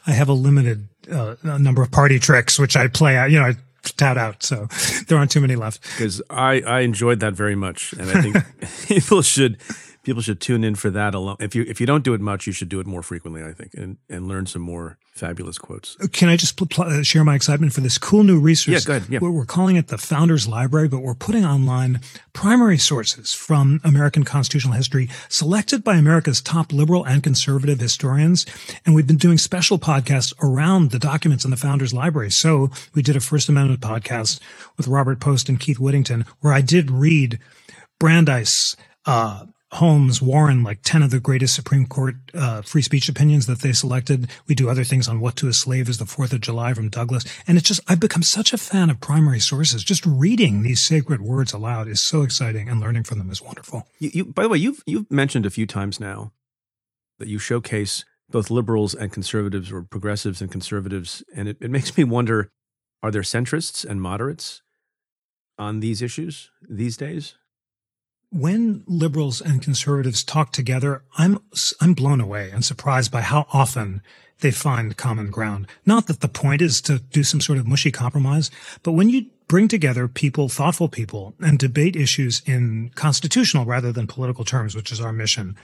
I 0.05 0.11
have 0.11 0.29
a 0.29 0.33
limited 0.33 0.87
uh, 1.11 1.35
number 1.43 1.81
of 1.81 1.91
party 1.91 2.19
tricks, 2.19 2.59
which 2.59 2.75
I 2.75 2.87
play 2.87 3.15
out, 3.17 3.31
you 3.31 3.39
know, 3.39 3.45
I 3.45 3.53
tout 3.95 4.17
out. 4.17 4.43
So 4.43 4.67
there 5.07 5.17
aren't 5.17 5.31
too 5.31 5.41
many 5.41 5.55
left. 5.55 5.81
Because 5.81 6.21
I, 6.29 6.61
I 6.61 6.79
enjoyed 6.81 7.19
that 7.21 7.33
very 7.33 7.55
much. 7.55 7.93
And 7.93 8.09
I 8.09 8.21
think 8.21 8.37
people 8.87 9.21
should 9.21 9.57
people 10.03 10.21
should 10.21 10.39
tune 10.39 10.63
in 10.63 10.75
for 10.75 10.89
that 10.89 11.13
alone. 11.13 11.37
If 11.39 11.55
you 11.55 11.65
if 11.67 11.79
you 11.79 11.87
don't 11.87 12.03
do 12.03 12.13
it 12.13 12.21
much, 12.21 12.47
you 12.47 12.53
should 12.53 12.69
do 12.69 12.79
it 12.79 12.87
more 12.87 13.03
frequently. 13.03 13.43
I 13.43 13.53
think, 13.53 13.73
and 13.73 13.97
and 14.09 14.27
learn 14.27 14.45
some 14.45 14.61
more 14.61 14.97
fabulous 15.17 15.57
quotes. 15.57 15.95
Can 16.13 16.29
I 16.29 16.37
just 16.37 16.57
pl- 16.57 16.67
pl- 16.67 16.85
uh, 16.85 17.03
share 17.03 17.23
my 17.23 17.35
excitement 17.35 17.73
for 17.73 17.81
this 17.81 17.97
cool 17.97 18.23
new 18.23 18.39
research? 18.39 18.73
Yeah, 18.73 18.79
go 18.85 18.95
ahead. 18.97 19.09
Yeah. 19.09 19.19
We're, 19.21 19.31
we're 19.31 19.45
calling 19.45 19.75
it 19.75 19.87
the 19.87 19.97
Founders 19.97 20.47
Library, 20.47 20.87
but 20.87 20.99
we're 20.99 21.15
putting 21.15 21.45
online 21.45 21.99
primary 22.33 22.77
sources 22.77 23.33
from 23.33 23.81
American 23.83 24.23
constitutional 24.23 24.75
history 24.75 25.09
selected 25.29 25.83
by 25.83 25.95
America's 25.95 26.41
top 26.41 26.71
liberal 26.71 27.05
and 27.05 27.23
conservative 27.23 27.79
historians. 27.79 28.45
And 28.85 28.93
we've 28.95 29.07
been 29.07 29.17
doing 29.17 29.37
special 29.37 29.79
podcasts 29.79 30.33
around 30.41 30.91
the 30.91 30.99
documents 30.99 31.45
in 31.45 31.51
the 31.51 31.57
Founders 31.57 31.93
Library. 31.93 32.31
So 32.31 32.69
we 32.93 33.01
did 33.01 33.15
a 33.15 33.19
First 33.19 33.49
Amendment 33.49 33.81
podcast 33.81 34.39
with 34.77 34.87
Robert 34.87 35.19
Post 35.19 35.49
and 35.49 35.59
Keith 35.59 35.79
Whittington, 35.79 36.25
where 36.41 36.53
I 36.53 36.61
did 36.61 36.91
read 36.91 37.39
Brandeis, 37.99 38.75
uh, 39.05 39.45
Holmes, 39.73 40.21
Warren, 40.21 40.63
like 40.63 40.79
10 40.83 41.03
of 41.03 41.11
the 41.11 41.19
greatest 41.19 41.53
Supreme 41.53 41.85
Court 41.85 42.15
uh, 42.33 42.61
free 42.61 42.81
speech 42.81 43.09
opinions 43.09 43.47
that 43.47 43.59
they 43.59 43.73
selected. 43.73 44.29
We 44.47 44.55
do 44.55 44.69
other 44.69 44.85
things 44.85 45.09
on 45.09 45.19
what 45.19 45.35
to 45.37 45.49
a 45.49 45.53
slave 45.53 45.89
is 45.89 45.97
the 45.97 46.05
4th 46.05 46.31
of 46.31 46.39
July 46.39 46.73
from 46.73 46.89
Douglass. 46.89 47.25
And 47.45 47.57
it's 47.57 47.67
just, 47.67 47.81
I've 47.87 47.99
become 47.99 48.23
such 48.23 48.53
a 48.53 48.57
fan 48.57 48.89
of 48.89 49.01
primary 49.01 49.41
sources. 49.41 49.83
Just 49.83 50.05
reading 50.05 50.63
these 50.63 50.85
sacred 50.85 51.21
words 51.21 51.51
aloud 51.51 51.89
is 51.89 52.01
so 52.01 52.21
exciting 52.21 52.69
and 52.69 52.79
learning 52.79 53.03
from 53.03 53.17
them 53.17 53.29
is 53.29 53.41
wonderful. 53.41 53.87
You, 53.99 54.11
you, 54.13 54.25
by 54.25 54.43
the 54.43 54.49
way, 54.49 54.57
you've, 54.57 54.81
you've 54.85 55.11
mentioned 55.11 55.45
a 55.45 55.51
few 55.51 55.67
times 55.67 55.99
now 55.99 56.31
that 57.19 57.27
you 57.27 57.37
showcase 57.37 58.05
both 58.29 58.49
liberals 58.49 58.93
and 58.93 59.11
conservatives 59.11 59.71
or 59.71 59.81
progressives 59.81 60.41
and 60.41 60.49
conservatives. 60.49 61.23
And 61.35 61.49
it, 61.49 61.57
it 61.59 61.71
makes 61.71 61.95
me 61.97 62.05
wonder, 62.05 62.51
are 63.03 63.11
there 63.11 63.21
centrists 63.21 63.83
and 63.83 64.01
moderates 64.01 64.61
on 65.57 65.81
these 65.81 66.01
issues 66.01 66.51
these 66.69 66.95
days? 66.95 67.35
When 68.31 68.83
liberals 68.87 69.41
and 69.41 69.61
conservatives 69.61 70.23
talk 70.23 70.51
together, 70.51 71.03
I'm 71.17 71.39
I'm 71.81 71.93
blown 71.93 72.19
away 72.19 72.51
and 72.51 72.63
surprised 72.63 73.11
by 73.11 73.21
how 73.21 73.47
often 73.53 74.01
they 74.39 74.51
find 74.51 74.97
common 74.97 75.31
ground. 75.31 75.67
Not 75.85 76.07
that 76.07 76.19
the 76.19 76.27
point 76.27 76.61
is 76.61 76.81
to 76.81 76.99
do 76.99 77.23
some 77.23 77.41
sort 77.41 77.57
of 77.57 77.67
mushy 77.67 77.91
compromise, 77.91 78.51
but 78.83 78.91
when 78.91 79.09
you 79.09 79.27
bring 79.47 79.69
together 79.69 80.07
people, 80.09 80.49
thoughtful 80.49 80.89
people, 80.89 81.33
and 81.39 81.57
debate 81.57 81.95
issues 81.95 82.41
in 82.45 82.91
constitutional 82.95 83.63
rather 83.63 83.93
than 83.93 84.05
political 84.05 84.43
terms, 84.43 84.75
which 84.75 84.91
is 84.91 84.99
our 84.99 85.13
mission, 85.13 85.55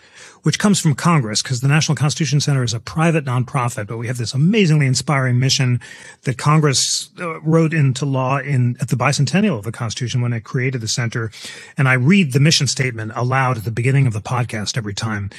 which 0.44 0.58
comes 0.58 0.80
from 0.80 0.96
Congress, 0.96 1.42
because 1.42 1.60
the 1.60 1.68
National 1.68 1.96
Constitution 1.96 2.40
Center 2.40 2.64
is 2.64 2.74
a 2.74 2.80
private 2.80 3.26
nonprofit, 3.26 3.88
but 3.88 3.98
we 3.98 4.08
have 4.08 4.18
this 4.18 4.34
amazingly 4.34 4.88
inspiring 4.88 5.38
mission 5.38 5.82
that 6.24 6.38
Congress 6.38 7.10
uh, 7.20 7.42
wrote 7.42 7.74
into 7.74 8.06
law 8.06 8.38
in 8.38 8.78
at 8.80 8.88
the 8.88 8.96
bicentennial 8.96 9.58
of 9.58 9.66
the 9.66 9.72
Constitution 9.72 10.22
when 10.22 10.32
it 10.32 10.46
created 10.46 10.80
the 10.80 10.88
center. 10.88 11.32
And 11.78 11.90
I 11.90 11.94
read 11.94 12.32
the 12.32 12.40
mission 12.40 12.68
statement 12.68 13.12
aloud 13.16 13.58
at 13.58 13.66
the 13.66 13.72
beginning 13.72 14.08
of 14.08 14.14
the 14.14 14.22
podcast 14.22 14.78
every 14.78 14.94
time. 14.94 15.30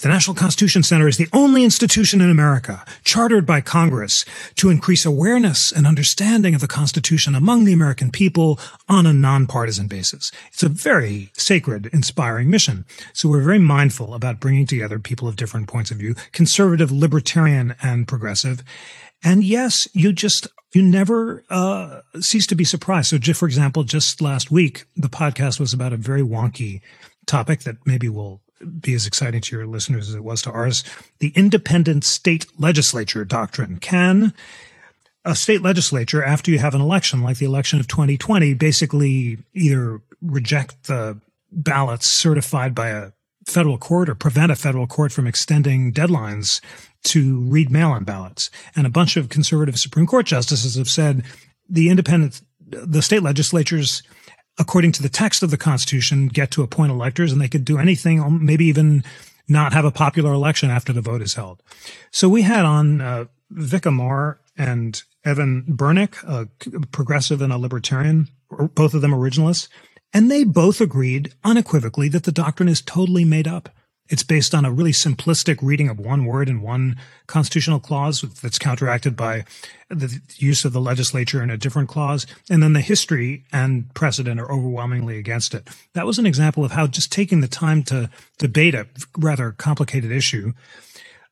The 0.00 0.08
National 0.08 0.34
Constitution 0.34 0.82
Center 0.82 1.06
is 1.06 1.18
the 1.18 1.28
only 1.32 1.62
institution 1.62 2.20
in 2.20 2.30
America 2.30 2.84
chartered 3.04 3.44
by 3.46 3.60
Congress 3.60 4.24
to 4.56 4.70
increase 4.70 5.04
awareness 5.04 5.70
and 5.70 5.86
understanding 5.86 6.54
of 6.54 6.60
the 6.60 6.66
Constitution 6.66 7.34
among 7.34 7.64
the 7.64 7.74
American 7.74 7.91
people 8.12 8.58
on 8.88 9.06
a 9.06 9.12
nonpartisan 9.12 9.86
basis. 9.86 10.30
It's 10.52 10.62
a 10.62 10.68
very 10.68 11.30
sacred, 11.34 11.86
inspiring 11.92 12.50
mission. 12.50 12.84
So 13.12 13.28
we're 13.28 13.42
very 13.42 13.58
mindful 13.58 14.14
about 14.14 14.40
bringing 14.40 14.66
together 14.66 14.98
people 14.98 15.28
of 15.28 15.36
different 15.36 15.68
points 15.68 15.90
of 15.90 15.98
view, 15.98 16.14
conservative, 16.32 16.90
libertarian, 16.90 17.74
and 17.82 18.06
progressive. 18.06 18.62
And 19.24 19.44
yes, 19.44 19.88
you 19.92 20.12
just 20.12 20.48
you 20.72 20.82
never 20.82 21.44
uh, 21.50 22.00
cease 22.20 22.46
to 22.48 22.54
be 22.54 22.64
surprised. 22.64 23.10
So, 23.10 23.18
just 23.18 23.38
for 23.38 23.46
example, 23.46 23.84
just 23.84 24.20
last 24.20 24.50
week, 24.50 24.84
the 24.96 25.08
podcast 25.08 25.60
was 25.60 25.72
about 25.72 25.92
a 25.92 25.98
very 25.98 26.22
wonky 26.22 26.80
topic 27.26 27.60
that 27.60 27.76
maybe 27.86 28.08
will 28.08 28.40
be 28.80 28.94
as 28.94 29.06
exciting 29.06 29.40
to 29.40 29.56
your 29.56 29.66
listeners 29.66 30.08
as 30.08 30.14
it 30.14 30.24
was 30.24 30.42
to 30.42 30.50
ours. 30.50 30.84
The 31.18 31.32
independent 31.34 32.04
state 32.04 32.46
legislature 32.58 33.24
doctrine. 33.24 33.78
Can 33.78 34.32
a 35.24 35.36
state 35.36 35.62
legislature, 35.62 36.22
after 36.22 36.50
you 36.50 36.58
have 36.58 36.74
an 36.74 36.80
election 36.80 37.22
like 37.22 37.38
the 37.38 37.46
election 37.46 37.78
of 37.78 37.88
2020, 37.88 38.54
basically 38.54 39.38
either 39.54 40.00
reject 40.20 40.84
the 40.84 41.18
ballots 41.50 42.08
certified 42.08 42.74
by 42.74 42.88
a 42.88 43.12
federal 43.46 43.78
court 43.78 44.08
or 44.08 44.14
prevent 44.14 44.52
a 44.52 44.56
federal 44.56 44.86
court 44.86 45.12
from 45.12 45.26
extending 45.26 45.92
deadlines 45.92 46.60
to 47.04 47.40
read 47.40 47.70
mail-in 47.70 48.04
ballots. 48.04 48.50
And 48.76 48.86
a 48.86 48.90
bunch 48.90 49.16
of 49.16 49.28
conservative 49.28 49.78
Supreme 49.78 50.06
Court 50.06 50.26
justices 50.26 50.76
have 50.76 50.88
said 50.88 51.24
the 51.68 51.88
independent, 51.88 52.40
the 52.60 53.02
state 53.02 53.22
legislatures 53.22 54.02
according 54.58 54.92
to 54.92 55.02
the 55.02 55.08
text 55.08 55.42
of 55.42 55.50
the 55.50 55.56
Constitution, 55.56 56.28
get 56.28 56.50
to 56.50 56.62
appoint 56.62 56.92
electors 56.92 57.32
and 57.32 57.40
they 57.40 57.48
could 57.48 57.64
do 57.64 57.78
anything, 57.78 58.20
um, 58.20 58.44
maybe 58.44 58.66
even 58.66 59.02
not 59.48 59.72
have 59.72 59.84
a 59.84 59.90
popular 59.90 60.32
election 60.32 60.70
after 60.70 60.92
the 60.92 61.00
vote 61.00 61.22
is 61.22 61.34
held. 61.34 61.62
So 62.10 62.28
we 62.28 62.42
had 62.42 62.64
on 62.64 63.00
uh, 63.00 63.24
Vic 63.50 63.86
Amar 63.86 64.40
and 64.56 65.02
Evan 65.24 65.64
Bernick, 65.68 66.22
a 66.24 66.48
progressive 66.88 67.40
and 67.40 67.52
a 67.52 67.58
libertarian, 67.58 68.28
both 68.74 68.94
of 68.94 69.00
them 69.00 69.12
originalists, 69.12 69.68
and 70.12 70.30
they 70.30 70.44
both 70.44 70.80
agreed 70.80 71.32
unequivocally 71.44 72.08
that 72.08 72.24
the 72.24 72.32
doctrine 72.32 72.68
is 72.68 72.82
totally 72.82 73.24
made 73.24 73.48
up. 73.48 73.70
It's 74.08 74.24
based 74.24 74.54
on 74.54 74.64
a 74.64 74.70
really 74.70 74.92
simplistic 74.92 75.60
reading 75.62 75.88
of 75.88 75.98
one 75.98 76.26
word 76.26 76.48
in 76.48 76.60
one 76.60 76.96
constitutional 77.28 77.80
clause 77.80 78.20
that's 78.42 78.58
counteracted 78.58 79.16
by 79.16 79.44
the 79.88 80.20
use 80.36 80.64
of 80.66 80.74
the 80.74 80.80
legislature 80.80 81.42
in 81.42 81.50
a 81.50 81.56
different 81.56 81.88
clause. 81.88 82.26
And 82.50 82.62
then 82.62 82.74
the 82.74 82.80
history 82.80 83.44
and 83.52 83.94
precedent 83.94 84.38
are 84.38 84.52
overwhelmingly 84.52 85.18
against 85.18 85.54
it. 85.54 85.70
That 85.94 86.04
was 86.04 86.18
an 86.18 86.26
example 86.26 86.64
of 86.64 86.72
how 86.72 86.88
just 86.88 87.12
taking 87.12 87.40
the 87.40 87.48
time 87.48 87.84
to 87.84 88.10
debate 88.38 88.74
a 88.74 88.86
rather 89.16 89.52
complicated 89.52 90.10
issue 90.10 90.52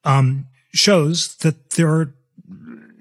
um, 0.05 0.47
shows 0.73 1.37
that 1.39 1.71
there 1.71 1.89
are, 1.89 2.15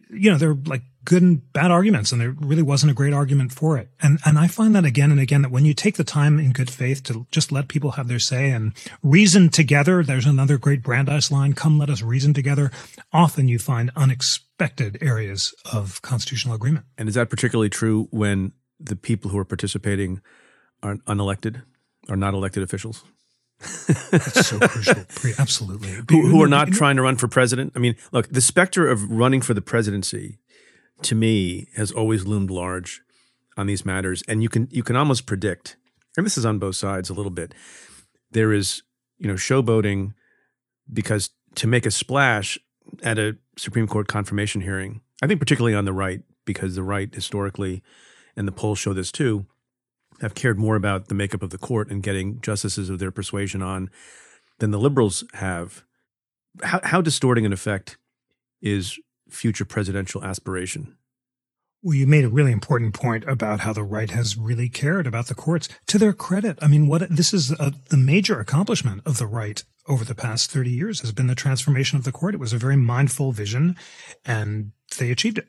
you 0.10 0.32
know, 0.32 0.38
there 0.38 0.52
are 0.52 0.58
like 0.66 0.82
good 1.06 1.22
and 1.22 1.54
bad 1.54 1.72
arguments, 1.72 2.12
and 2.12 2.20
there 2.20 2.36
really 2.40 2.62
wasn't 2.62 2.92
a 2.92 2.96
great 2.96 3.14
argument 3.14 3.52
for 3.52 3.78
it. 3.78 3.90
And 4.02 4.20
and 4.26 4.38
I 4.38 4.48
find 4.48 4.76
that 4.76 4.86
again 4.86 5.12
and 5.12 5.20
again 5.20 5.44
that 5.44 5.52
when 5.52 5.66
you 5.66 5.74
take 5.74 5.98
the 5.98 6.04
time 6.04 6.40
in 6.40 6.52
good 6.52 6.70
faith 6.70 7.04
to 7.04 7.28
just 7.32 7.52
let 7.52 7.68
people 7.68 7.92
have 7.92 8.08
their 8.08 8.20
say 8.20 8.52
and 8.52 8.74
reason 9.04 9.50
together, 9.50 10.04
there's 10.04 10.26
another 10.26 10.58
great 10.58 10.82
Brandeis 10.84 11.32
line: 11.32 11.54
"Come, 11.54 11.78
let 11.78 11.90
us 11.90 12.02
reason 12.02 12.34
together." 12.34 12.72
Often 13.14 13.48
you 13.48 13.60
find 13.60 13.92
unexpected 13.96 14.98
areas 15.02 15.54
of 15.72 16.02
constitutional 16.02 16.56
agreement. 16.56 16.86
And 16.98 17.08
is 17.08 17.16
that 17.16 17.30
particularly 17.30 17.70
true 17.70 18.08
when 18.12 18.54
the 18.80 18.96
people 18.96 19.32
who 19.32 19.38
are 19.38 19.46
participating 19.46 20.22
are 20.82 20.96
unelected, 21.08 21.64
are 22.08 22.18
not 22.18 22.34
elected 22.34 22.64
officials? 22.64 23.04
That's 23.60 24.48
so 24.48 24.60
crucial. 24.60 25.06
Absolutely. 25.38 25.90
Who, 26.10 26.28
who, 26.28 26.42
are 26.42 26.48
not 26.48 26.70
trying 26.70 26.96
to 26.96 27.02
run 27.02 27.18
for 27.18 27.28
president? 27.28 27.74
I 27.76 27.80
mean, 27.80 27.96
look, 28.12 28.30
the 28.30 28.42
specter 28.42 28.88
of 28.88 29.12
running 29.12 29.42
for 29.42 29.54
the 29.54 29.62
presidency 29.62 30.40
to 31.04 31.16
me 31.16 31.68
has 31.76 31.92
always 31.92 32.26
loomed 32.26 32.52
large 32.52 33.02
on 33.58 33.68
these 33.68 33.86
matters 33.86 34.24
and 34.28 34.42
you 34.42 34.50
can 34.50 34.68
you 34.72 34.84
can 34.84 34.96
almost 34.96 35.26
predict 35.26 35.76
and 36.18 36.26
this 36.26 36.38
is 36.38 36.46
on 36.46 36.60
both 36.60 36.76
sides 36.76 37.10
a 37.10 37.14
little 37.14 37.32
bit 37.32 37.54
there 38.32 38.54
is 38.54 38.84
you 39.18 39.28
know 39.28 39.34
showboating 39.34 40.14
because 40.92 41.32
to 41.56 41.68
make 41.68 41.86
a 41.86 41.92
splash 41.92 42.58
at 43.04 43.20
a 43.20 43.38
supreme 43.58 43.88
court 43.88 44.08
confirmation 44.08 44.62
hearing 44.62 45.02
i 45.22 45.28
think 45.28 45.40
particularly 45.40 45.76
on 45.76 45.86
the 45.86 45.94
right 45.94 46.22
because 46.46 46.76
the 46.76 46.84
right 46.84 47.14
historically 47.14 47.84
and 48.36 48.48
the 48.48 48.52
polls 48.52 48.80
show 48.80 48.94
this 48.94 49.12
too 49.12 49.46
have 50.22 50.36
cared 50.36 50.60
more 50.60 50.76
about 50.76 51.08
the 51.08 51.16
makeup 51.16 51.44
of 51.44 51.50
the 51.50 51.58
court 51.58 51.90
and 51.90 52.04
getting 52.04 52.42
justices 52.42 52.90
of 52.90 53.00
their 53.00 53.12
persuasion 53.12 53.62
on 53.62 53.90
than 54.60 54.72
the 54.72 54.80
liberals 54.80 55.24
have 55.34 55.84
how, 56.64 56.80
how 56.84 57.02
distorting 57.02 57.46
an 57.46 57.54
effect 57.54 57.98
is 58.62 59.00
future 59.30 59.66
presidential 59.66 60.24
aspiration. 60.24 60.98
Well, 61.82 61.96
you 61.96 62.08
made 62.08 62.26
a 62.26 62.30
really 62.30 62.52
important 62.52 62.94
point 62.94 63.24
about 63.26 63.62
how 63.62 63.72
the 63.72 63.84
right 63.84 64.10
has 64.12 64.38
really 64.38 64.68
cared 64.68 65.08
about 65.08 65.28
the 65.28 65.36
courts. 65.36 65.70
To 65.88 65.98
their 65.98 66.12
credit, 66.12 66.60
I 66.62 66.68
mean, 66.68 66.88
what 66.88 67.08
this 67.10 67.34
is 67.34 67.52
a, 67.52 67.74
the 67.90 67.98
major 67.98 68.40
accomplishment 68.40 69.02
of 69.06 69.18
the 69.18 69.28
right 69.28 69.64
over 69.88 70.04
the 70.04 70.16
past 70.16 70.52
30 70.52 70.70
years 70.72 71.00
has 71.02 71.14
been 71.14 71.28
the 71.28 71.36
transformation 71.36 71.98
of 71.98 72.04
the 72.04 72.12
court. 72.12 72.36
It 72.36 72.40
was 72.40 72.52
a 72.52 72.58
very 72.58 72.76
mindful 72.76 73.32
vision 73.32 73.78
and 74.26 74.74
they 74.98 75.10
achieved 75.10 75.38
it. 75.38 75.48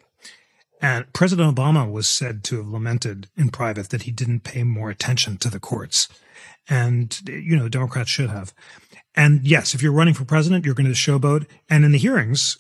And 0.81 1.13
President 1.13 1.55
Obama 1.55 1.91
was 1.91 2.09
said 2.09 2.43
to 2.45 2.57
have 2.57 2.69
lamented 2.69 3.29
in 3.37 3.51
private 3.51 3.91
that 3.91 4.03
he 4.03 4.11
didn't 4.11 4.41
pay 4.41 4.63
more 4.63 4.91
attention 4.91 5.37
to 5.39 5.51
the 5.51 5.61
courts. 5.61 6.09
And, 6.69 7.21
you 7.29 7.57
know, 7.57 7.69
Democrats 7.69 8.11
should 8.11 8.31
have. 8.31 8.55
And 9.15 9.47
yes, 9.47 9.75
if 9.75 9.83
you're 9.83 9.93
running 9.93 10.15
for 10.15 10.25
president, 10.25 10.65
you're 10.65 10.75
going 10.75 10.87
to 10.87 10.93
showboat. 10.93 11.47
And 11.69 11.85
in 11.85 11.93
the 11.93 11.99
hearings, 11.99 12.57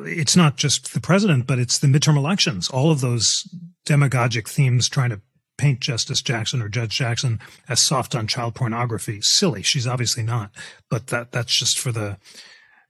it's 0.00 0.36
not 0.36 0.56
just 0.56 0.94
the 0.94 1.00
president, 1.00 1.46
but 1.46 1.58
it's 1.58 1.78
the 1.78 1.88
midterm 1.88 2.16
elections. 2.16 2.70
All 2.70 2.90
of 2.90 3.00
those 3.00 3.48
demagogic 3.84 4.48
themes 4.48 4.88
trying 4.88 5.10
to 5.10 5.20
paint 5.58 5.80
Justice 5.80 6.22
Jackson 6.22 6.62
or 6.62 6.68
Judge 6.68 6.96
Jackson 6.96 7.40
as 7.68 7.80
soft 7.80 8.14
on 8.14 8.26
child 8.26 8.54
pornography. 8.54 9.20
Silly. 9.20 9.62
She's 9.62 9.86
obviously 9.86 10.22
not, 10.22 10.50
but 10.88 11.08
that 11.08 11.32
that's 11.32 11.54
just 11.54 11.78
for 11.78 11.92
the 11.92 12.18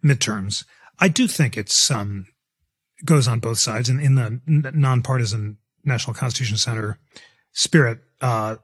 midterms. 0.05 0.65
I 0.99 1.09
do 1.09 1.27
think 1.27 1.57
it's 1.57 1.91
um 1.91 2.27
goes 3.05 3.29
on 3.29 3.41
both 3.41 3.59
sides, 3.59 3.89
and 3.89 4.01
in 4.01 4.15
the 4.15 4.41
nonpartisan 4.75 5.59
National 5.85 6.15
Constitution 6.15 6.57
Center 6.57 6.99
spirit, 7.53 7.99
uh, 8.21 8.57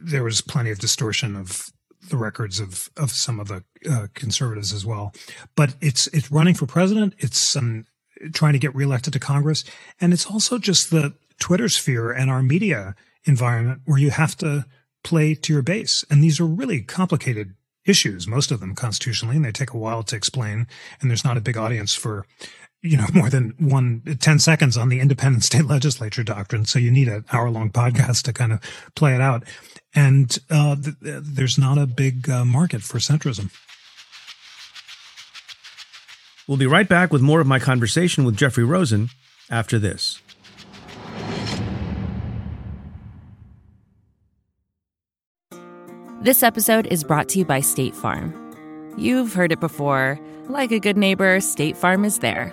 there 0.00 0.24
was 0.24 0.40
plenty 0.40 0.70
of 0.70 0.78
distortion 0.78 1.36
of 1.36 1.70
the 2.08 2.16
records 2.16 2.60
of 2.60 2.88
of 2.96 3.10
some 3.10 3.38
of 3.38 3.48
the 3.48 3.62
uh, 3.90 4.06
conservatives 4.14 4.72
as 4.72 4.86
well. 4.86 5.12
But 5.54 5.74
it's 5.80 6.06
it's 6.08 6.30
running 6.30 6.54
for 6.54 6.66
president. 6.66 7.14
It's 7.18 7.56
um, 7.56 7.86
trying 8.32 8.54
to 8.54 8.58
get 8.58 8.74
reelected 8.74 9.12
to 9.12 9.20
Congress, 9.20 9.64
and 10.00 10.12
it's 10.12 10.26
also 10.26 10.58
just 10.58 10.90
the 10.90 11.14
Twitter 11.38 11.68
sphere 11.68 12.12
and 12.12 12.30
our 12.30 12.42
media 12.42 12.94
environment 13.24 13.82
where 13.84 13.98
you 13.98 14.10
have 14.10 14.36
to 14.38 14.66
play 15.02 15.34
to 15.34 15.52
your 15.52 15.62
base. 15.62 16.04
And 16.10 16.22
these 16.22 16.40
are 16.40 16.46
really 16.46 16.82
complicated 16.82 17.54
issues, 17.86 18.26
most 18.26 18.50
of 18.50 18.60
them 18.60 18.74
constitutionally, 18.74 19.36
and 19.36 19.44
they 19.44 19.52
take 19.52 19.72
a 19.72 19.78
while 19.78 20.02
to 20.04 20.16
explain. 20.16 20.66
And 21.00 21.10
there's 21.10 21.24
not 21.24 21.36
a 21.36 21.40
big 21.40 21.56
audience 21.56 21.94
for 21.94 22.26
you 22.82 22.96
know, 22.96 23.06
more 23.14 23.28
than 23.28 23.54
one 23.58 24.02
10 24.20 24.38
seconds 24.38 24.76
on 24.76 24.88
the 24.88 25.00
independent 25.00 25.44
state 25.44 25.64
legislature 25.66 26.22
doctrine. 26.22 26.64
So 26.64 26.78
you 26.78 26.90
need 26.90 27.08
an 27.08 27.24
hour 27.32 27.50
long 27.50 27.70
podcast 27.70 28.22
to 28.24 28.32
kind 28.32 28.52
of 28.52 28.60
play 28.94 29.14
it 29.14 29.20
out. 29.20 29.44
And 29.94 30.36
uh, 30.50 30.76
th- 30.76 30.96
there's 31.00 31.58
not 31.58 31.78
a 31.78 31.86
big 31.86 32.28
uh, 32.28 32.44
market 32.44 32.82
for 32.82 32.98
centrism. 32.98 33.50
We'll 36.46 36.58
be 36.58 36.66
right 36.66 36.88
back 36.88 37.12
with 37.12 37.22
more 37.22 37.40
of 37.40 37.46
my 37.46 37.58
conversation 37.58 38.24
with 38.24 38.36
Jeffrey 38.36 38.64
Rosen 38.64 39.10
after 39.50 39.78
this. 39.78 40.20
This 46.22 46.42
episode 46.42 46.86
is 46.88 47.02
brought 47.02 47.28
to 47.30 47.38
you 47.38 47.44
by 47.44 47.60
State 47.60 47.94
Farm. 47.94 48.34
You've 48.98 49.32
heard 49.32 49.52
it 49.52 49.60
before. 49.60 50.20
Like 50.48 50.72
a 50.72 50.80
good 50.80 50.96
neighbor, 50.96 51.40
State 51.40 51.76
Farm 51.76 52.04
is 52.04 52.18
there 52.18 52.52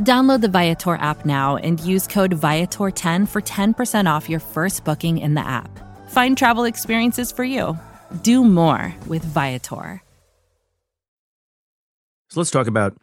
Download 0.00 0.40
the 0.40 0.48
Viator 0.48 0.96
app 0.96 1.24
now 1.24 1.56
and 1.56 1.78
use 1.78 2.06
code 2.06 2.34
Viator10 2.38 3.28
for 3.28 3.40
10% 3.40 4.10
off 4.10 4.28
your 4.28 4.40
first 4.40 4.84
booking 4.84 5.18
in 5.18 5.34
the 5.34 5.46
app. 5.46 5.70
Find 6.10 6.36
travel 6.36 6.64
experiences 6.64 7.30
for 7.30 7.44
you. 7.44 7.78
Do 8.22 8.44
more 8.44 8.94
with 9.06 9.24
Viator. 9.24 10.02
So 12.30 12.40
let's 12.40 12.50
talk 12.50 12.66
about 12.66 12.96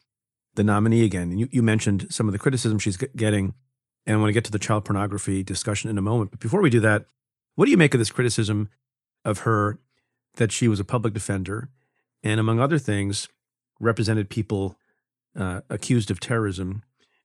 the 0.55 0.63
nominee 0.63 1.05
again. 1.05 1.37
You, 1.37 1.47
you 1.51 1.63
mentioned 1.63 2.07
some 2.09 2.27
of 2.27 2.33
the 2.33 2.39
criticism 2.39 2.79
she's 2.79 2.97
getting, 2.97 3.53
and 4.05 4.17
I 4.17 4.19
want 4.19 4.27
to 4.27 4.33
get 4.33 4.43
to 4.45 4.51
the 4.51 4.59
child 4.59 4.83
pornography 4.83 5.43
discussion 5.43 5.89
in 5.89 5.97
a 5.97 6.01
moment. 6.01 6.31
But 6.31 6.41
before 6.41 6.59
we 6.61 6.69
do 6.69 6.81
that, 6.81 7.05
what 7.55 7.65
do 7.65 7.71
you 7.71 7.77
make 7.77 7.93
of 7.93 7.99
this 7.99 8.11
criticism 8.11 8.69
of 9.23 9.39
her 9.39 9.79
that 10.35 10.51
she 10.51 10.67
was 10.67 10.81
a 10.81 10.83
public 10.83 11.13
defender 11.13 11.69
and 12.23 12.39
among 12.39 12.59
other 12.59 12.77
things, 12.77 13.29
represented 13.79 14.29
people 14.29 14.75
uh, 15.35 15.61
accused 15.69 16.11
of 16.11 16.19
terrorism. 16.19 16.83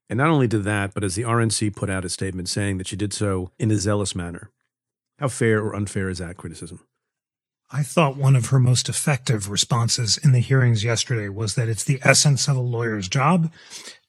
And 0.09 0.17
not 0.17 0.29
only 0.29 0.47
did 0.47 0.63
that, 0.63 0.93
but 0.93 1.03
as 1.03 1.15
the 1.15 1.23
RNC 1.23 1.75
put 1.75 1.89
out 1.89 2.05
a 2.05 2.09
statement 2.09 2.49
saying 2.49 2.77
that 2.77 2.87
she 2.87 2.95
did 2.95 3.13
so 3.13 3.51
in 3.59 3.71
a 3.71 3.75
zealous 3.77 4.15
manner. 4.15 4.51
How 5.19 5.27
fair 5.27 5.61
or 5.61 5.75
unfair 5.75 6.09
is 6.09 6.19
that 6.19 6.37
criticism? 6.37 6.79
I 7.69 7.83
thought 7.83 8.15
one 8.15 8.37
of 8.37 8.47
her 8.47 8.59
most 8.59 8.87
effective 8.87 9.49
responses 9.49 10.17
in 10.17 10.31
the 10.31 10.39
hearings 10.39 10.85
yesterday 10.85 11.27
was 11.27 11.55
that 11.55 11.67
it's 11.67 11.83
the 11.83 11.99
essence 12.01 12.47
of 12.47 12.55
a 12.55 12.61
lawyer's 12.61 13.09
job 13.09 13.51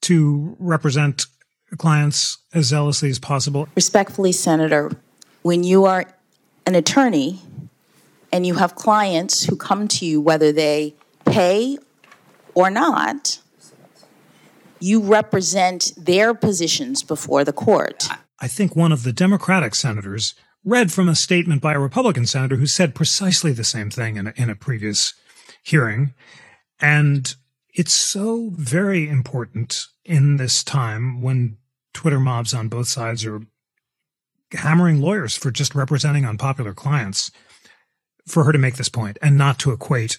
to 0.02 0.56
represent 0.60 1.26
clients 1.76 2.38
as 2.54 2.66
zealously 2.66 3.10
as 3.10 3.18
possible. 3.18 3.68
Respectfully, 3.74 4.30
Senator, 4.30 4.92
when 5.42 5.64
you 5.64 5.86
are 5.86 6.04
an 6.66 6.76
attorney, 6.76 7.40
and 8.32 8.46
you 8.46 8.54
have 8.54 8.74
clients 8.74 9.44
who 9.44 9.56
come 9.56 9.88
to 9.88 10.06
you 10.06 10.20
whether 10.20 10.52
they 10.52 10.94
pay 11.24 11.78
or 12.54 12.70
not, 12.70 13.38
you 14.80 15.00
represent 15.00 15.92
their 15.96 16.34
positions 16.34 17.02
before 17.02 17.44
the 17.44 17.52
court. 17.52 18.08
I 18.40 18.48
think 18.48 18.76
one 18.76 18.92
of 18.92 19.02
the 19.02 19.12
Democratic 19.12 19.74
senators 19.74 20.34
read 20.64 20.92
from 20.92 21.08
a 21.08 21.14
statement 21.14 21.62
by 21.62 21.74
a 21.74 21.78
Republican 21.78 22.26
senator 22.26 22.56
who 22.56 22.66
said 22.66 22.94
precisely 22.94 23.52
the 23.52 23.64
same 23.64 23.90
thing 23.90 24.16
in 24.16 24.28
a, 24.28 24.32
in 24.36 24.50
a 24.50 24.54
previous 24.54 25.14
hearing. 25.62 26.14
And 26.80 27.34
it's 27.74 27.94
so 27.94 28.50
very 28.54 29.08
important 29.08 29.86
in 30.04 30.36
this 30.36 30.62
time 30.62 31.22
when 31.22 31.58
Twitter 31.92 32.20
mobs 32.20 32.54
on 32.54 32.68
both 32.68 32.88
sides 32.88 33.24
are 33.24 33.42
hammering 34.52 35.00
lawyers 35.00 35.36
for 35.36 35.50
just 35.50 35.74
representing 35.74 36.24
unpopular 36.24 36.72
clients 36.72 37.30
for 38.26 38.44
her 38.44 38.52
to 38.52 38.58
make 38.58 38.76
this 38.76 38.88
point 38.88 39.18
and 39.22 39.36
not 39.36 39.58
to 39.58 39.72
equate 39.72 40.18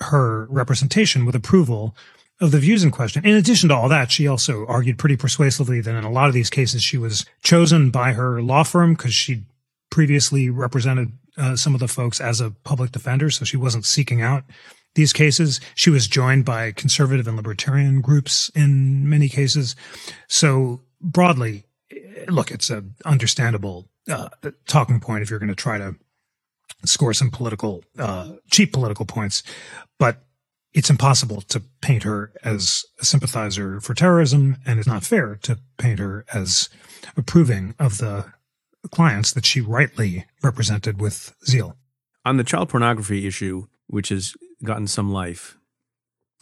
her 0.00 0.46
representation 0.50 1.24
with 1.24 1.34
approval 1.34 1.96
of 2.44 2.52
the 2.52 2.58
views 2.58 2.84
in 2.84 2.90
question. 2.90 3.24
In 3.24 3.34
addition 3.34 3.68
to 3.70 3.74
all 3.74 3.88
that, 3.88 4.12
she 4.12 4.28
also 4.28 4.66
argued 4.66 4.98
pretty 4.98 5.16
persuasively 5.16 5.80
that 5.80 5.94
in 5.94 6.04
a 6.04 6.10
lot 6.10 6.28
of 6.28 6.34
these 6.34 6.50
cases, 6.50 6.82
she 6.82 6.98
was 6.98 7.24
chosen 7.42 7.90
by 7.90 8.12
her 8.12 8.42
law 8.42 8.62
firm 8.62 8.94
because 8.94 9.14
she 9.14 9.44
previously 9.90 10.50
represented 10.50 11.12
uh, 11.36 11.56
some 11.56 11.74
of 11.74 11.80
the 11.80 11.88
folks 11.88 12.20
as 12.20 12.40
a 12.40 12.50
public 12.50 12.92
defender. 12.92 13.30
So 13.30 13.44
she 13.44 13.56
wasn't 13.56 13.84
seeking 13.84 14.22
out 14.22 14.44
these 14.94 15.12
cases. 15.12 15.60
She 15.74 15.90
was 15.90 16.06
joined 16.06 16.44
by 16.44 16.72
conservative 16.72 17.26
and 17.26 17.36
libertarian 17.36 18.00
groups 18.00 18.50
in 18.54 19.08
many 19.08 19.28
cases. 19.28 19.74
So 20.28 20.82
broadly, 21.00 21.64
look, 22.28 22.50
it's 22.50 22.70
an 22.70 22.94
understandable 23.04 23.88
uh, 24.08 24.28
talking 24.66 25.00
point 25.00 25.22
if 25.22 25.30
you're 25.30 25.38
going 25.38 25.48
to 25.48 25.54
try 25.54 25.78
to 25.78 25.96
score 26.84 27.14
some 27.14 27.30
political, 27.30 27.82
uh, 27.98 28.32
cheap 28.50 28.72
political 28.72 29.06
points, 29.06 29.42
but 29.98 30.24
it's 30.74 30.90
impossible 30.90 31.40
to 31.40 31.62
paint 31.80 32.02
her 32.02 32.32
as 32.42 32.84
a 33.00 33.04
sympathizer 33.04 33.80
for 33.80 33.94
terrorism, 33.94 34.56
and 34.66 34.78
it's 34.78 34.88
not 34.88 35.04
fair 35.04 35.36
to 35.42 35.58
paint 35.78 36.00
her 36.00 36.26
as 36.34 36.68
approving 37.16 37.74
of 37.78 37.98
the 37.98 38.32
clients 38.90 39.32
that 39.32 39.46
she 39.46 39.60
rightly 39.60 40.26
represented 40.42 41.00
with 41.00 41.32
zeal. 41.46 41.76
On 42.24 42.36
the 42.36 42.44
child 42.44 42.68
pornography 42.68 43.26
issue, 43.26 43.66
which 43.86 44.08
has 44.08 44.34
gotten 44.64 44.88
some 44.88 45.12
life, 45.12 45.56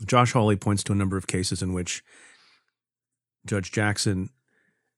Josh 0.07 0.33
Hawley 0.33 0.57
points 0.57 0.83
to 0.85 0.93
a 0.93 0.97
number 0.97 1.17
of 1.17 1.27
cases 1.27 1.63
in 1.63 1.73
which 1.75 2.03
Judge 3.45 3.71
Jackson 3.71 4.31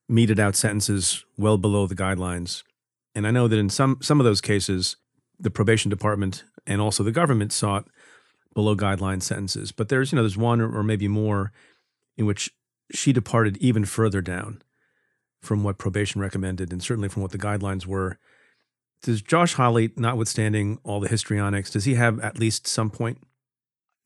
meted 0.08 0.38
out 0.38 0.54
sentences 0.54 1.24
well 1.36 1.58
below 1.58 1.86
the 1.86 1.96
guidelines. 1.96 2.62
And 3.14 3.26
I 3.26 3.30
know 3.30 3.48
that 3.48 3.58
in 3.58 3.68
some 3.68 3.98
some 4.00 4.20
of 4.20 4.24
those 4.24 4.40
cases, 4.40 4.96
the 5.38 5.50
probation 5.50 5.90
department 5.90 6.44
and 6.66 6.80
also 6.80 7.02
the 7.02 7.12
government 7.12 7.52
sought 7.52 7.86
below 8.54 8.76
guideline 8.76 9.22
sentences. 9.22 9.72
But 9.72 9.88
there's, 9.88 10.12
you 10.12 10.16
know, 10.16 10.22
there's 10.22 10.36
one 10.36 10.60
or 10.60 10.82
maybe 10.82 11.08
more 11.08 11.52
in 12.16 12.26
which 12.26 12.50
she 12.92 13.12
departed 13.12 13.56
even 13.58 13.84
further 13.84 14.20
down 14.20 14.62
from 15.40 15.62
what 15.62 15.78
probation 15.78 16.20
recommended 16.20 16.72
and 16.72 16.82
certainly 16.82 17.08
from 17.08 17.22
what 17.22 17.32
the 17.32 17.38
guidelines 17.38 17.86
were. 17.86 18.18
Does 19.02 19.20
Josh 19.20 19.54
Hawley, 19.54 19.90
notwithstanding 19.96 20.78
all 20.84 21.00
the 21.00 21.08
histrionics, 21.08 21.70
does 21.70 21.84
he 21.84 21.94
have 21.94 22.18
at 22.20 22.38
least 22.38 22.66
some 22.66 22.90
point? 22.90 23.18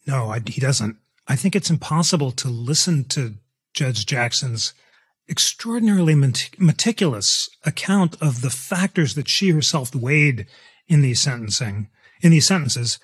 No, 0.07 0.31
I, 0.31 0.41
he 0.45 0.61
doesn't. 0.61 0.97
I 1.29 1.37
think 1.37 1.55
it's 1.55 1.71
impossible 1.71 2.33
to 2.33 2.49
listen 2.49 3.05
to 3.11 3.35
Judge 3.75 4.07
Jackson's 4.07 4.73
extraordinarily 5.29 6.15
meticulous 6.59 7.49
account 7.65 8.17
of 8.21 8.41
the 8.41 8.51
factors 8.51 9.15
that 9.15 9.29
she 9.29 9.51
herself 9.51 9.95
weighed 9.95 10.47
in 10.89 11.03
these 11.03 11.21
sentencing, 11.21 11.89
in 12.23 12.31
these 12.31 12.47
sentences, 12.47 12.99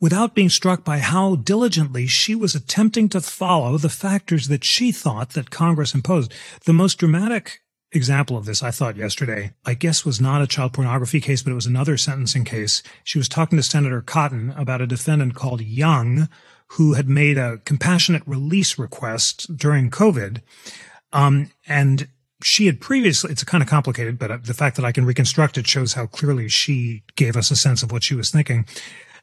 without 0.00 0.34
being 0.34 0.48
struck 0.48 0.84
by 0.84 0.98
how 0.98 1.36
diligently 1.36 2.06
she 2.06 2.34
was 2.34 2.54
attempting 2.54 3.08
to 3.08 3.20
follow 3.20 3.76
the 3.76 3.88
factors 3.88 4.48
that 4.48 4.64
she 4.64 4.92
thought 4.92 5.30
that 5.30 5.50
Congress 5.50 5.94
imposed. 5.94 6.32
The 6.64 6.72
most 6.72 6.98
dramatic 6.98 7.60
example 7.92 8.36
of 8.36 8.44
this 8.44 8.62
I 8.62 8.70
thought 8.70 8.96
yesterday, 8.96 9.52
I 9.64 9.74
guess 9.74 10.04
was 10.04 10.20
not 10.20 10.42
a 10.42 10.46
child 10.46 10.72
pornography 10.72 11.20
case, 11.20 11.42
but 11.42 11.50
it 11.50 11.56
was 11.56 11.66
another 11.66 11.96
sentencing 11.96 12.44
case. 12.44 12.82
She 13.02 13.18
was 13.18 13.28
talking 13.28 13.56
to 13.56 13.62
Senator 13.62 14.02
Cotton 14.02 14.52
about 14.56 14.80
a 14.80 14.86
defendant 14.86 15.34
called 15.34 15.62
Young 15.62 16.28
who 16.72 16.94
had 16.94 17.08
made 17.08 17.38
a 17.38 17.58
compassionate 17.64 18.22
release 18.26 18.78
request 18.78 19.56
during 19.56 19.90
COVID. 19.90 20.42
Um, 21.12 21.50
and 21.66 22.08
she 22.42 22.66
had 22.66 22.80
previously, 22.80 23.32
it's 23.32 23.42
kind 23.42 23.62
of 23.62 23.68
complicated, 23.68 24.18
but 24.18 24.30
uh, 24.30 24.38
the 24.42 24.54
fact 24.54 24.76
that 24.76 24.84
I 24.84 24.92
can 24.92 25.06
reconstruct 25.06 25.56
it 25.56 25.66
shows 25.66 25.94
how 25.94 26.06
clearly 26.06 26.48
she 26.48 27.02
gave 27.16 27.36
us 27.36 27.50
a 27.50 27.56
sense 27.56 27.82
of 27.82 27.90
what 27.90 28.04
she 28.04 28.14
was 28.14 28.30
thinking. 28.30 28.66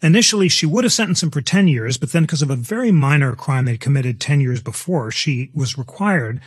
Initially, 0.02 0.50
she 0.50 0.66
would 0.66 0.84
have 0.84 0.94
sentenced 0.94 1.24
him 1.24 1.32
for 1.32 1.42
10 1.42 1.68
years, 1.68 1.98
but 1.98 2.12
then 2.12 2.24
because 2.24 2.42
of 2.42 2.50
a 2.50 2.56
very 2.56 2.92
minor 2.92 3.36
crime 3.36 3.66
they 3.66 3.78
committed 3.78 4.20
10 4.20 4.42
years 4.42 4.62
before, 4.62 5.12
she 5.12 5.52
was 5.54 5.78
required 5.78 6.42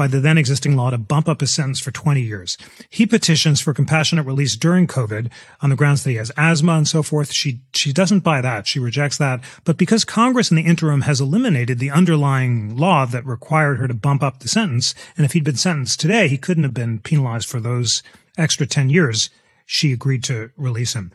by 0.00 0.06
the 0.06 0.18
then 0.18 0.38
existing 0.38 0.76
law 0.76 0.88
to 0.88 0.96
bump 0.96 1.28
up 1.28 1.42
his 1.42 1.50
sentence 1.50 1.78
for 1.78 1.90
20 1.90 2.22
years. 2.22 2.56
He 2.88 3.04
petitions 3.04 3.60
for 3.60 3.74
compassionate 3.74 4.24
release 4.24 4.56
during 4.56 4.86
COVID 4.86 5.30
on 5.60 5.68
the 5.68 5.76
grounds 5.76 6.04
that 6.04 6.10
he 6.10 6.16
has 6.16 6.32
asthma 6.38 6.72
and 6.72 6.88
so 6.88 7.02
forth. 7.02 7.30
She, 7.32 7.60
she 7.74 7.92
doesn't 7.92 8.20
buy 8.20 8.40
that. 8.40 8.66
She 8.66 8.78
rejects 8.78 9.18
that. 9.18 9.42
But 9.64 9.76
because 9.76 10.06
Congress 10.06 10.50
in 10.50 10.56
the 10.56 10.62
interim 10.62 11.02
has 11.02 11.20
eliminated 11.20 11.78
the 11.78 11.90
underlying 11.90 12.78
law 12.78 13.04
that 13.04 13.26
required 13.26 13.78
her 13.78 13.88
to 13.88 13.92
bump 13.92 14.22
up 14.22 14.38
the 14.40 14.48
sentence, 14.48 14.94
and 15.18 15.26
if 15.26 15.34
he'd 15.34 15.44
been 15.44 15.56
sentenced 15.56 16.00
today, 16.00 16.28
he 16.28 16.38
couldn't 16.38 16.64
have 16.64 16.72
been 16.72 17.00
penalized 17.00 17.50
for 17.50 17.60
those 17.60 18.02
extra 18.38 18.66
10 18.66 18.88
years, 18.88 19.28
she 19.66 19.92
agreed 19.92 20.24
to 20.24 20.50
release 20.56 20.94
him. 20.94 21.12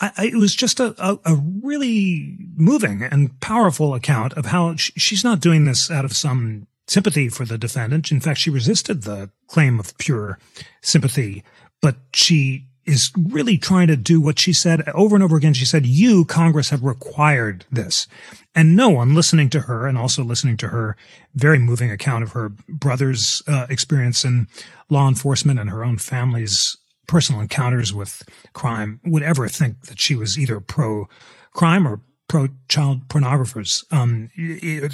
I, 0.00 0.26
it 0.26 0.36
was 0.36 0.54
just 0.54 0.80
a, 0.80 0.94
a, 0.98 1.18
a, 1.26 1.36
really 1.62 2.38
moving 2.56 3.02
and 3.02 3.38
powerful 3.40 3.94
account 3.94 4.32
of 4.32 4.46
how 4.46 4.76
she, 4.76 4.92
she's 4.96 5.24
not 5.24 5.40
doing 5.40 5.66
this 5.66 5.90
out 5.90 6.06
of 6.06 6.14
some 6.14 6.66
sympathy 6.88 7.28
for 7.28 7.44
the 7.44 7.58
defendant. 7.58 8.10
In 8.10 8.20
fact, 8.20 8.40
she 8.40 8.50
resisted 8.50 9.02
the 9.02 9.30
claim 9.46 9.78
of 9.78 9.96
pure 9.98 10.38
sympathy, 10.80 11.44
but 11.82 11.96
she 12.14 12.66
is 12.86 13.12
really 13.16 13.58
trying 13.58 13.86
to 13.88 13.96
do 13.96 14.20
what 14.20 14.38
she 14.38 14.52
said 14.52 14.88
over 14.88 15.14
and 15.14 15.22
over 15.22 15.36
again. 15.36 15.54
She 15.54 15.64
said, 15.64 15.86
you, 15.86 16.24
Congress, 16.24 16.70
have 16.70 16.82
required 16.82 17.64
this. 17.70 18.08
And 18.54 18.74
no 18.74 18.88
one 18.88 19.14
listening 19.14 19.50
to 19.50 19.60
her 19.60 19.86
and 19.86 19.96
also 19.96 20.24
listening 20.24 20.56
to 20.58 20.68
her 20.68 20.96
very 21.34 21.58
moving 21.58 21.90
account 21.90 22.24
of 22.24 22.32
her 22.32 22.48
brother's 22.68 23.42
uh, 23.46 23.66
experience 23.68 24.24
in 24.24 24.48
law 24.88 25.06
enforcement 25.06 25.60
and 25.60 25.70
her 25.70 25.84
own 25.84 25.98
family's 25.98 26.76
personal 27.10 27.40
encounters 27.40 27.92
with 27.92 28.22
crime 28.52 29.00
would 29.04 29.24
ever 29.24 29.48
think 29.48 29.86
that 29.86 30.00
she 30.00 30.14
was 30.14 30.38
either 30.38 30.60
pro 30.60 31.08
crime 31.52 31.86
or 31.86 32.00
pro 32.28 32.46
child 32.68 33.08
pornographers. 33.08 33.84
Um, 33.92 34.30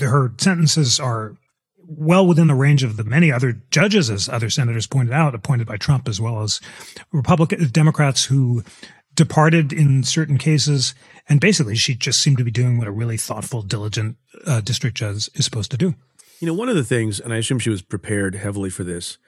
her 0.01 0.33
sentences 0.39 0.99
are 0.99 1.37
well 1.77 2.27
within 2.27 2.47
the 2.47 2.55
range 2.55 2.83
of 2.83 2.97
the 2.97 3.05
many 3.05 3.31
other 3.31 3.61
judges, 3.71 4.09
as 4.09 4.31
other 4.31 4.49
senators 4.49 4.87
pointed 4.87 5.13
out, 5.13 5.35
appointed 5.35 5.67
by 5.67 5.77
Trump, 5.77 6.09
as 6.09 6.19
well 6.19 6.41
as 6.41 6.59
Republican 7.13 7.69
Democrats 7.69 8.25
who 8.25 8.65
departed 9.15 9.71
in 9.71 10.03
certain 10.03 10.39
cases. 10.39 10.95
And 11.29 11.39
basically, 11.39 11.77
she 11.77 11.95
just 11.95 12.23
seemed 12.23 12.39
to 12.39 12.45
be 12.45 12.51
doing 12.51 12.79
what 12.79 12.89
a 12.89 12.93
really 12.93 13.19
thoughtful, 13.19 13.61
diligent 13.61 14.17
uh, 14.47 14.63
district 14.63 14.97
judge 14.97 15.29
is 15.35 15.45
supposed 15.45 15.71
to 15.73 15.77
do. 15.77 15.95
You 16.41 16.47
know, 16.47 16.55
one 16.55 16.71
of 16.71 16.77
the 16.77 16.85
things, 16.85 17.21
and 17.21 17.35
I 17.35 17.37
assume 17.37 17.59
she 17.59 17.69
was 17.69 17.83
prepared 17.83 18.37
heavily 18.37 18.71
for 18.71 18.85
this, 18.85 19.19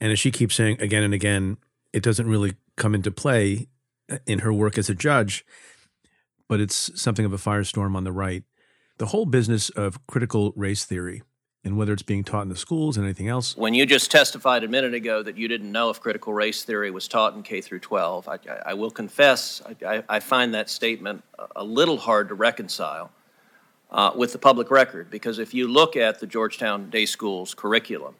and 0.00 0.12
as 0.12 0.20
she 0.20 0.30
keeps 0.30 0.54
saying 0.54 0.80
again 0.80 1.02
and 1.02 1.12
again, 1.12 1.56
it 1.96 2.02
doesn't 2.02 2.28
really 2.28 2.52
come 2.76 2.94
into 2.94 3.10
play 3.10 3.68
in 4.26 4.40
her 4.40 4.52
work 4.52 4.76
as 4.76 4.90
a 4.90 4.94
judge, 4.94 5.46
but 6.46 6.60
it's 6.60 6.90
something 7.00 7.24
of 7.24 7.32
a 7.32 7.38
firestorm 7.38 7.96
on 7.96 8.04
the 8.04 8.12
right. 8.12 8.44
The 8.98 9.06
whole 9.06 9.24
business 9.24 9.70
of 9.70 10.06
critical 10.06 10.52
race 10.56 10.84
theory 10.84 11.22
and 11.64 11.78
whether 11.78 11.94
it's 11.94 12.02
being 12.02 12.22
taught 12.22 12.42
in 12.42 12.50
the 12.50 12.56
schools 12.56 12.98
and 12.98 13.06
anything 13.06 13.28
else. 13.28 13.56
When 13.56 13.72
you 13.72 13.86
just 13.86 14.10
testified 14.10 14.62
a 14.62 14.68
minute 14.68 14.92
ago 14.92 15.22
that 15.22 15.38
you 15.38 15.48
didn't 15.48 15.72
know 15.72 15.88
if 15.88 15.98
critical 15.98 16.34
race 16.34 16.64
theory 16.64 16.90
was 16.90 17.08
taught 17.08 17.34
in 17.34 17.42
K 17.42 17.62
through 17.62 17.80
12, 17.80 18.28
I, 18.28 18.38
I 18.66 18.74
will 18.74 18.90
confess 18.90 19.62
I, 19.84 20.04
I, 20.06 20.20
find 20.20 20.52
that 20.52 20.68
statement 20.68 21.24
a 21.56 21.64
little 21.64 21.96
hard 21.96 22.28
to 22.28 22.34
reconcile 22.34 23.10
uh, 23.90 24.12
with 24.14 24.32
the 24.32 24.38
public 24.38 24.70
record 24.70 25.10
because 25.10 25.38
if 25.38 25.54
you 25.54 25.66
look 25.66 25.96
at 25.96 26.20
the 26.20 26.26
Georgetown 26.26 26.90
Day 26.90 27.06
School's 27.06 27.54
curriculum, 27.54 28.16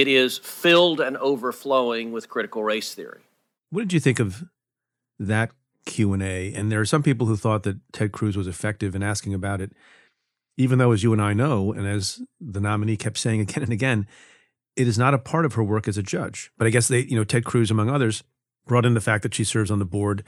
it 0.00 0.08
is 0.08 0.38
filled 0.38 1.00
and 1.00 1.16
overflowing 1.18 2.12
with 2.12 2.28
critical 2.28 2.62
race 2.62 2.94
theory. 2.94 3.22
What 3.70 3.82
did 3.82 3.92
you 3.92 4.00
think 4.00 4.20
of 4.20 4.44
that 5.18 5.50
Q&A? 5.86 6.52
And 6.52 6.70
there 6.70 6.80
are 6.80 6.86
some 6.86 7.02
people 7.02 7.26
who 7.26 7.36
thought 7.36 7.62
that 7.64 7.78
Ted 7.92 8.12
Cruz 8.12 8.36
was 8.36 8.46
effective 8.46 8.94
in 8.94 9.02
asking 9.02 9.34
about 9.34 9.60
it 9.60 9.72
even 10.56 10.78
though, 10.78 10.92
as 10.92 11.02
you 11.02 11.12
and 11.12 11.22
I 11.22 11.32
know, 11.32 11.72
and 11.72 11.86
as 11.86 12.22
the 12.40 12.60
nominee 12.60 12.96
kept 12.96 13.18
saying 13.18 13.40
again 13.40 13.62
and 13.62 13.72
again, 13.72 14.06
it 14.76 14.88
is 14.88 14.98
not 14.98 15.14
a 15.14 15.18
part 15.18 15.44
of 15.44 15.54
her 15.54 15.64
work 15.64 15.88
as 15.88 15.98
a 15.98 16.02
judge. 16.02 16.50
But 16.58 16.66
I 16.66 16.70
guess 16.70 16.88
they, 16.88 17.00
you 17.00 17.16
know, 17.16 17.24
Ted 17.24 17.44
Cruz, 17.44 17.70
among 17.70 17.90
others, 17.90 18.22
brought 18.66 18.86
in 18.86 18.94
the 18.94 19.00
fact 19.00 19.22
that 19.22 19.34
she 19.34 19.44
serves 19.44 19.70
on 19.70 19.78
the 19.78 19.84
board 19.84 20.24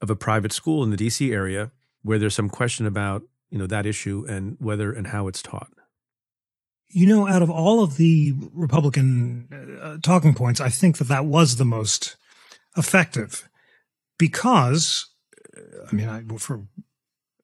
of 0.00 0.10
a 0.10 0.16
private 0.16 0.52
school 0.52 0.82
in 0.82 0.90
the 0.90 0.96
DC 0.96 1.32
area 1.32 1.70
where 2.02 2.18
there's 2.18 2.34
some 2.34 2.48
question 2.48 2.86
about, 2.86 3.22
you 3.50 3.58
know, 3.58 3.66
that 3.66 3.86
issue 3.86 4.24
and 4.28 4.56
whether 4.60 4.92
and 4.92 5.08
how 5.08 5.28
it's 5.28 5.42
taught. 5.42 5.70
You 6.88 7.06
know, 7.06 7.28
out 7.28 7.42
of 7.42 7.50
all 7.50 7.82
of 7.82 7.96
the 7.96 8.32
Republican 8.52 9.78
uh, 9.82 9.98
talking 10.02 10.34
points, 10.34 10.60
I 10.60 10.68
think 10.68 10.98
that 10.98 11.08
that 11.08 11.26
was 11.26 11.56
the 11.56 11.64
most 11.64 12.16
effective 12.76 13.48
because, 14.18 15.06
I 15.90 15.94
mean, 15.94 16.08
I, 16.08 16.22
for 16.38 16.66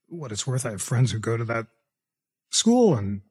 what 0.09 0.33
it's 0.33 0.47
worth, 0.47 0.65
I 0.65 0.71
have 0.71 0.83
friends 0.83 1.11
who 1.11 1.19
go 1.19 1.37
to 1.37 1.45
that 1.45 1.67
school 2.51 2.95
and 2.95 3.23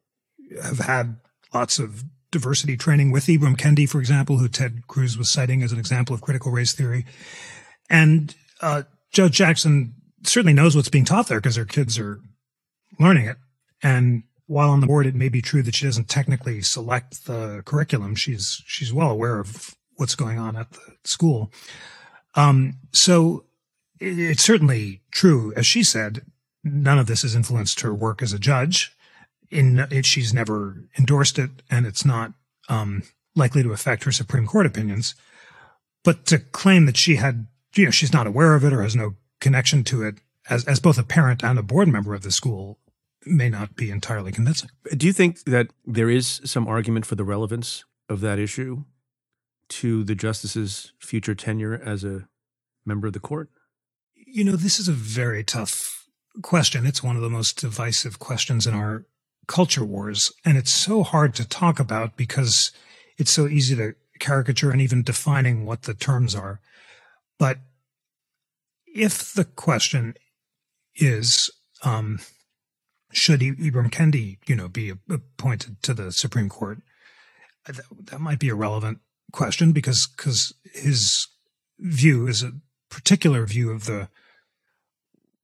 have 0.62 0.80
had 0.80 1.16
lots 1.54 1.78
of 1.78 2.04
diversity 2.30 2.76
training 2.76 3.10
with 3.10 3.26
Ibram 3.26 3.56
Kendi, 3.56 3.88
for 3.88 4.00
example, 4.00 4.38
who 4.38 4.48
Ted 4.48 4.86
Cruz 4.88 5.16
was 5.16 5.30
citing 5.30 5.62
as 5.62 5.72
an 5.72 5.78
example 5.78 6.14
of 6.14 6.20
critical 6.20 6.50
race 6.50 6.72
theory. 6.72 7.04
And 7.88 8.34
uh, 8.60 8.82
Jackson 9.12 9.94
certainly 10.24 10.54
knows 10.54 10.74
what's 10.74 10.88
being 10.88 11.04
taught 11.04 11.28
there 11.28 11.40
because 11.40 11.56
her 11.56 11.64
kids 11.64 11.98
are 11.98 12.20
learning 12.98 13.26
it. 13.26 13.36
And 13.82 14.24
while 14.46 14.70
on 14.70 14.80
the 14.80 14.86
board, 14.86 15.06
it 15.06 15.14
may 15.14 15.28
be 15.28 15.42
true 15.42 15.62
that 15.62 15.74
she 15.74 15.86
doesn't 15.86 16.08
technically 16.08 16.62
select 16.62 17.26
the 17.26 17.62
curriculum. 17.64 18.14
She's 18.14 18.62
she's 18.66 18.92
well 18.92 19.10
aware 19.10 19.38
of 19.38 19.74
what's 19.96 20.14
going 20.14 20.38
on 20.38 20.56
at 20.56 20.72
the 20.72 20.96
school. 21.04 21.52
Um, 22.34 22.78
so 22.92 23.44
it, 24.00 24.18
it's 24.18 24.42
certainly 24.42 25.02
true, 25.10 25.52
as 25.56 25.66
she 25.66 25.82
said, 25.82 26.22
none 26.64 26.98
of 26.98 27.06
this 27.06 27.22
has 27.22 27.34
influenced 27.34 27.80
her 27.80 27.94
work 27.94 28.22
as 28.22 28.32
a 28.32 28.38
judge 28.38 28.96
in 29.52 29.78
it, 29.78 30.06
she's 30.06 30.32
never 30.32 30.88
endorsed 30.98 31.38
it, 31.38 31.50
and 31.70 31.86
it's 31.86 32.04
not 32.04 32.32
um, 32.68 33.02
likely 33.36 33.62
to 33.62 33.72
affect 33.72 34.04
her 34.04 34.12
Supreme 34.12 34.46
Court 34.46 34.66
opinions. 34.66 35.14
But 36.02 36.26
to 36.26 36.38
claim 36.38 36.86
that 36.86 36.96
she 36.96 37.16
had, 37.16 37.46
you 37.76 37.84
know, 37.84 37.90
she's 37.90 38.12
not 38.12 38.26
aware 38.26 38.54
of 38.54 38.64
it 38.64 38.72
or 38.72 38.82
has 38.82 38.96
no 38.96 39.14
connection 39.40 39.84
to 39.84 40.02
it 40.02 40.16
as 40.48 40.64
as 40.64 40.80
both 40.80 40.98
a 40.98 41.04
parent 41.04 41.44
and 41.44 41.58
a 41.58 41.62
board 41.62 41.86
member 41.86 42.14
of 42.14 42.22
the 42.22 42.32
school 42.32 42.78
may 43.24 43.48
not 43.48 43.76
be 43.76 43.90
entirely 43.90 44.32
convincing. 44.32 44.70
Do 44.96 45.06
you 45.06 45.12
think 45.12 45.44
that 45.44 45.68
there 45.84 46.10
is 46.10 46.40
some 46.44 46.66
argument 46.66 47.06
for 47.06 47.14
the 47.14 47.24
relevance 47.24 47.84
of 48.08 48.20
that 48.20 48.38
issue 48.38 48.84
to 49.68 50.04
the 50.04 50.14
justice's 50.14 50.92
future 50.98 51.34
tenure 51.34 51.80
as 51.82 52.04
a 52.04 52.28
member 52.84 53.06
of 53.06 53.12
the 53.12 53.20
court? 53.20 53.48
You 54.14 54.44
know, 54.44 54.56
this 54.56 54.78
is 54.78 54.88
a 54.88 54.92
very 54.92 55.44
tough 55.44 56.08
question. 56.42 56.86
It's 56.86 57.02
one 57.02 57.16
of 57.16 57.22
the 57.22 57.30
most 57.30 57.60
divisive 57.60 58.18
questions 58.18 58.66
in 58.66 58.74
our 58.74 59.04
culture 59.46 59.84
wars. 59.84 60.32
And 60.44 60.56
it's 60.56 60.72
so 60.72 61.02
hard 61.02 61.34
to 61.34 61.48
talk 61.48 61.78
about 61.78 62.16
because 62.16 62.72
it's 63.18 63.30
so 63.30 63.46
easy 63.46 63.76
to 63.76 63.94
caricature 64.18 64.70
and 64.70 64.80
even 64.80 65.02
defining 65.02 65.66
what 65.66 65.82
the 65.82 65.94
terms 65.94 66.34
are. 66.34 66.60
But 67.38 67.58
if 68.86 69.32
the 69.32 69.44
question 69.44 70.14
is, 70.94 71.50
um, 71.82 72.20
should 73.12 73.40
Ibram 73.40 73.90
Kendi, 73.90 74.38
you 74.46 74.56
know, 74.56 74.68
be 74.68 74.92
appointed 75.10 75.82
to 75.82 75.94
the 75.94 76.12
Supreme 76.12 76.48
Court? 76.48 76.78
That, 77.66 77.80
that 78.06 78.20
might 78.20 78.38
be 78.38 78.48
a 78.48 78.54
relevant 78.54 78.98
question 79.32 79.72
because 79.72 80.06
because 80.06 80.54
his 80.72 81.28
view 81.78 82.26
is 82.26 82.42
a 82.42 82.52
particular 82.88 83.46
view 83.46 83.70
of 83.70 83.84
the 83.84 84.08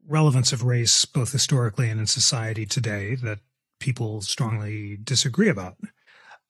relevance 0.07 0.53
of 0.53 0.63
race, 0.63 1.05
both 1.05 1.33
historically 1.33 1.89
and 1.89 2.01
in 2.01 2.07
society 2.07 2.67
today, 2.67 3.15
that 3.15 3.41
people 3.79 4.21
strongly 4.23 4.97
disagree 4.97 5.49
about. 5.49 5.77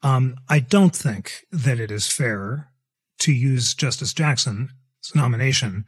Um, 0.02 0.36
I 0.48 0.60
don't 0.60 0.94
think 0.94 1.44
that 1.50 1.80
it 1.80 1.90
is 1.90 2.06
fair 2.06 2.70
to 3.18 3.32
use 3.32 3.74
Justice 3.74 4.12
Jackson's 4.12 4.70
nomination 5.14 5.86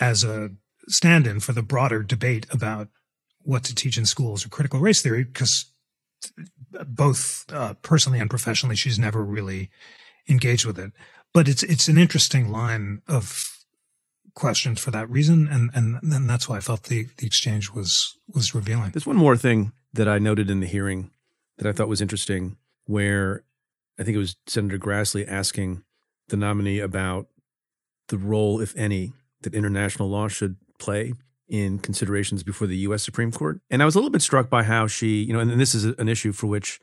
as 0.00 0.24
a 0.24 0.50
stand 0.88 1.26
in 1.26 1.40
for 1.40 1.52
the 1.52 1.62
broader 1.62 2.02
debate 2.02 2.46
about 2.50 2.88
what 3.44 3.64
to 3.64 3.74
teach 3.74 3.98
in 3.98 4.06
schools 4.06 4.44
or 4.44 4.48
critical 4.48 4.80
race 4.80 5.02
theory, 5.02 5.24
because 5.24 5.66
both 6.86 7.44
uh, 7.52 7.74
personally 7.82 8.18
and 8.18 8.30
professionally, 8.30 8.76
she's 8.76 8.98
never 8.98 9.22
really 9.22 9.70
engaged 10.28 10.64
with 10.64 10.78
it. 10.78 10.92
But 11.34 11.48
it's 11.48 11.62
it's 11.62 11.88
an 11.88 11.98
interesting 11.98 12.50
line 12.50 13.02
of 13.08 13.48
questions 14.34 14.80
for 14.80 14.90
that 14.90 15.10
reason, 15.10 15.48
and 15.48 15.70
and, 15.74 15.98
and 16.02 16.28
that's 16.28 16.48
why 16.48 16.56
I 16.56 16.60
felt 16.60 16.84
the 16.84 17.06
the 17.16 17.26
exchange 17.26 17.70
was 17.70 18.18
was 18.32 18.54
revealing. 18.54 18.90
There's 18.90 19.06
one 19.06 19.16
more 19.16 19.36
thing 19.36 19.72
that 19.92 20.08
I 20.08 20.18
noted 20.18 20.50
in 20.50 20.60
the 20.60 20.66
hearing 20.66 21.10
that 21.58 21.66
I 21.66 21.72
thought 21.72 21.88
was 21.88 22.00
interesting, 22.00 22.56
where 22.84 23.44
I 23.98 24.04
think 24.04 24.14
it 24.14 24.18
was 24.18 24.36
Senator 24.46 24.78
Grassley 24.78 25.26
asking 25.28 25.84
the 26.28 26.36
nominee 26.36 26.80
about 26.80 27.28
the 28.08 28.18
role, 28.18 28.60
if 28.60 28.76
any, 28.76 29.12
that 29.42 29.54
international 29.54 30.08
law 30.08 30.28
should 30.28 30.56
play 30.78 31.14
in 31.48 31.78
considerations 31.78 32.42
before 32.42 32.66
the 32.66 32.76
U.S. 32.78 33.02
Supreme 33.02 33.32
Court. 33.32 33.60
And 33.70 33.82
I 33.82 33.84
was 33.84 33.94
a 33.94 33.98
little 33.98 34.10
bit 34.10 34.22
struck 34.22 34.48
by 34.48 34.62
how 34.62 34.86
she, 34.86 35.22
you 35.22 35.32
know, 35.32 35.40
and 35.40 35.60
this 35.60 35.74
is 35.74 35.84
an 35.84 36.08
issue 36.08 36.32
for 36.32 36.46
which 36.46 36.80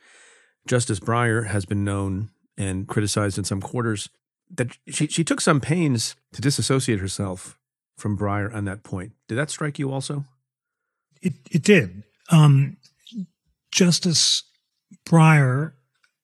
Justice 0.67 0.99
Breyer 0.99 1.47
has 1.47 1.65
been 1.65 1.83
known 1.83 2.29
and 2.57 2.87
criticized 2.87 3.37
in 3.37 3.43
some 3.43 3.61
quarters, 3.61 4.09
that 4.51 4.77
she, 4.87 5.07
she 5.07 5.23
took 5.23 5.41
some 5.41 5.61
pains 5.61 6.15
to 6.33 6.41
disassociate 6.41 6.99
herself 6.99 7.57
from 7.97 8.17
Breyer 8.17 8.53
on 8.53 8.65
that 8.65 8.83
point. 8.83 9.13
Did 9.27 9.35
that 9.35 9.49
strike 9.49 9.79
you 9.79 9.91
also? 9.91 10.25
It, 11.21 11.33
it 11.51 11.63
did. 11.63 12.03
Um, 12.31 12.77
Justice 13.71 14.43
Breyer, 15.07 15.73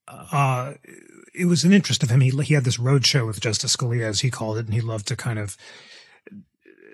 uh, 0.07 0.73
it 1.33 1.45
was 1.45 1.63
an 1.63 1.73
interest 1.73 2.03
of 2.03 2.09
him. 2.09 2.21
He, 2.21 2.29
he 2.43 2.53
had 2.53 2.63
this 2.63 2.79
road 2.79 3.05
show 3.05 3.25
with 3.25 3.41
Justice 3.41 3.75
Scalia, 3.75 4.03
as 4.03 4.21
he 4.21 4.29
called 4.29 4.57
it, 4.57 4.65
and 4.65 4.73
he 4.73 4.81
loved 4.81 5.07
to 5.07 5.15
kind 5.15 5.39
of 5.39 5.57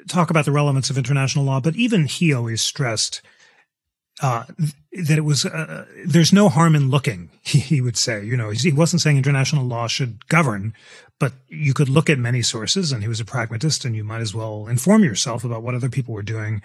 talk 0.07 0.29
about 0.29 0.45
the 0.45 0.51
relevance 0.51 0.89
of 0.89 0.97
international 0.97 1.45
law. 1.45 1.59
But 1.59 1.75
even 1.75 2.05
he 2.05 2.33
always 2.33 2.61
stressed 2.61 3.21
uh, 4.21 4.43
that 4.91 5.17
it 5.17 5.25
was 5.25 5.45
uh, 5.45 5.85
there's 6.05 6.33
no 6.33 6.49
harm 6.49 6.75
in 6.75 6.89
looking. 6.89 7.29
He, 7.43 7.59
he 7.59 7.81
would 7.81 7.97
say, 7.97 8.23
you 8.23 8.37
know, 8.37 8.51
he 8.51 8.71
wasn't 8.71 9.01
saying 9.01 9.17
international 9.17 9.65
law 9.65 9.87
should 9.87 10.27
govern, 10.27 10.75
but 11.19 11.33
you 11.47 11.73
could 11.73 11.89
look 11.89 12.07
at 12.07 12.19
many 12.19 12.43
sources, 12.43 12.91
and 12.91 13.01
he 13.01 13.09
was 13.09 13.19
a 13.19 13.25
pragmatist, 13.25 13.83
and 13.83 13.95
you 13.95 14.03
might 14.03 14.21
as 14.21 14.35
well 14.35 14.67
inform 14.67 15.03
yourself 15.03 15.43
about 15.43 15.63
what 15.63 15.73
other 15.73 15.89
people 15.89 16.13
were 16.13 16.21
doing, 16.21 16.61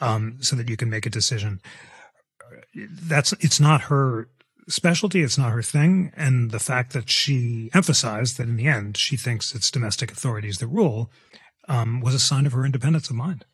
um, 0.00 0.36
so 0.40 0.56
that 0.56 0.68
you 0.68 0.76
can 0.76 0.90
make 0.90 1.06
a 1.06 1.10
decision. 1.10 1.60
That's 2.74 3.32
it's 3.34 3.60
not 3.60 3.82
her 3.82 4.28
specialty. 4.68 5.22
It's 5.22 5.38
not 5.38 5.52
her 5.52 5.62
thing. 5.62 6.12
And 6.16 6.50
the 6.50 6.58
fact 6.58 6.92
that 6.92 7.08
she 7.08 7.70
emphasized 7.72 8.36
that 8.36 8.48
in 8.48 8.56
the 8.56 8.66
end, 8.66 8.96
she 8.96 9.16
thinks 9.16 9.54
it's 9.54 9.70
domestic 9.70 10.10
authorities 10.10 10.58
that 10.58 10.66
rule 10.66 11.10
um, 11.68 12.00
was 12.00 12.14
a 12.14 12.18
sign 12.18 12.46
of 12.46 12.52
her 12.52 12.64
independence 12.64 13.10
of 13.10 13.16
mind. 13.16 13.44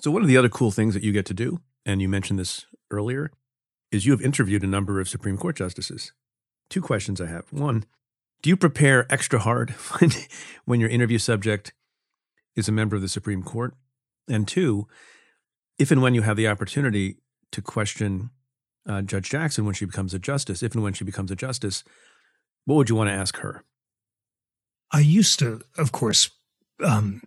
So, 0.00 0.10
one 0.10 0.22
of 0.22 0.28
the 0.28 0.36
other 0.36 0.48
cool 0.48 0.70
things 0.70 0.94
that 0.94 1.02
you 1.02 1.12
get 1.12 1.26
to 1.26 1.34
do, 1.34 1.60
and 1.84 2.00
you 2.00 2.08
mentioned 2.08 2.38
this 2.38 2.66
earlier, 2.90 3.30
is 3.90 4.06
you 4.06 4.12
have 4.12 4.22
interviewed 4.22 4.62
a 4.62 4.68
number 4.68 5.00
of 5.00 5.08
Supreme 5.08 5.36
Court 5.36 5.56
justices. 5.56 6.12
Two 6.68 6.80
questions 6.80 7.20
I 7.20 7.26
have. 7.26 7.52
One, 7.52 7.84
do 8.42 8.48
you 8.48 8.56
prepare 8.56 9.12
extra 9.12 9.40
hard 9.40 9.70
when, 9.98 10.10
when 10.64 10.80
your 10.80 10.88
interview 10.88 11.18
subject 11.18 11.72
is 12.56 12.68
a 12.68 12.72
member 12.72 12.96
of 12.96 13.02
the 13.02 13.08
Supreme 13.08 13.42
Court? 13.42 13.74
And 14.28 14.46
two, 14.46 14.86
if 15.78 15.90
and 15.90 16.02
when 16.02 16.14
you 16.14 16.22
have 16.22 16.36
the 16.36 16.48
opportunity 16.48 17.16
to 17.52 17.60
question 17.60 18.30
uh, 18.88 19.02
Judge 19.02 19.30
Jackson 19.30 19.64
when 19.64 19.74
she 19.74 19.84
becomes 19.84 20.14
a 20.14 20.18
justice, 20.18 20.62
if 20.62 20.74
and 20.74 20.82
when 20.82 20.92
she 20.92 21.04
becomes 21.04 21.30
a 21.30 21.36
justice, 21.36 21.84
what 22.64 22.76
would 22.76 22.88
you 22.88 22.96
want 22.96 23.08
to 23.08 23.14
ask 23.14 23.38
her? 23.38 23.64
I 24.92 25.00
used 25.00 25.38
to, 25.40 25.60
of 25.76 25.92
course, 25.92 26.30
um, 26.82 27.22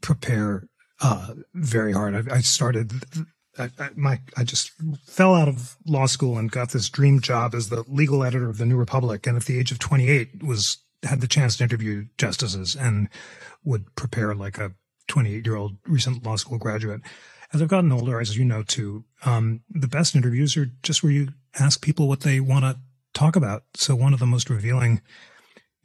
prepare 0.00 0.68
uh, 1.00 1.34
very 1.54 1.92
hard. 1.92 2.14
I, 2.14 2.36
I 2.36 2.40
started. 2.40 2.92
I, 3.58 3.70
I, 3.78 3.90
my 3.96 4.20
I 4.36 4.44
just 4.44 4.72
fell 5.06 5.34
out 5.34 5.48
of 5.48 5.76
law 5.86 6.06
school 6.06 6.38
and 6.38 6.50
got 6.50 6.70
this 6.70 6.88
dream 6.88 7.20
job 7.20 7.54
as 7.54 7.68
the 7.68 7.84
legal 7.88 8.22
editor 8.22 8.48
of 8.48 8.58
the 8.58 8.66
New 8.66 8.76
Republic, 8.76 9.26
and 9.26 9.36
at 9.36 9.44
the 9.44 9.58
age 9.58 9.72
of 9.72 9.78
28 9.78 10.42
was 10.42 10.78
had 11.04 11.20
the 11.20 11.28
chance 11.28 11.56
to 11.56 11.64
interview 11.64 12.06
justices 12.16 12.74
and 12.74 13.08
would 13.64 13.94
prepare 13.94 14.34
like 14.34 14.58
a 14.58 14.72
28 15.08 15.44
year 15.44 15.56
old 15.56 15.76
recent 15.86 16.24
law 16.24 16.36
school 16.36 16.58
graduate. 16.58 17.00
As 17.52 17.62
I've 17.62 17.68
gotten 17.68 17.92
older, 17.92 18.20
as 18.20 18.36
you 18.36 18.44
know 18.44 18.62
too, 18.62 19.04
um, 19.24 19.62
the 19.70 19.88
best 19.88 20.14
interviews 20.14 20.56
are 20.56 20.70
just 20.82 21.02
where 21.02 21.12
you 21.12 21.28
ask 21.58 21.80
people 21.80 22.08
what 22.08 22.20
they 22.20 22.40
want 22.40 22.64
to 22.64 22.78
talk 23.14 23.36
about. 23.36 23.64
So 23.74 23.96
one 23.96 24.12
of 24.12 24.20
the 24.20 24.26
most 24.26 24.50
revealing 24.50 25.00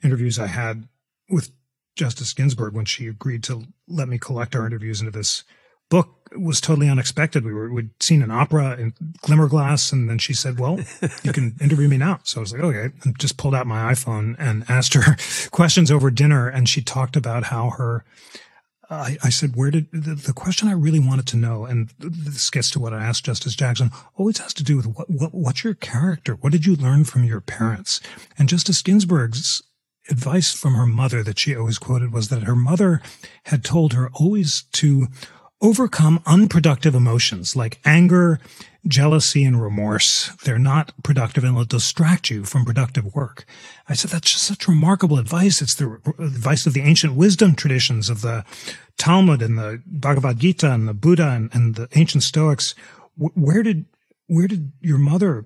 interviews 0.04 0.38
I 0.38 0.48
had 0.48 0.88
with 1.30 1.52
Justice 1.96 2.34
Ginsburg 2.34 2.74
when 2.74 2.86
she 2.86 3.08
agreed 3.08 3.44
to 3.46 3.66
let 3.88 4.08
me 4.08 4.18
collect 4.18 4.56
our 4.56 4.62
mm-hmm. 4.62 4.68
interviews 4.68 5.00
into 5.00 5.12
this 5.12 5.44
book 5.90 6.10
was 6.36 6.60
totally 6.60 6.90
unexpected. 6.90 7.46
We 7.46 7.54
were 7.54 7.72
we'd 7.72 7.92
seen 8.02 8.24
an 8.24 8.32
opera 8.32 8.76
in 8.78 8.94
Glimmerglass, 9.22 9.92
and 9.92 10.10
then 10.10 10.18
she 10.18 10.34
said, 10.34 10.60
"Well, 10.60 10.80
you 11.24 11.32
can 11.32 11.56
interview 11.62 11.88
me 11.88 11.98
now." 11.98 12.20
So 12.24 12.40
I 12.40 12.42
was 12.42 12.54
like, 12.54 12.64
"Okay," 12.64 12.96
and 13.04 13.20
just 13.20 13.38
pulled 13.38 13.54
out 13.54 13.68
my 13.68 13.94
iPhone 13.94 14.36
and 14.40 14.66
asked 14.70 14.96
her 14.96 15.16
questions 15.52 15.92
over 15.92 16.10
dinner, 16.10 16.48
and 16.48 16.68
she 16.68 16.82
talked 16.82 17.16
about 17.16 17.46
how 17.46 17.72
her. 17.72 18.04
I, 18.90 19.18
I 19.24 19.30
said, 19.30 19.56
"Where 19.56 19.72
did 19.72 19.88
the, 19.92 20.14
the, 20.14 20.34
question 20.34 20.68
I 20.68 20.74
really 20.74 21.00
wanted 21.00 21.26
to 21.28 21.38
know?" 21.38 21.66
And 21.66 21.92
this 22.00 22.50
gets 22.50 22.70
to 22.72 22.80
what 22.80 22.94
I 22.94 23.04
asked 23.04 23.26
Justice 23.26 23.56
Jackson. 23.56 23.92
Always 24.16 24.40
has 24.40 24.54
to 24.56 24.64
do 24.64 24.78
with 24.78 24.88
what, 24.88 25.10
what 25.10 25.34
what's 25.34 25.64
your 25.64 25.74
character? 25.74 26.34
What 26.34 26.52
did 26.52 26.66
you 26.66 26.76
learn 26.76 27.04
from 27.04 27.24
your 27.24 27.42
parents? 27.42 28.02
And 28.38 28.50
Justice 28.50 28.82
Ginsburg's 28.82 29.64
advice 30.10 30.54
from 30.54 30.74
her 30.74 30.86
mother 30.86 31.24
that 31.24 31.40
she 31.40 31.56
always 31.56 31.80
quoted 31.80 32.12
was 32.12 32.30
that 32.30 32.44
her 32.44 32.56
mother 32.56 33.02
had 33.46 33.64
told 33.64 33.94
her 33.94 34.10
always 34.14 34.64
to 34.74 35.08
overcome 35.62 36.22
unproductive 36.26 36.94
emotions 36.94 37.56
like 37.56 37.80
anger, 37.86 38.38
jealousy, 38.86 39.46
and 39.46 39.62
remorse. 39.62 40.30
They're 40.44 40.60
not 40.60 40.92
productive 41.04 41.46
and 41.46 41.56
will 41.56 41.64
distract 41.64 42.30
you 42.30 42.44
from 42.44 42.66
productive 42.66 43.16
work. 43.16 43.46
I 43.88 43.94
said, 43.94 44.12
that's 44.12 44.30
just 44.30 44.44
such 44.44 44.68
remarkable 44.68 45.18
advice. 45.18 45.62
It's 45.62 45.76
the 45.76 46.02
advice 46.20 46.66
of 46.66 46.74
the 46.74 46.82
ancient 46.82 47.16
wisdom 47.16 47.56
traditions 47.56 48.10
of 48.10 48.22
the 48.22 48.44
Talmud 48.98 49.42
and 49.42 49.58
the 49.58 49.82
Bhagavad 49.86 50.40
Gita 50.40 50.70
and 50.70 50.86
the 50.86 50.94
Buddha 50.94 51.30
and, 51.30 51.50
and 51.54 51.76
the 51.76 51.88
ancient 51.94 52.24
Stoics. 52.24 52.76
Where 53.16 53.64
did, 53.64 53.86
where 54.28 54.48
did 54.48 54.74
your 54.82 54.98
mother 54.98 55.46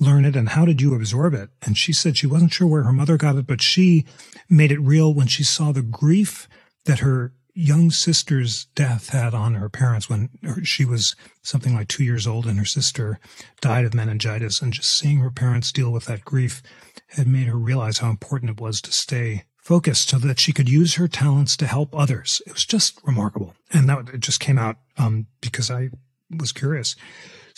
learn 0.00 0.24
it 0.24 0.36
and 0.36 0.50
how 0.50 0.64
did 0.64 0.80
you 0.80 0.94
absorb 0.94 1.34
it? 1.34 1.50
And 1.62 1.76
she 1.76 1.92
said 1.92 2.16
she 2.16 2.26
wasn't 2.26 2.52
sure 2.52 2.66
where 2.66 2.84
her 2.84 2.92
mother 2.92 3.16
got 3.16 3.36
it, 3.36 3.46
but 3.46 3.60
she 3.60 4.04
made 4.48 4.72
it 4.72 4.80
real 4.80 5.12
when 5.12 5.26
she 5.26 5.44
saw 5.44 5.72
the 5.72 5.82
grief 5.82 6.48
that 6.84 7.00
her 7.00 7.32
young 7.54 7.90
sister's 7.90 8.66
death 8.76 9.08
had 9.08 9.34
on 9.34 9.54
her 9.54 9.68
parents 9.68 10.08
when 10.08 10.28
she 10.62 10.84
was 10.84 11.16
something 11.42 11.74
like 11.74 11.88
two 11.88 12.04
years 12.04 12.24
old 12.24 12.46
and 12.46 12.56
her 12.56 12.64
sister 12.64 13.18
died 13.60 13.84
of 13.84 13.94
meningitis. 13.94 14.62
And 14.62 14.72
just 14.72 14.96
seeing 14.96 15.18
her 15.18 15.30
parents 15.30 15.72
deal 15.72 15.90
with 15.90 16.04
that 16.04 16.24
grief 16.24 16.62
had 17.08 17.26
made 17.26 17.48
her 17.48 17.56
realize 17.56 17.98
how 17.98 18.10
important 18.10 18.52
it 18.52 18.60
was 18.60 18.80
to 18.82 18.92
stay 18.92 19.44
focused 19.56 20.08
so 20.08 20.18
that 20.18 20.38
she 20.38 20.52
could 20.52 20.68
use 20.68 20.94
her 20.94 21.08
talents 21.08 21.56
to 21.56 21.66
help 21.66 21.94
others. 21.98 22.40
It 22.46 22.52
was 22.52 22.64
just 22.64 23.00
remarkable. 23.04 23.54
And 23.72 23.88
that 23.88 24.08
it 24.14 24.20
just 24.20 24.40
came 24.40 24.56
out 24.56 24.76
um, 24.96 25.26
because 25.40 25.70
I 25.70 25.90
was 26.30 26.52
curious. 26.52 26.94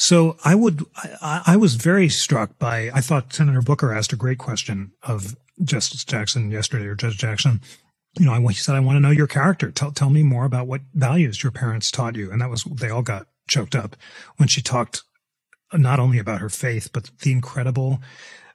So 0.00 0.38
I 0.46 0.54
would, 0.54 0.86
I, 0.96 1.42
I, 1.44 1.56
was 1.58 1.74
very 1.74 2.08
struck 2.08 2.58
by, 2.58 2.90
I 2.94 3.02
thought 3.02 3.34
Senator 3.34 3.60
Booker 3.60 3.92
asked 3.92 4.14
a 4.14 4.16
great 4.16 4.38
question 4.38 4.92
of 5.02 5.36
Justice 5.62 6.06
Jackson 6.06 6.50
yesterday 6.50 6.86
or 6.86 6.94
Judge 6.94 7.18
Jackson. 7.18 7.60
You 8.18 8.24
know, 8.24 8.48
he 8.48 8.54
said, 8.54 8.76
I 8.76 8.80
want 8.80 8.96
to 8.96 9.00
know 9.00 9.10
your 9.10 9.26
character. 9.26 9.70
Tell, 9.70 9.92
tell 9.92 10.08
me 10.08 10.22
more 10.22 10.46
about 10.46 10.66
what 10.66 10.80
values 10.94 11.42
your 11.42 11.52
parents 11.52 11.90
taught 11.90 12.16
you. 12.16 12.32
And 12.32 12.40
that 12.40 12.48
was, 12.48 12.64
they 12.64 12.88
all 12.88 13.02
got 13.02 13.26
choked 13.46 13.74
up 13.74 13.94
when 14.38 14.48
she 14.48 14.62
talked 14.62 15.02
not 15.74 16.00
only 16.00 16.18
about 16.18 16.40
her 16.40 16.48
faith, 16.48 16.88
but 16.94 17.10
the 17.20 17.32
incredible 17.32 18.00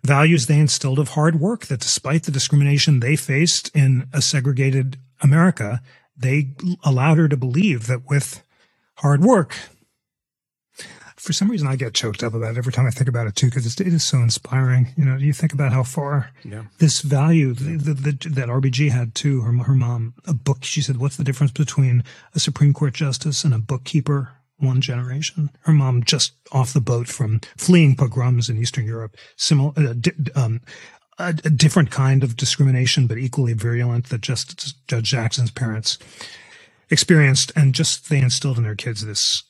values 0.03 0.47
they 0.47 0.57
instilled 0.57 0.97
of 0.97 1.09
hard 1.09 1.39
work 1.39 1.67
that 1.67 1.79
despite 1.79 2.23
the 2.23 2.31
discrimination 2.31 3.01
they 3.01 3.15
faced 3.15 3.69
in 3.75 4.07
a 4.11 4.21
segregated 4.23 4.97
America, 5.21 5.79
they 6.17 6.55
allowed 6.83 7.19
her 7.19 7.27
to 7.27 7.37
believe 7.37 7.85
that 7.85 8.09
with 8.09 8.43
hard 8.95 9.21
work, 9.21 9.55
for 11.25 11.33
some 11.33 11.49
reason 11.49 11.67
I 11.67 11.75
get 11.75 11.95
choked 11.95 12.21
up 12.21 12.35
about 12.35 12.51
it 12.51 12.57
every 12.59 12.71
time 12.71 12.85
I 12.85 12.91
think 12.91 13.09
about 13.09 13.25
it 13.25 13.35
too, 13.35 13.47
because 13.47 13.65
it 13.65 13.87
is 13.87 14.03
so 14.03 14.19
inspiring. 14.19 14.93
You 14.95 15.05
know, 15.05 15.17
you 15.17 15.33
think 15.33 15.53
about 15.53 15.73
how 15.73 15.81
far 15.81 16.29
yeah. 16.43 16.65
this 16.77 17.01
value 17.01 17.53
the, 17.53 17.77
the, 17.77 17.93
the, 17.95 18.29
that 18.29 18.47
RBG 18.47 18.91
had 18.91 19.15
too. 19.15 19.41
Her, 19.41 19.51
her 19.63 19.73
mom, 19.73 20.13
a 20.25 20.35
book. 20.35 20.63
She 20.63 20.81
said, 20.81 20.97
"What's 20.97 21.17
the 21.17 21.23
difference 21.23 21.51
between 21.51 22.03
a 22.35 22.39
Supreme 22.39 22.73
Court 22.73 22.93
justice 22.93 23.43
and 23.43 23.53
a 23.53 23.59
bookkeeper?" 23.59 24.33
One 24.57 24.79
generation. 24.79 25.49
Her 25.61 25.73
mom 25.73 26.03
just 26.03 26.33
off 26.53 26.71
the 26.71 26.79
boat 26.79 27.09
from 27.09 27.41
fleeing 27.57 27.97
pogroms 27.97 28.47
in 28.47 28.57
Eastern 28.57 28.85
Europe. 28.85 29.17
Similar, 29.35 29.73
uh, 29.75 29.93
di- 29.99 30.31
um, 30.33 30.61
a, 31.17 31.29
a 31.43 31.49
different 31.49 31.91
kind 31.91 32.23
of 32.23 32.37
discrimination, 32.37 33.05
but 33.05 33.17
equally 33.17 33.51
virulent 33.51 34.07
that 34.09 34.21
just 34.21 34.87
Judge 34.87 35.09
Jackson's 35.09 35.51
parents 35.51 35.97
experienced 36.89 37.51
and 37.55 37.73
just 37.73 38.09
they 38.09 38.19
instilled 38.19 38.57
in 38.57 38.63
their 38.63 38.75
kids 38.75 39.05
this 39.05 39.43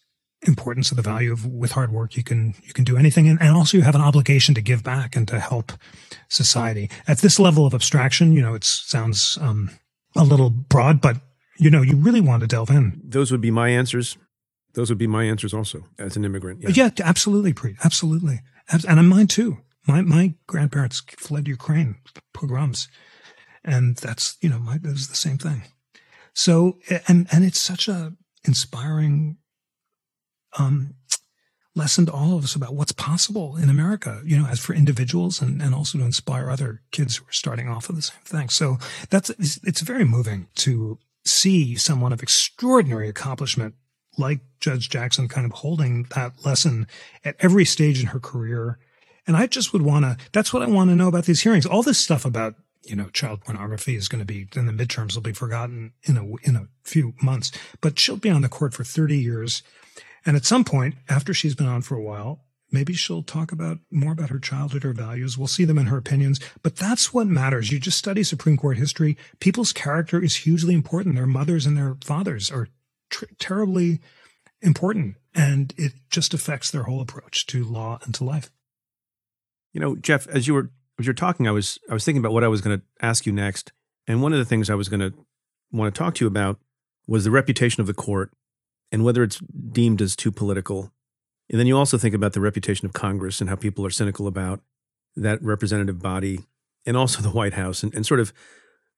importance 0.44 0.92
of 0.92 0.98
the 0.98 1.04
value 1.04 1.32
of 1.32 1.46
with 1.46 1.72
hard 1.72 1.92
work 1.92 2.16
you 2.16 2.24
can 2.24 2.54
you 2.64 2.74
can 2.74 2.84
do 2.84 2.98
anything. 2.98 3.28
And, 3.28 3.42
and 3.42 3.56
also 3.56 3.78
you 3.78 3.84
have 3.84 3.96
an 3.96 4.02
obligation 4.02 4.54
to 4.56 4.62
give 4.62 4.84
back 4.84 5.16
and 5.16 5.28
to 5.28 5.40
help 5.40 5.72
society. 6.30 6.90
At 7.08 7.20
this 7.20 7.40
level 7.40 7.66
of 7.66 7.74
abstraction 7.74 8.34
you 8.34 8.42
know 8.42 8.54
it 8.54 8.64
sounds 8.64 9.38
um, 9.42 9.70
a 10.16 10.24
little 10.24 10.50
broad 10.50 11.02
but 11.02 11.18
you 11.58 11.70
know 11.70 11.82
you 11.82 11.96
really 11.96 12.22
want 12.22 12.42
to 12.42 12.48
delve 12.48 12.70
in. 12.70 13.02
Those 13.04 13.32
would 13.32 13.42
be 13.42 13.52
my 13.52 13.70
answers. 13.70 14.18
Those 14.74 14.90
would 14.90 14.98
be 14.98 15.08
my 15.08 15.24
answers 15.24 15.54
also 15.54 15.86
as 15.98 16.18
an 16.18 16.26
immigrant. 16.26 16.62
Yeah. 16.62 16.70
yeah, 16.74 16.90
absolutely 17.04 17.54
Preet, 17.54 17.78
absolutely. 17.84 18.42
Abs- 18.70 18.86
and 18.86 19.10
mine 19.10 19.28
too. 19.28 19.60
My 19.88 20.02
my 20.02 20.36
grandparents 20.48 21.02
fled 21.18 21.48
ukraine 21.48 21.96
pogroms 22.34 22.88
and 23.66 23.98
that's 23.98 24.38
you 24.42 24.50
know 24.50 24.60
my, 24.60 24.76
it 24.76 24.84
was 24.84 25.10
the 25.10 25.16
same 25.16 25.38
thing. 25.38 25.64
So 26.34 26.78
and 27.08 27.28
and 27.32 27.44
it's 27.44 27.60
such 27.60 27.88
a 27.88 28.14
inspiring 28.46 29.38
um, 30.58 30.96
lesson 31.76 32.06
to 32.06 32.12
all 32.12 32.38
of 32.38 32.44
us 32.44 32.56
about 32.56 32.74
what's 32.74 32.94
possible 32.94 33.58
in 33.58 33.70
America, 33.70 34.22
you 34.26 34.38
know, 34.38 34.48
as 34.48 34.60
for 34.60 34.74
individuals 34.74 35.42
and, 35.42 35.62
and 35.62 35.76
also 35.76 35.98
to 35.98 36.06
inspire 36.06 36.50
other 36.50 36.82
kids 36.92 37.18
who 37.18 37.26
are 37.26 37.34
starting 37.34 37.68
off 37.68 37.88
with 37.88 37.98
the 37.98 38.02
same 38.02 38.24
thing. 38.24 38.50
So 38.50 38.78
that's, 39.10 39.30
it's, 39.32 39.60
it's 39.64 39.82
very 39.82 40.06
moving 40.06 40.48
to 40.56 40.98
see 41.26 41.76
someone 41.76 42.14
of 42.14 42.24
extraordinary 42.24 43.10
accomplishment 43.10 43.76
like 44.18 44.40
Judge 44.62 44.90
Jackson 44.90 45.28
kind 45.28 45.46
of 45.46 45.52
holding 45.52 46.04
that 46.16 46.46
lesson 46.46 46.88
at 47.26 47.36
every 47.40 47.66
stage 47.66 48.00
in 48.00 48.08
her 48.08 48.20
career. 48.20 48.80
And 49.28 49.36
I 49.36 49.48
just 49.48 49.74
would 49.74 49.82
want 49.82 50.06
to, 50.06 50.18
that's 50.32 50.54
what 50.54 50.64
I 50.64 50.68
want 50.68 50.90
to 50.92 50.96
know 50.96 51.10
about 51.10 51.26
these 51.26 51.42
hearings. 51.42 51.66
All 51.66 51.84
this 51.84 51.98
stuff 51.98 52.24
about, 52.24 52.56
you 52.84 52.96
know, 52.96 53.10
child 53.10 53.42
pornography 53.42 53.96
is 53.96 54.08
going 54.08 54.20
to 54.20 54.26
be, 54.26 54.48
in 54.56 54.68
the 54.68 54.72
midterms 54.72 55.16
will 55.16 55.24
be 55.24 55.34
forgotten 55.34 55.92
in 56.04 56.18
a, 56.18 56.24
in 56.48 56.56
a 56.56 56.68
few 56.84 57.14
months, 57.22 57.52
but 57.82 58.00
she'll 58.00 58.16
be 58.16 58.30
on 58.30 58.44
the 58.44 58.50
court 58.50 58.74
for 58.74 58.84
30 58.86 59.18
years. 59.18 59.64
And 60.26 60.36
at 60.36 60.46
some 60.46 60.64
point, 60.64 60.96
after 61.08 61.34
she's 61.34 61.56
been 61.56 61.68
on 61.68 61.82
for 61.82 61.96
a 61.96 62.02
while, 62.02 62.46
maybe 62.72 62.94
she'll 62.94 63.24
talk 63.24 63.52
about 63.52 63.80
more 63.92 64.12
about 64.12 64.30
her 64.30 64.40
childhood, 64.40 64.84
her 64.84 64.94
values. 64.94 65.38
We'll 65.38 65.48
see 65.48 65.66
them 65.66 65.78
in 65.78 65.88
her 65.88 65.98
opinions. 65.98 66.40
But 66.64 66.76
that's 66.76 67.14
what 67.14 67.28
matters. 67.28 67.72
You 67.72 67.80
just 67.80 67.98
study 67.98 68.24
Supreme 68.24 68.58
Court 68.58 68.78
history. 68.78 69.18
People's 69.40 69.72
character 69.72 70.22
is 70.22 70.38
hugely 70.38 70.74
important. 70.74 71.16
Their 71.16 71.28
mothers 71.28 71.66
and 71.66 71.78
their 71.78 71.98
fathers 72.04 72.52
are 72.52 72.68
tr- 73.10 73.26
terribly 73.38 74.00
important. 74.62 75.16
And 75.34 75.74
it 75.78 75.94
just 76.10 76.34
affects 76.34 76.72
their 76.72 76.84
whole 76.84 77.02
approach 77.02 77.46
to 77.48 77.64
law 77.64 78.00
and 78.04 78.14
to 78.16 78.24
life. 78.24 78.50
You 79.74 79.82
know, 79.82 79.96
Jeff, 79.96 80.28
as 80.28 80.48
you 80.48 80.54
were 80.54 80.72
as 80.98 81.06
you're 81.06 81.14
talking, 81.14 81.48
I 81.48 81.52
was 81.52 81.78
I 81.90 81.94
was 81.94 82.06
thinking 82.06 82.22
about 82.22 82.32
what 82.32 82.46
I 82.46 82.48
was 82.48 82.62
going 82.62 82.80
to 82.80 82.86
ask 83.02 83.26
you 83.26 83.34
next, 83.34 83.74
and 84.08 84.22
one 84.22 84.32
of 84.32 84.40
the 84.40 84.46
things 84.46 84.70
I 84.70 84.76
was 84.76 84.88
going 84.88 85.02
to 85.02 85.14
want 85.72 85.94
to 85.94 85.98
talk 85.98 86.16
to 86.16 86.24
you 86.24 86.28
about 86.30 86.58
was 87.06 87.26
the 87.26 87.32
reputation 87.32 87.82
of 87.82 87.88
the 87.88 87.94
court 87.94 88.32
and 88.96 89.04
whether 89.04 89.24
it's 89.24 89.42
deemed 89.74 90.02
as 90.02 90.16
too 90.16 90.32
political. 90.32 90.90
And 91.50 91.60
then 91.60 91.68
you 91.68 91.78
also 91.78 91.98
think 91.98 92.16
about 92.16 92.32
the 92.32 92.40
reputation 92.40 92.86
of 92.86 92.94
Congress 92.94 93.42
and 93.42 93.50
how 93.50 93.58
people 93.58 93.86
are 93.86 93.90
cynical 93.90 94.26
about 94.26 94.62
that 95.18 95.44
representative 95.44 96.02
body 96.02 96.46
and 96.86 96.96
also 96.96 97.22
the 97.22 97.30
White 97.30 97.56
House 97.56 97.84
and, 97.84 97.94
and 97.94 98.06
sort 98.06 98.22
of 98.22 98.32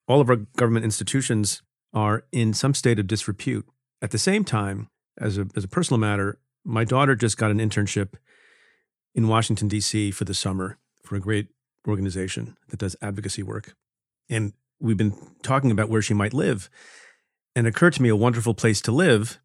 all 0.06 0.20
of 0.20 0.30
our 0.30 0.36
government 0.36 0.84
institutions 0.84 1.62
are 1.92 2.22
in 2.30 2.54
some 2.54 2.74
state 2.74 3.00
of 3.00 3.08
disrepute. 3.08 3.66
At 4.00 4.12
the 4.12 4.18
same 4.18 4.44
time, 4.44 4.88
as 5.20 5.36
a, 5.36 5.48
as 5.56 5.64
a 5.64 5.68
personal 5.68 5.98
matter, 5.98 6.38
my 6.64 6.84
daughter 6.84 7.16
just 7.16 7.36
got 7.36 7.50
an 7.50 7.58
internship 7.58 8.14
in 9.16 9.26
Washington, 9.26 9.66
D.C. 9.66 10.12
for 10.12 10.24
the 10.24 10.32
summer 10.32 10.78
for 11.02 11.16
a 11.16 11.20
great 11.20 11.48
organization 11.88 12.56
that 12.68 12.78
does 12.78 12.94
advocacy 13.02 13.42
work. 13.42 13.74
And 14.30 14.52
we've 14.78 14.96
been 14.96 15.16
talking 15.42 15.72
about 15.72 15.88
where 15.88 16.02
she 16.02 16.14
might 16.14 16.32
live. 16.32 16.70
And 17.56 17.66
it 17.66 17.70
occurred 17.70 17.94
to 17.94 18.02
me 18.02 18.10
a 18.10 18.14
wonderful 18.14 18.54
place 18.54 18.80
to 18.82 18.92
live 18.92 19.40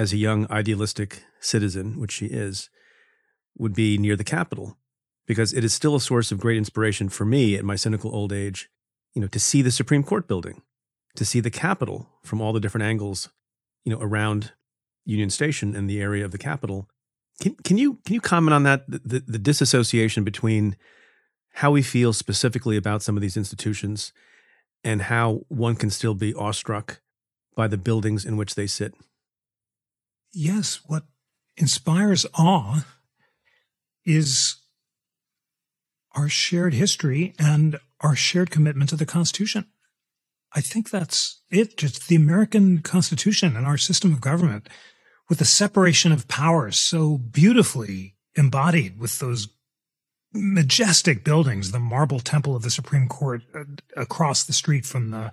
as 0.00 0.14
a 0.14 0.16
young 0.16 0.50
idealistic 0.50 1.24
citizen, 1.40 2.00
which 2.00 2.10
she 2.10 2.24
is, 2.24 2.70
would 3.58 3.74
be 3.74 3.98
near 3.98 4.16
the 4.16 4.24
Capitol, 4.24 4.78
because 5.26 5.52
it 5.52 5.62
is 5.62 5.74
still 5.74 5.94
a 5.94 6.00
source 6.00 6.32
of 6.32 6.40
great 6.40 6.56
inspiration 6.56 7.10
for 7.10 7.26
me 7.26 7.54
at 7.54 7.66
my 7.66 7.76
cynical 7.76 8.14
old 8.14 8.32
age, 8.32 8.70
you 9.12 9.20
know, 9.20 9.28
to 9.28 9.38
see 9.38 9.60
the 9.60 9.70
Supreme 9.70 10.02
Court 10.02 10.26
building, 10.26 10.62
to 11.16 11.24
see 11.26 11.38
the 11.38 11.50
Capitol 11.50 12.08
from 12.22 12.40
all 12.40 12.54
the 12.54 12.60
different 12.60 12.86
angles, 12.86 13.28
you 13.84 13.92
know, 13.92 14.00
around 14.00 14.52
Union 15.04 15.28
Station 15.28 15.76
and 15.76 15.88
the 15.88 16.00
area 16.00 16.24
of 16.24 16.30
the 16.30 16.38
Capitol. 16.38 16.88
Can, 17.42 17.54
can 17.56 17.76
you 17.76 17.98
can 18.06 18.14
you 18.14 18.22
comment 18.22 18.54
on 18.54 18.62
that 18.62 18.90
the, 18.90 19.00
the, 19.04 19.20
the 19.26 19.38
disassociation 19.38 20.24
between 20.24 20.76
how 21.56 21.70
we 21.70 21.82
feel 21.82 22.14
specifically 22.14 22.78
about 22.78 23.02
some 23.02 23.18
of 23.18 23.20
these 23.20 23.36
institutions 23.36 24.14
and 24.82 25.02
how 25.02 25.42
one 25.48 25.76
can 25.76 25.90
still 25.90 26.14
be 26.14 26.32
awestruck 26.32 27.02
by 27.54 27.68
the 27.68 27.76
buildings 27.76 28.24
in 28.24 28.38
which 28.38 28.54
they 28.54 28.66
sit? 28.66 28.94
Yes, 30.32 30.80
what 30.86 31.04
inspires 31.56 32.26
awe 32.34 32.84
is 34.04 34.56
our 36.12 36.28
shared 36.28 36.74
history 36.74 37.34
and 37.38 37.78
our 38.00 38.16
shared 38.16 38.50
commitment 38.50 38.90
to 38.90 38.96
the 38.96 39.06
Constitution. 39.06 39.66
I 40.52 40.60
think 40.60 40.90
that's 40.90 41.42
it. 41.50 41.76
Just 41.76 42.08
the 42.08 42.16
American 42.16 42.80
Constitution 42.80 43.56
and 43.56 43.66
our 43.66 43.76
system 43.76 44.12
of 44.12 44.20
government 44.20 44.68
with 45.28 45.38
the 45.38 45.44
separation 45.44 46.10
of 46.10 46.26
powers 46.26 46.78
so 46.78 47.18
beautifully 47.18 48.16
embodied 48.34 48.98
with 48.98 49.18
those 49.20 49.48
majestic 50.32 51.24
buildings, 51.24 51.70
the 51.70 51.78
marble 51.78 52.20
temple 52.20 52.56
of 52.56 52.62
the 52.62 52.70
Supreme 52.70 53.08
Court 53.08 53.42
uh, 53.54 53.64
across 53.96 54.44
the 54.44 54.52
street 54.52 54.86
from 54.86 55.10
the 55.10 55.32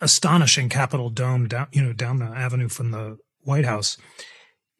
astonishing 0.00 0.68
Capitol 0.68 1.10
Dome 1.10 1.48
down, 1.48 1.68
you 1.72 1.82
know, 1.82 1.92
down 1.92 2.18
the 2.18 2.26
avenue 2.26 2.68
from 2.68 2.90
the 2.90 3.18
White 3.44 3.64
House 3.64 3.96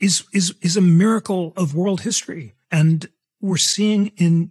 is, 0.00 0.24
is, 0.32 0.54
is 0.60 0.76
a 0.76 0.82
miracle 0.82 1.52
of 1.56 1.74
world 1.74 2.02
history. 2.02 2.54
And 2.70 3.08
we're 3.40 3.56
seeing 3.56 4.08
in 4.16 4.50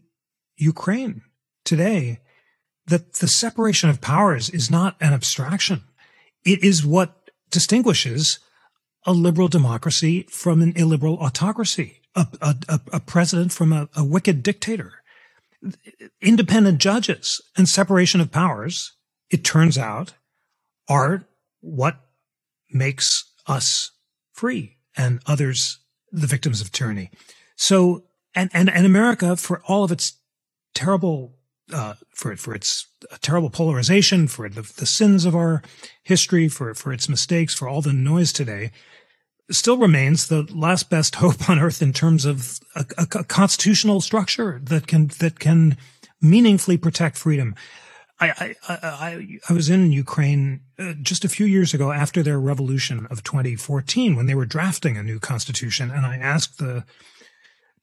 Ukraine 0.56 1.22
today 1.66 2.20
that 2.88 3.14
the 3.16 3.28
separation 3.28 3.90
of 3.90 4.02
powers 4.02 4.50
is 4.50 4.70
not 4.70 4.96
an 5.00 5.14
abstraction. 5.14 5.84
It 6.46 6.64
is 6.64 6.86
what 6.86 7.32
distinguishes 7.50 8.40
a 9.06 9.14
liberal 9.14 9.48
democracy 9.48 10.24
from 10.30 10.62
an 10.62 10.74
illiberal 10.76 11.18
autocracy, 11.18 12.02
a, 12.16 12.28
a, 12.42 12.80
a 12.92 13.00
president 13.00 13.52
from 13.52 13.74
a, 13.74 13.90
a 13.96 14.04
wicked 14.04 14.44
dictator. 14.44 14.94
Independent 16.22 16.80
judges 16.80 17.42
and 17.58 17.68
separation 17.68 18.20
of 18.22 18.32
powers, 18.32 18.94
it 19.30 19.44
turns 19.44 19.78
out, 19.78 20.14
are 20.90 21.26
what 21.62 22.00
makes 22.70 23.32
us 23.48 23.92
free 24.34 24.78
and 24.98 25.22
others 25.26 25.80
the 26.12 26.28
victims 26.28 26.62
of 26.62 26.72
tyranny. 26.72 27.10
So, 27.56 28.04
and, 28.36 28.50
and, 28.54 28.70
and 28.70 28.86
America, 28.86 29.36
for 29.36 29.62
all 29.68 29.84
of 29.84 29.92
its 29.92 30.14
terrible, 30.74 31.36
uh, 31.72 31.94
for, 32.10 32.36
for 32.36 32.54
its 32.54 32.88
terrible 33.22 33.50
polarization, 33.50 34.28
for 34.28 34.50
the, 34.50 34.62
the 34.62 34.86
sins 34.86 35.26
of 35.26 35.36
our 35.36 35.62
history, 36.04 36.48
for, 36.48 36.74
for 36.74 36.92
its 36.92 37.08
mistakes, 37.08 37.54
for 37.54 37.68
all 37.68 37.82
the 37.82 37.94
noise 37.94 38.34
today, 38.34 38.72
still 39.52 39.78
remains 39.78 40.28
the 40.28 40.44
last 40.54 40.90
best 40.90 41.16
hope 41.18 41.50
on 41.50 41.60
earth 41.60 41.82
in 41.82 41.94
terms 41.94 42.26
of 42.26 42.60
a, 42.76 42.86
a, 42.98 43.08
a 43.20 43.24
constitutional 43.24 44.02
structure 44.02 44.60
that 44.64 44.88
can, 44.88 45.08
that 45.20 45.40
can 45.40 45.78
meaningfully 46.22 46.78
protect 46.78 47.18
freedom. 47.18 47.56
I, 48.20 48.30
I, 48.30 48.56
I, 48.70 49.40
I 49.50 49.54
was 49.54 49.70
in 49.70 49.92
Ukraine 49.92 50.62
uh, 50.78 50.94
just 51.02 51.26
a 51.26 51.30
few 51.30 51.46
years 51.46 51.74
ago 51.74 51.92
after 51.92 52.22
their 52.24 52.40
revolution 52.40 53.08
of 53.10 53.24
2014 53.24 54.16
when 54.16 54.28
they 54.28 54.36
were 54.36 54.46
drafting 54.46 54.98
a 54.98 55.04
new 55.04 55.20
constitution. 55.20 55.92
And 55.92 56.06
I 56.06 56.18
asked 56.18 56.58
the 56.58 56.86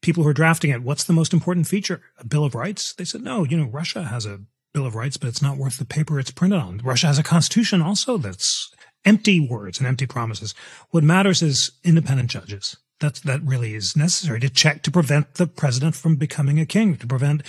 people 0.01 0.23
who 0.23 0.29
are 0.29 0.33
drafting 0.33 0.71
it, 0.71 0.83
what's 0.83 1.03
the 1.03 1.13
most 1.13 1.33
important 1.33 1.67
feature? 1.67 2.01
A 2.17 2.25
Bill 2.25 2.45
of 2.45 2.55
Rights? 2.55 2.93
They 2.93 3.05
said, 3.05 3.21
no, 3.21 3.43
you 3.43 3.57
know, 3.57 3.67
Russia 3.67 4.03
has 4.03 4.25
a 4.25 4.41
Bill 4.73 4.85
of 4.85 4.95
Rights, 4.95 5.17
but 5.17 5.27
it's 5.27 5.41
not 5.41 5.57
worth 5.57 5.77
the 5.77 5.85
paper 5.85 6.19
it's 6.19 6.31
printed 6.31 6.59
on. 6.59 6.79
Russia 6.83 7.07
has 7.07 7.19
a 7.19 7.23
constitution 7.23 7.81
also 7.81 8.17
that's 8.17 8.73
empty 9.05 9.39
words 9.39 9.79
and 9.79 9.87
empty 9.87 10.07
promises. 10.07 10.55
What 10.89 11.03
matters 11.03 11.41
is 11.41 11.71
independent 11.83 12.29
judges. 12.29 12.77
That's, 12.99 13.19
that 13.21 13.41
really 13.43 13.73
is 13.73 13.97
necessary 13.97 14.39
to 14.41 14.49
check, 14.49 14.83
to 14.83 14.91
prevent 14.91 15.35
the 15.35 15.47
president 15.47 15.95
from 15.95 16.15
becoming 16.15 16.59
a 16.59 16.65
king, 16.65 16.95
to 16.97 17.07
prevent 17.07 17.41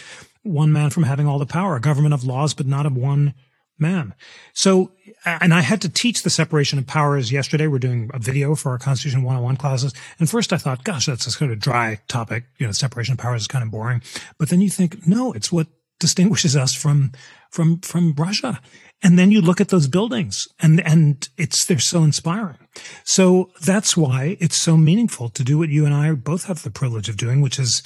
one 0.43 0.73
man 0.73 0.91
from 0.91 1.05
having 1.05 1.27
all 1.27 1.39
the 1.39 1.47
power, 1.47 1.77
a 1.77 1.81
government 1.81 2.15
of 2.15 2.25
laws, 2.25 2.55
but 2.55 2.67
not 2.67 2.87
of 2.87 2.97
one 2.97 3.35
man. 3.79 4.15
So, 4.55 4.93
and 5.25 5.53
I 5.53 5.61
had 5.61 5.83
to 5.83 5.89
teach 5.89 6.23
the 6.23 6.31
separation 6.31 6.79
of 6.79 6.87
powers 6.87 7.31
yesterday. 7.31 7.67
We're 7.67 7.79
doing 7.79 8.11
a 8.15 8.19
video 8.19 8.55
for 8.55 8.73
our 8.73 8.79
Constitution 8.79 9.23
101 9.23 9.57
classes. 9.57 9.93
And 10.19 10.31
first 10.31 10.53
I 10.53 10.57
thought, 10.57 10.85
gosh, 10.85 11.07
that's 11.07 11.27
a 11.27 11.31
sort 11.31 11.51
of 11.51 11.59
dry 11.59 12.01
topic. 12.09 12.45
You 12.59 12.67
know, 12.67 12.73
separation 12.73 13.13
of 13.13 13.19
powers 13.19 13.43
is 13.43 13.49
kind 13.49 13.65
of 13.65 13.71
boring. 13.71 14.03
But 14.39 14.49
then 14.49 14.61
you 14.61 14.71
think, 14.71 15.07
no, 15.07 15.33
it's 15.33 15.53
what 15.53 15.67
distinguishes 15.99 16.57
us 16.57 16.75
from, 16.75 17.13
from, 17.51 17.81
from 17.81 18.15
Russia. 18.15 18.61
And 19.03 19.19
then 19.19 19.31
you 19.31 19.41
look 19.41 19.61
at 19.61 19.69
those 19.69 19.89
buildings 19.89 20.49
and, 20.61 20.81
and 20.81 21.29
it's, 21.37 21.65
they're 21.65 21.79
so 21.79 22.03
inspiring. 22.03 22.59
So 23.05 23.51
that's 23.65 23.97
why 23.97 24.37
it's 24.41 24.57
so 24.57 24.77
meaningful 24.77 25.29
to 25.31 25.45
do 25.45 25.59
what 25.59 25.69
you 25.69 25.85
and 25.85 25.95
I 25.95 26.13
both 26.13 26.45
have 26.45 26.63
the 26.63 26.71
privilege 26.71 27.09
of 27.09 27.17
doing, 27.17 27.41
which 27.41 27.59
is 27.59 27.83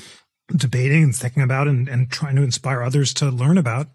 debating 0.54 1.02
and 1.02 1.16
thinking 1.16 1.42
about 1.42 1.68
and, 1.68 1.88
and 1.88 2.10
trying 2.10 2.36
to 2.36 2.42
inspire 2.42 2.82
others 2.82 3.12
to 3.14 3.30
learn 3.30 3.58
about 3.58 3.88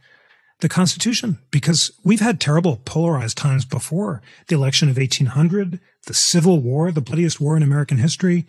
the 0.59 0.69
Constitution 0.69 1.39
because 1.49 1.91
we've 2.03 2.19
had 2.19 2.39
terrible 2.39 2.77
polarized 2.85 3.37
times 3.37 3.65
before 3.65 4.21
the 4.47 4.55
election 4.55 4.89
of 4.89 4.97
1800, 4.97 5.79
the 6.05 6.13
Civil 6.13 6.59
War, 6.59 6.91
the 6.91 7.01
bloodiest 7.01 7.41
war 7.41 7.57
in 7.57 7.63
American 7.63 7.97
history, 7.97 8.45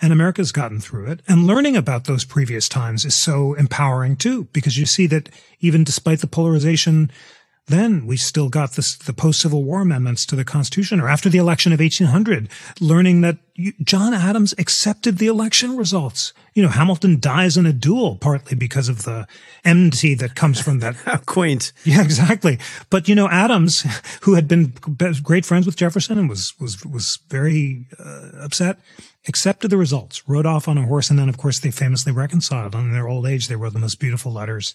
and 0.00 0.12
America's 0.12 0.50
gotten 0.50 0.80
through 0.80 1.06
it. 1.06 1.20
And 1.28 1.46
learning 1.46 1.76
about 1.76 2.04
those 2.04 2.24
previous 2.24 2.68
times 2.68 3.04
is 3.04 3.16
so 3.16 3.54
empowering 3.54 4.16
too, 4.16 4.48
because 4.52 4.76
you 4.76 4.86
see 4.86 5.06
that 5.08 5.28
even 5.60 5.84
despite 5.84 6.20
the 6.20 6.26
polarization 6.26 7.10
then 7.66 8.06
we 8.06 8.16
still 8.16 8.48
got 8.48 8.72
this, 8.72 8.96
the 8.96 9.12
post-Civil 9.12 9.62
War 9.62 9.82
amendments 9.82 10.26
to 10.26 10.36
the 10.36 10.44
Constitution, 10.44 11.00
or 11.00 11.08
after 11.08 11.28
the 11.28 11.38
election 11.38 11.72
of 11.72 11.78
1800, 11.78 12.48
learning 12.80 13.20
that 13.20 13.38
John 13.84 14.14
Adams 14.14 14.52
accepted 14.58 15.18
the 15.18 15.28
election 15.28 15.76
results. 15.76 16.32
You 16.54 16.62
know, 16.62 16.70
Hamilton 16.70 17.20
dies 17.20 17.56
in 17.56 17.66
a 17.66 17.72
duel 17.72 18.16
partly 18.16 18.56
because 18.56 18.88
of 18.88 19.04
the 19.04 19.26
enmity 19.64 20.14
that 20.14 20.34
comes 20.34 20.60
from 20.60 20.80
that. 20.80 20.96
How 21.04 21.18
quaint. 21.18 21.72
Yeah, 21.84 22.02
exactly. 22.02 22.58
But 22.90 23.08
you 23.08 23.14
know, 23.14 23.28
Adams, 23.28 23.84
who 24.22 24.34
had 24.34 24.48
been 24.48 24.72
great 25.22 25.46
friends 25.46 25.66
with 25.66 25.76
Jefferson 25.76 26.18
and 26.18 26.28
was 26.28 26.58
was 26.58 26.84
was 26.84 27.18
very 27.28 27.86
uh, 27.98 28.30
upset, 28.40 28.78
accepted 29.28 29.68
the 29.68 29.76
results, 29.76 30.28
rode 30.28 30.46
off 30.46 30.66
on 30.66 30.78
a 30.78 30.86
horse, 30.86 31.10
and 31.10 31.18
then 31.18 31.28
of 31.28 31.38
course 31.38 31.60
they 31.60 31.70
famously 31.70 32.12
reconciled. 32.12 32.74
And 32.74 32.88
in 32.88 32.92
their 32.92 33.08
old 33.08 33.26
age, 33.26 33.48
they 33.48 33.56
wrote 33.56 33.72
the 33.72 33.78
most 33.78 34.00
beautiful 34.00 34.32
letters 34.32 34.74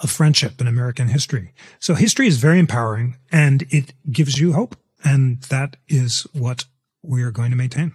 of 0.00 0.10
friendship 0.10 0.60
in 0.60 0.66
American 0.66 1.08
history. 1.08 1.54
So 1.78 1.94
history 1.94 2.26
is 2.26 2.38
very 2.38 2.58
empowering 2.58 3.16
and 3.30 3.64
it 3.70 3.94
gives 4.10 4.38
you 4.38 4.52
hope. 4.52 4.76
And 5.04 5.42
that 5.42 5.76
is 5.88 6.26
what 6.32 6.64
we 7.02 7.22
are 7.22 7.30
going 7.30 7.50
to 7.50 7.56
maintain. 7.56 7.94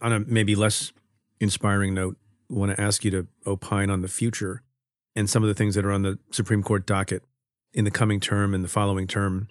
On 0.00 0.12
a 0.12 0.20
maybe 0.20 0.54
less 0.54 0.92
inspiring 1.40 1.94
note, 1.94 2.16
I 2.50 2.54
want 2.54 2.74
to 2.74 2.80
ask 2.80 3.04
you 3.04 3.10
to 3.12 3.26
opine 3.46 3.90
on 3.90 4.00
the 4.00 4.08
future 4.08 4.62
and 5.14 5.28
some 5.28 5.42
of 5.42 5.48
the 5.48 5.54
things 5.54 5.74
that 5.74 5.84
are 5.84 5.92
on 5.92 6.02
the 6.02 6.18
Supreme 6.30 6.62
Court 6.62 6.86
docket 6.86 7.22
in 7.72 7.84
the 7.84 7.90
coming 7.90 8.20
term 8.20 8.54
and 8.54 8.64
the 8.64 8.68
following 8.68 9.06
term. 9.06 9.48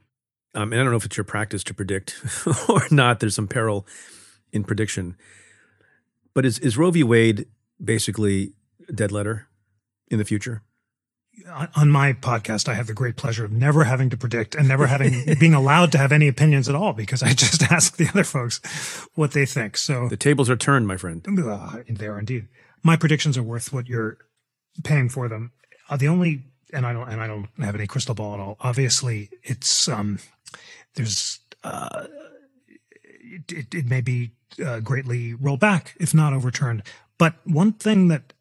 Um, 0.56 0.72
and 0.72 0.82
I 0.82 0.84
don't 0.84 0.92
know 0.92 0.98
if 0.98 1.06
it's 1.06 1.18
your 1.18 1.24
practice 1.24 1.64
to 1.66 1.74
predict 1.74 2.22
or 2.70 2.82
not. 2.90 3.20
There's 3.20 3.36
some 3.36 3.48
peril 3.48 3.86
in 4.52 4.64
prediction. 4.64 5.16
But 6.34 6.46
is, 6.46 6.58
is 6.60 6.78
Roe 6.78 6.92
v. 6.92 7.04
Wade 7.04 7.48
basically 7.84 8.54
a 8.90 8.94
dead 8.94 9.12
letter 9.12 9.48
in 10.10 10.18
the 10.18 10.26
future? 10.26 10.64
On 11.76 11.92
my 11.92 12.14
podcast, 12.14 12.68
I 12.68 12.74
have 12.74 12.88
the 12.88 12.94
great 12.94 13.16
pleasure 13.16 13.46
of 13.46 13.52
never 13.52 13.84
having 13.84 14.10
to 14.10 14.18
predict 14.18 14.56
and 14.56 14.68
never 14.68 14.88
having 14.88 15.36
being 15.40 15.54
allowed 15.54 15.92
to 15.94 15.98
have 15.98 16.12
any 16.12 16.28
opinions 16.28 16.68
at 16.68 16.76
all 16.76 16.94
because 16.94 17.24
I 17.24 17.34
just 17.34 17.64
ask 17.72 17.98
the 17.98 18.08
other 18.10 18.24
folks 18.24 18.60
what 19.16 19.32
they 19.32 19.46
think. 19.46 19.78
So 19.78 20.08
the 20.08 20.18
tables 20.18 20.50
are 20.50 20.56
turned, 20.56 20.88
my 20.88 20.98
friend. 20.98 21.26
Uh, 21.28 21.84
they 21.90 22.08
are 22.08 22.20
indeed. 22.20 22.48
My 22.84 22.96
predictions 22.96 23.38
are 23.38 23.44
worth 23.44 23.72
what 23.72 23.88
you're 23.88 24.18
paying 24.84 25.10
for 25.10 25.28
them. 25.28 25.52
Uh, 25.90 25.98
the 25.98 26.08
only 26.08 26.44
and 26.74 26.86
I 26.86 26.94
don't 26.94 27.08
and 27.08 27.22
I 27.22 27.28
don't 27.28 27.48
have 27.60 27.76
any 27.76 27.88
crystal 27.88 28.16
ball 28.16 28.34
at 28.34 28.40
all. 28.40 28.58
Obviously, 28.60 29.30
it's 29.44 29.88
um 29.88 30.20
there's 30.96 31.40
uh 31.64 32.08
it, 32.98 33.52
it, 33.52 33.76
it 33.76 33.86
may 33.86 34.02
be 34.02 34.32
uh, 34.64 34.80
greatly 34.80 35.34
rolled 35.34 35.60
back 35.60 35.96
if 36.00 36.14
not 36.14 36.34
overturned. 36.34 36.84
But 37.18 37.36
one 37.46 37.74
thing 37.74 38.10
that 38.10 38.34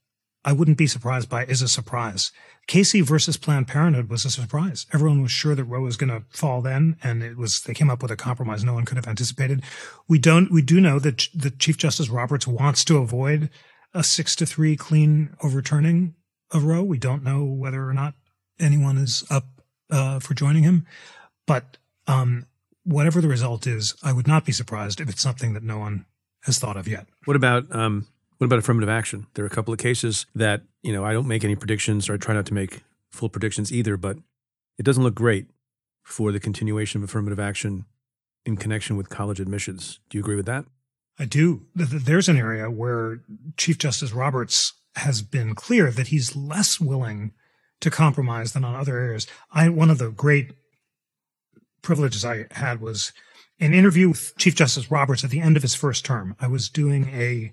I 0.44 0.53
wouldn't 0.53 0.78
be 0.78 0.86
surprised 0.86 1.28
by 1.28 1.44
is 1.44 1.61
a 1.62 1.68
surprise. 1.68 2.30
Casey 2.66 3.00
versus 3.00 3.36
Planned 3.36 3.68
Parenthood 3.68 4.08
was 4.08 4.24
a 4.24 4.30
surprise. 4.30 4.86
Everyone 4.92 5.22
was 5.22 5.30
sure 5.30 5.54
that 5.54 5.64
Roe 5.64 5.82
was 5.82 5.96
going 5.96 6.10
to 6.10 6.24
fall 6.30 6.60
then, 6.60 6.96
and 7.02 7.22
it 7.22 7.36
was 7.36 7.60
they 7.60 7.74
came 7.74 7.90
up 7.90 8.02
with 8.02 8.10
a 8.10 8.16
compromise 8.16 8.64
no 8.64 8.74
one 8.74 8.84
could 8.84 8.96
have 8.96 9.06
anticipated. 9.06 9.62
We 10.08 10.18
don't 10.18 10.50
we 10.50 10.62
do 10.62 10.80
know 10.80 10.98
that 10.98 11.28
the 11.32 11.50
Chief 11.50 11.76
Justice 11.76 12.08
Roberts 12.08 12.46
wants 12.46 12.84
to 12.86 12.98
avoid 12.98 13.50
a 13.94 14.02
six 14.02 14.34
to 14.36 14.46
three 14.46 14.76
clean 14.76 15.36
overturning 15.42 16.14
of 16.50 16.64
Roe. 16.64 16.82
We 16.82 16.98
don't 16.98 17.22
know 17.22 17.44
whether 17.44 17.88
or 17.88 17.94
not 17.94 18.14
anyone 18.58 18.98
is 18.98 19.24
up 19.30 19.44
uh, 19.90 20.18
for 20.18 20.34
joining 20.34 20.64
him, 20.64 20.86
but 21.46 21.76
um, 22.08 22.46
whatever 22.84 23.20
the 23.20 23.28
result 23.28 23.66
is, 23.66 23.94
I 24.02 24.12
would 24.12 24.26
not 24.26 24.44
be 24.44 24.52
surprised 24.52 25.00
if 25.00 25.08
it's 25.08 25.22
something 25.22 25.54
that 25.54 25.62
no 25.62 25.78
one 25.78 26.06
has 26.42 26.58
thought 26.58 26.76
of 26.76 26.88
yet. 26.88 27.06
What 27.24 27.36
about 27.36 27.74
um, 27.74 28.06
what 28.39 28.45
about 28.47 28.59
affirmative 28.59 28.89
action? 28.89 29.26
There 29.34 29.45
are 29.45 29.49
a 29.49 29.51
couple 29.51 29.72
of 29.72 29.78
cases 29.78 30.26
that, 30.34 30.62
you 30.82 30.93
know, 30.93 31.05
I 31.05 31.12
don't 31.12 31.28
make 31.28 31.45
any 31.45 31.57
predictions 31.57 32.09
or 32.09 32.14
I 32.14 32.16
try 32.16 32.34
not 32.34 32.47
to 32.47 32.55
make 32.55 32.82
full 33.11 33.28
predictions 33.28 33.72
either, 33.72 33.97
but 33.97 34.18
it 34.78 34.82
doesn't 34.84 35.03
look 35.03 35.14
great 35.14 35.47
for 36.03 36.32
the 36.32 36.41
continuation 36.41 37.03
of 37.03 37.09
affirmative 37.09 37.41
action 37.41 37.87
in 38.45 38.57
connection 38.57 38.97
with 38.97 39.09
college 39.09 39.41
admissions. 39.41 40.01
Do 40.09 40.18
you 40.18 40.22
agree 40.22 40.37
with 40.37 40.47
that? 40.47 40.66
I 41.18 41.24
do. 41.24 41.66
There's 41.74 42.28
an 42.28 42.37
area 42.37 42.70
where 42.70 43.20
Chief 43.57 43.78
Justice 43.78 44.12
Roberts 44.12 44.74
has 44.97 45.22
been 45.22 45.55
clear 45.55 45.91
that 45.91 46.09
he's 46.09 46.37
less 46.37 46.78
willing 46.78 47.32
to 47.80 47.91
compromise 47.91 48.53
than 48.53 48.64
on 48.64 48.74
other 48.74 48.99
areas. 48.99 49.26
I 49.51 49.68
one 49.68 49.91
of 49.91 49.99
the 49.99 50.11
great 50.11 50.53
privileges 51.82 52.24
I 52.24 52.47
had 52.51 52.80
was 52.80 53.12
an 53.61 53.72
interview 53.72 54.11
with 54.11 54.34
Chief 54.37 54.55
Justice 54.55 54.91
Roberts 54.91 55.24
at 55.24 55.30
the 55.30 55.41
end 55.41 55.57
of 55.57 55.62
his 55.62 55.74
first 55.74 56.05
term. 56.05 56.37
I 56.41 56.49
was 56.49 56.68
doing 56.68 57.09
a 57.09 57.53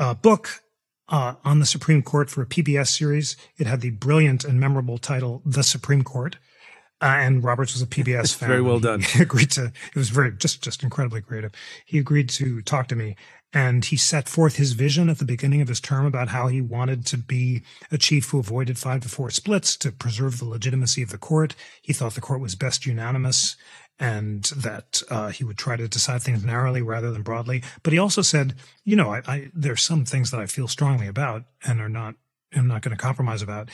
uh, 0.00 0.14
book 0.14 0.62
uh, 1.08 1.34
on 1.44 1.60
the 1.60 1.66
Supreme 1.66 2.02
Court 2.02 2.30
for 2.30 2.42
a 2.42 2.46
PBS 2.46 2.88
series. 2.88 3.36
It 3.58 3.66
had 3.66 3.82
the 3.82 3.90
brilliant 3.90 4.44
and 4.44 4.58
memorable 4.58 4.98
title, 4.98 5.42
The 5.44 5.62
Supreme 5.62 6.02
Court. 6.02 6.36
Uh, 7.02 7.16
and 7.18 7.44
Roberts 7.44 7.74
was 7.74 7.82
a 7.82 7.86
PBS 7.86 8.34
fan. 8.36 8.48
Very 8.48 8.62
well 8.62 8.80
done. 8.80 9.02
He 9.02 9.22
agreed 9.22 9.50
to, 9.52 9.66
it 9.66 9.96
was 9.96 10.10
very, 10.10 10.32
just, 10.32 10.62
just 10.62 10.82
incredibly 10.82 11.20
creative. 11.20 11.52
He 11.84 11.98
agreed 11.98 12.28
to 12.30 12.62
talk 12.62 12.88
to 12.88 12.96
me 12.96 13.16
and 13.52 13.84
he 13.84 13.96
set 13.96 14.28
forth 14.28 14.56
his 14.56 14.72
vision 14.72 15.08
at 15.08 15.18
the 15.18 15.24
beginning 15.24 15.60
of 15.60 15.68
his 15.68 15.80
term 15.80 16.06
about 16.06 16.28
how 16.28 16.46
he 16.46 16.60
wanted 16.60 17.04
to 17.06 17.16
be 17.16 17.62
a 17.90 17.98
chief 17.98 18.28
who 18.28 18.38
avoided 18.38 18.78
five 18.78 19.00
to 19.02 19.08
four 19.08 19.28
splits 19.30 19.76
to 19.76 19.90
preserve 19.90 20.38
the 20.38 20.44
legitimacy 20.44 21.02
of 21.02 21.10
the 21.10 21.18
court. 21.18 21.56
He 21.82 21.92
thought 21.92 22.14
the 22.14 22.20
court 22.20 22.40
was 22.40 22.54
best 22.54 22.86
unanimous 22.86 23.56
and 24.00 24.44
that 24.56 25.02
uh, 25.10 25.28
he 25.28 25.44
would 25.44 25.58
try 25.58 25.76
to 25.76 25.86
decide 25.86 26.22
things 26.22 26.42
narrowly 26.42 26.80
rather 26.80 27.12
than 27.12 27.22
broadly. 27.22 27.62
But 27.82 27.92
he 27.92 27.98
also 27.98 28.22
said, 28.22 28.54
you 28.82 28.96
know, 28.96 29.12
I, 29.12 29.22
I 29.26 29.50
there's 29.54 29.82
some 29.82 30.04
things 30.06 30.30
that 30.30 30.40
I 30.40 30.46
feel 30.46 30.66
strongly 30.66 31.06
about 31.06 31.44
and 31.64 31.80
are 31.80 31.88
not 31.88 32.14
am 32.54 32.66
not 32.66 32.82
going 32.82 32.96
to 32.96 33.02
compromise 33.02 33.42
about. 33.42 33.68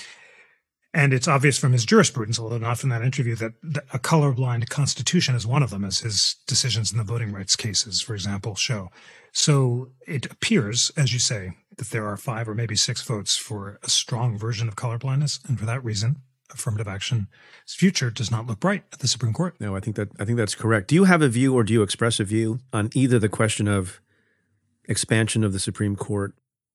And 0.92 1.12
it's 1.12 1.28
obvious 1.28 1.58
from 1.58 1.72
his 1.72 1.84
jurisprudence, 1.84 2.38
although 2.38 2.58
not 2.58 2.78
from 2.78 2.88
that 2.88 3.02
interview, 3.02 3.36
that 3.36 3.52
a 3.92 3.98
colorblind 3.98 4.68
constitution 4.70 5.34
is 5.34 5.46
one 5.46 5.62
of 5.62 5.68
them, 5.68 5.84
as 5.84 6.00
his 6.00 6.36
decisions 6.46 6.90
in 6.90 6.96
the 6.96 7.04
voting 7.04 7.32
rights 7.32 7.54
cases, 7.54 8.00
for 8.00 8.14
example, 8.14 8.54
show. 8.54 8.90
So 9.30 9.90
it 10.06 10.24
appears, 10.24 10.90
as 10.96 11.12
you 11.12 11.18
say, 11.18 11.52
that 11.76 11.90
there 11.90 12.06
are 12.06 12.16
five 12.16 12.48
or 12.48 12.54
maybe 12.54 12.76
six 12.76 13.02
votes 13.02 13.36
for 13.36 13.78
a 13.82 13.90
strong 13.90 14.38
version 14.38 14.68
of 14.68 14.76
colorblindness. 14.76 15.46
And 15.46 15.60
for 15.60 15.66
that 15.66 15.84
reason, 15.84 16.22
affirmative 16.52 16.88
action's 16.88 17.26
future 17.66 18.10
does 18.10 18.30
not 18.30 18.46
look 18.46 18.60
bright 18.60 18.84
at 18.92 19.00
the 19.00 19.08
Supreme 19.08 19.32
Court. 19.32 19.54
No, 19.60 19.76
I 19.76 19.80
think 19.80 19.96
that 19.96 20.08
I 20.18 20.24
think 20.24 20.38
that's 20.38 20.54
correct. 20.54 20.88
Do 20.88 20.94
you 20.94 21.04
have 21.04 21.22
a 21.22 21.28
view 21.28 21.54
or 21.54 21.64
do 21.64 21.72
you 21.72 21.82
express 21.82 22.20
a 22.20 22.24
view 22.24 22.60
on 22.72 22.90
either 22.94 23.18
the 23.18 23.28
question 23.28 23.68
of 23.68 24.00
expansion 24.88 25.44
of 25.44 25.52
the 25.52 25.58
Supreme 25.58 25.96
Court 25.96 26.34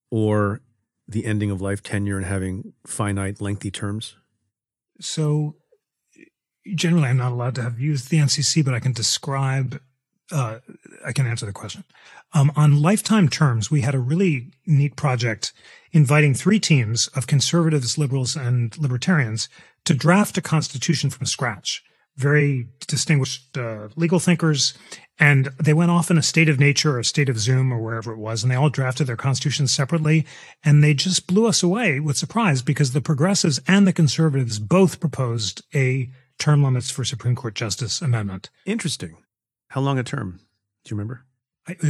or 0.10 0.62
the 1.08 1.26
ending 1.26 1.52
of 1.52 1.62
life 1.62 1.82
tenure 1.82 2.18
and 2.18 2.26
having 2.26 2.74
finite 2.86 3.42
lengthy 3.42 3.72
terms? 3.72 4.16
So 5.00 5.56
generally 6.76 7.08
I'm 7.08 7.18
not 7.18 7.32
allowed 7.32 7.56
to 7.56 7.64
have 7.64 7.80
used 7.80 8.10
the 8.10 8.18
NCC, 8.18 8.64
but 8.64 8.74
I 8.74 8.80
can 8.80 8.94
describe 8.94 9.82
uh, 10.32 10.60
I 11.06 11.12
can 11.12 11.28
answer 11.28 11.46
the 11.46 11.54
question. 11.54 11.84
Um, 12.34 12.52
on 12.56 12.82
lifetime 12.82 13.30
terms, 13.30 13.70
we 13.70 13.82
had 13.82 13.96
a 13.96 14.00
really 14.00 14.52
neat 14.66 14.96
project 14.96 15.54
inviting 15.92 16.34
three 16.34 16.60
teams 16.60 17.08
of 17.10 17.28
conservatives, 17.28 17.98
liberals, 17.98 18.36
and 18.36 18.78
libertarians 18.78 19.50
to 19.86 19.94
draft 19.94 20.38
a 20.38 20.42
constitution 20.42 21.10
from 21.10 21.26
scratch. 21.26 21.84
Very 22.16 22.68
distinguished 22.88 23.58
uh, 23.58 23.90
legal 23.96 24.20
thinkers. 24.20 24.74
And 25.20 25.50
they 25.62 25.74
went 25.74 25.92
off 25.92 26.10
in 26.10 26.18
a 26.18 26.24
state 26.24 26.50
of 26.50 26.60
nature 26.60 26.96
or 26.96 27.00
a 27.00 27.06
state 27.06 27.30
of 27.30 27.40
Zoom 27.40 27.72
or 27.72 27.80
wherever 27.80 28.12
it 28.12 28.18
was, 28.18 28.42
and 28.42 28.52
they 28.52 28.56
all 28.56 28.70
drafted 28.70 29.08
their 29.08 29.16
constitutions 29.16 29.72
separately. 29.72 30.26
And 30.64 30.84
they 30.84 30.94
just 30.94 31.28
blew 31.28 31.48
us 31.48 31.62
away 31.62 32.00
with 32.00 32.18
surprise 32.18 32.62
because 32.62 32.94
the 32.94 33.02
progressives 33.02 33.60
and 33.68 33.86
the 33.86 33.94
conservatives 33.94 34.60
both 34.60 35.00
proposed 35.00 35.64
a 35.76 36.10
term 36.40 36.64
limits 36.64 36.90
for 36.90 37.04
Supreme 37.04 37.36
Court 37.36 37.54
justice 37.54 38.02
amendment. 38.02 38.50
Interesting. 38.66 39.18
How 39.72 39.80
long 39.80 39.98
a 39.98 40.04
term? 40.04 40.40
Do 40.84 40.94
you 40.94 40.98
remember? 40.98 41.24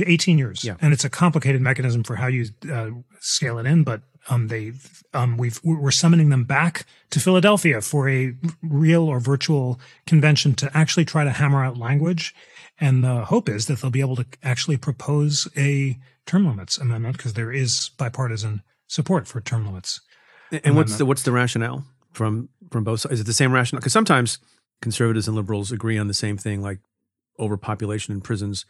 18 0.06 0.38
years. 0.38 0.64
Yeah. 0.64 0.76
And 0.82 0.94
it's 0.94 1.04
a 1.04 1.10
complicated 1.10 1.62
mechanism 1.62 2.04
for 2.04 2.16
how 2.16 2.28
you 2.28 2.46
uh, 2.72 2.90
scale 3.20 3.58
it 3.58 3.66
in, 3.66 3.84
but 3.84 4.02
um, 4.30 4.50
they 4.50 4.74
um, 5.16 5.38
we've 5.38 5.60
we're 5.64 5.90
summoning 5.90 6.30
them 6.30 6.44
back 6.44 6.86
to 7.10 7.20
Philadelphia 7.20 7.82
for 7.82 8.08
a 8.08 8.36
real 8.62 9.06
or 9.06 9.20
virtual 9.20 9.80
convention 10.06 10.54
to 10.56 10.70
actually 10.78 11.06
try 11.06 11.24
to 11.24 11.32
hammer 11.32 11.64
out 11.64 11.76
language. 11.76 12.36
And 12.80 13.04
the 13.04 13.26
hope 13.26 13.50
is 13.50 13.66
that 13.66 13.82
they'll 13.82 13.90
be 13.90 14.02
able 14.02 14.18
to 14.18 14.26
actually 14.44 14.78
propose 14.78 15.48
a 15.58 15.98
term 16.28 16.48
limits 16.48 16.78
amendment 16.78 17.18
because 17.18 17.34
there 17.34 17.52
is 17.52 17.90
bipartisan 17.98 18.62
support 18.86 19.28
for 19.28 19.42
term 19.42 19.66
limits. 19.66 20.02
And 20.52 20.60
amendment. 20.60 20.76
what's 20.76 20.98
the 20.98 21.06
what's 21.06 21.24
the 21.24 21.32
rationale 21.32 21.84
from 22.12 22.50
from 22.70 22.84
both 22.84 23.00
sides? 23.00 23.14
Is 23.14 23.20
it 23.22 23.26
the 23.26 23.34
same 23.34 23.52
rationale? 23.52 23.80
Because 23.80 23.94
sometimes 23.94 24.38
conservatives 24.84 25.28
and 25.28 25.36
liberals 25.36 25.72
agree 25.72 25.98
on 25.98 26.08
the 26.08 26.14
same 26.14 26.38
thing, 26.38 26.62
like 26.62 26.78
overpopulation 27.40 28.14
in 28.14 28.22
prisons 28.22 28.66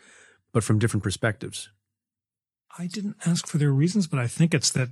but 0.53 0.63
from 0.63 0.79
different 0.79 1.03
perspectives? 1.03 1.69
I 2.77 2.87
didn't 2.87 3.17
ask 3.25 3.47
for 3.47 3.57
their 3.57 3.71
reasons, 3.71 4.07
but 4.07 4.19
I 4.19 4.27
think 4.27 4.53
it's 4.53 4.71
that 4.71 4.89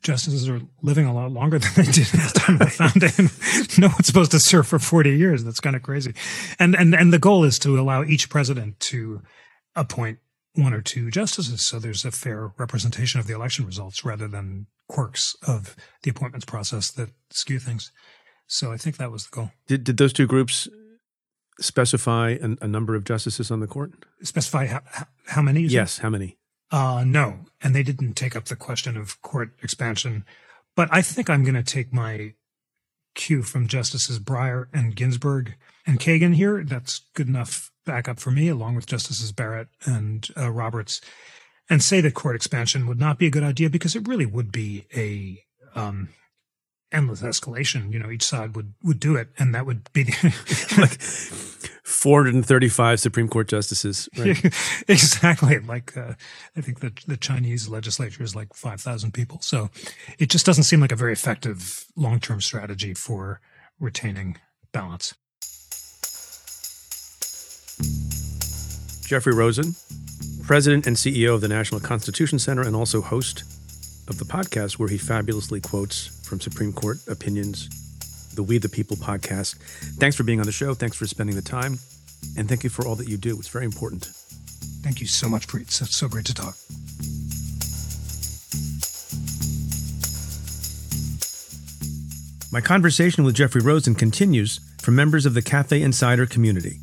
justices 0.00 0.48
are 0.48 0.60
living 0.82 1.06
a 1.06 1.14
lot 1.14 1.32
longer 1.32 1.58
than 1.58 1.70
they 1.74 1.90
did 1.90 2.08
at 2.14 2.32
the 2.32 2.38
time 2.38 2.54
of 2.54 2.60
the 2.60 2.70
founding. 2.70 3.78
no 3.78 3.88
one's 3.88 4.06
supposed 4.06 4.30
to 4.32 4.40
serve 4.40 4.66
for 4.66 4.78
40 4.78 5.16
years. 5.16 5.44
That's 5.44 5.60
kind 5.60 5.76
of 5.76 5.82
crazy. 5.82 6.14
And, 6.58 6.74
and, 6.74 6.94
and 6.94 7.12
the 7.12 7.18
goal 7.18 7.44
is 7.44 7.58
to 7.60 7.78
allow 7.78 8.04
each 8.04 8.28
president 8.30 8.78
to 8.80 9.22
appoint 9.74 10.18
one 10.54 10.74
or 10.74 10.82
two 10.82 11.10
justices. 11.10 11.62
So 11.62 11.78
there's 11.78 12.04
a 12.04 12.10
fair 12.10 12.52
representation 12.58 13.20
of 13.20 13.26
the 13.26 13.34
election 13.34 13.64
results 13.64 14.04
rather 14.04 14.28
than 14.28 14.66
quirks 14.88 15.36
of 15.46 15.76
the 16.02 16.10
appointments 16.10 16.46
process 16.46 16.90
that 16.92 17.10
skew 17.30 17.58
things. 17.58 17.92
So 18.46 18.72
I 18.72 18.76
think 18.76 18.96
that 18.96 19.12
was 19.12 19.26
the 19.26 19.36
goal. 19.36 19.50
Did, 19.66 19.84
did 19.84 19.98
those 19.98 20.12
two 20.12 20.26
groups 20.26 20.68
specify 21.60 22.30
an, 22.30 22.58
a 22.60 22.68
number 22.68 22.94
of 22.94 23.04
justices 23.04 23.50
on 23.50 23.60
the 23.60 23.66
court? 23.66 23.92
Specify 24.22 24.66
how, 24.66 24.80
how 25.26 25.42
many? 25.42 25.62
Yes, 25.62 25.98
how 25.98 26.10
many? 26.10 26.36
Uh, 26.70 27.04
no, 27.06 27.46
and 27.62 27.74
they 27.74 27.82
didn't 27.82 28.14
take 28.14 28.36
up 28.36 28.46
the 28.46 28.56
question 28.56 28.96
of 28.96 29.20
court 29.22 29.52
expansion. 29.62 30.24
But 30.76 30.88
I 30.92 31.02
think 31.02 31.28
I'm 31.28 31.42
going 31.42 31.54
to 31.54 31.62
take 31.62 31.92
my 31.92 32.34
cue 33.14 33.42
from 33.42 33.66
Justices 33.66 34.18
Breyer 34.18 34.66
and 34.72 34.94
Ginsburg 34.94 35.54
and 35.86 35.98
Kagan 35.98 36.34
here. 36.34 36.62
That's 36.62 37.00
good 37.14 37.28
enough 37.28 37.72
backup 37.84 38.20
for 38.20 38.30
me, 38.30 38.48
along 38.48 38.76
with 38.76 38.86
Justices 38.86 39.32
Barrett 39.32 39.68
and 39.84 40.28
uh, 40.36 40.50
Roberts, 40.50 41.00
and 41.68 41.82
say 41.82 42.00
that 42.00 42.14
court 42.14 42.36
expansion 42.36 42.86
would 42.86 43.00
not 43.00 43.18
be 43.18 43.26
a 43.26 43.30
good 43.30 43.42
idea 43.42 43.70
because 43.70 43.96
it 43.96 44.06
really 44.06 44.26
would 44.26 44.52
be 44.52 44.86
a 44.94 45.42
um, 45.74 46.10
endless 46.92 47.22
escalation. 47.22 47.92
You 47.92 47.98
know, 47.98 48.10
each 48.10 48.24
side 48.24 48.56
would 48.56 48.74
would 48.82 49.00
do 49.00 49.16
it, 49.16 49.28
and 49.38 49.54
that 49.54 49.66
would 49.66 49.92
be 49.92 50.04
like 50.78 51.00
435 51.00 53.00
Supreme 53.00 53.28
Court 53.28 53.48
justices. 53.48 54.08
Right? 54.16 54.44
exactly. 54.88 55.58
Like 55.58 55.96
uh, 55.96 56.14
I 56.56 56.60
think 56.60 56.80
the 56.80 56.92
the 57.06 57.16
Chinese 57.16 57.68
legislature 57.68 58.22
is 58.22 58.36
like 58.36 58.54
5,000 58.54 59.12
people, 59.12 59.40
so 59.40 59.70
it 60.18 60.30
just 60.30 60.46
doesn't 60.46 60.64
seem 60.64 60.80
like 60.80 60.92
a 60.92 60.96
very 60.96 61.12
effective 61.12 61.86
long 61.96 62.20
term 62.20 62.40
strategy 62.40 62.94
for 62.94 63.40
retaining 63.80 64.38
balance. 64.72 65.14
Jeffrey 69.06 69.34
Rosen, 69.34 69.74
President 70.42 70.86
and 70.86 70.94
CEO 70.94 71.34
of 71.34 71.40
the 71.40 71.48
National 71.48 71.80
Constitution 71.80 72.38
Center, 72.38 72.62
and 72.62 72.76
also 72.76 73.00
host 73.00 73.44
of 74.08 74.18
the 74.18 74.24
podcast 74.24 74.78
where 74.78 74.88
he 74.88 74.98
fabulously 74.98 75.60
quotes 75.60 76.17
from 76.28 76.40
Supreme 76.40 76.72
Court 76.72 76.98
opinions, 77.08 77.68
the 78.34 78.42
We 78.42 78.58
the 78.58 78.68
People 78.68 78.96
podcast. 78.96 79.56
Thanks 79.98 80.16
for 80.16 80.22
being 80.22 80.38
on 80.38 80.46
the 80.46 80.52
show. 80.52 80.74
Thanks 80.74 80.96
for 80.96 81.06
spending 81.06 81.34
the 81.34 81.42
time. 81.42 81.78
And 82.36 82.48
thank 82.48 82.62
you 82.62 82.70
for 82.70 82.86
all 82.86 82.94
that 82.96 83.08
you 83.08 83.16
do. 83.16 83.36
It's 83.38 83.48
very 83.48 83.64
important. 83.64 84.04
Thank 84.82 85.00
you 85.00 85.06
so 85.06 85.28
much, 85.28 85.48
Preet. 85.48 85.62
It's 85.62 85.94
so 85.94 86.08
great 86.08 86.26
to 86.26 86.34
talk. 86.34 86.56
My 92.50 92.60
conversation 92.60 93.24
with 93.24 93.34
Jeffrey 93.34 93.60
Rosen 93.60 93.94
continues 93.94 94.60
for 94.80 94.90
members 94.90 95.26
of 95.26 95.34
the 95.34 95.42
Cafe 95.42 95.82
Insider 95.82 96.26
community. 96.26 96.78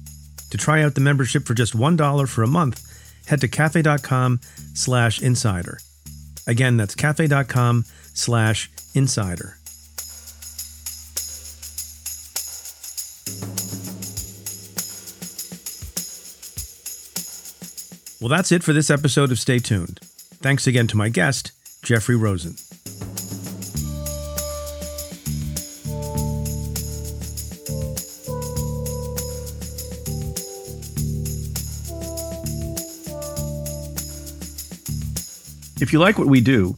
To 0.51 0.57
try 0.57 0.83
out 0.83 0.93
the 0.93 1.01
membership 1.01 1.45
for 1.45 1.53
just 1.53 1.75
$1 1.75 2.29
for 2.29 2.43
a 2.43 2.47
month, 2.47 2.83
head 3.25 3.41
to 3.41 3.47
cafe.com 3.47 4.39
slash 4.73 5.21
insider. 5.21 5.79
Again, 6.47 6.77
that's 6.77 6.95
cafe.com 6.95 7.85
slash 8.13 8.69
insider. 8.95 9.57
Well, 18.21 18.29
that's 18.29 18.51
it 18.51 18.63
for 18.63 18.73
this 18.73 18.89
episode 18.89 19.31
of 19.31 19.37
Stay 19.37 19.59
Tuned. 19.59 19.99
Thanks 20.41 20.65
again 20.65 20.87
to 20.87 20.97
my 20.97 21.09
guest, 21.09 21.51
Jeffrey 21.83 22.15
Rosen. 22.15 22.55
If 35.81 35.93
you 35.93 35.99
like 35.99 36.17
what 36.17 36.27
we 36.27 36.41
do, 36.41 36.77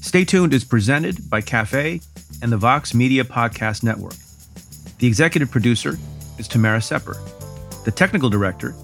Stay 0.00 0.24
tuned 0.24 0.54
is 0.54 0.64
presented 0.64 1.28
by 1.28 1.40
Cafe 1.42 2.00
and 2.42 2.50
the 2.50 2.56
Vox 2.56 2.94
Media 2.94 3.22
Podcast 3.22 3.82
Network. 3.82 4.14
The 4.98 5.06
executive 5.06 5.50
producer 5.50 5.98
is 6.38 6.48
Tamara 6.48 6.80
Sepper. 6.80 7.16
The 7.84 7.90
technical 7.90 8.30
director 8.30 8.74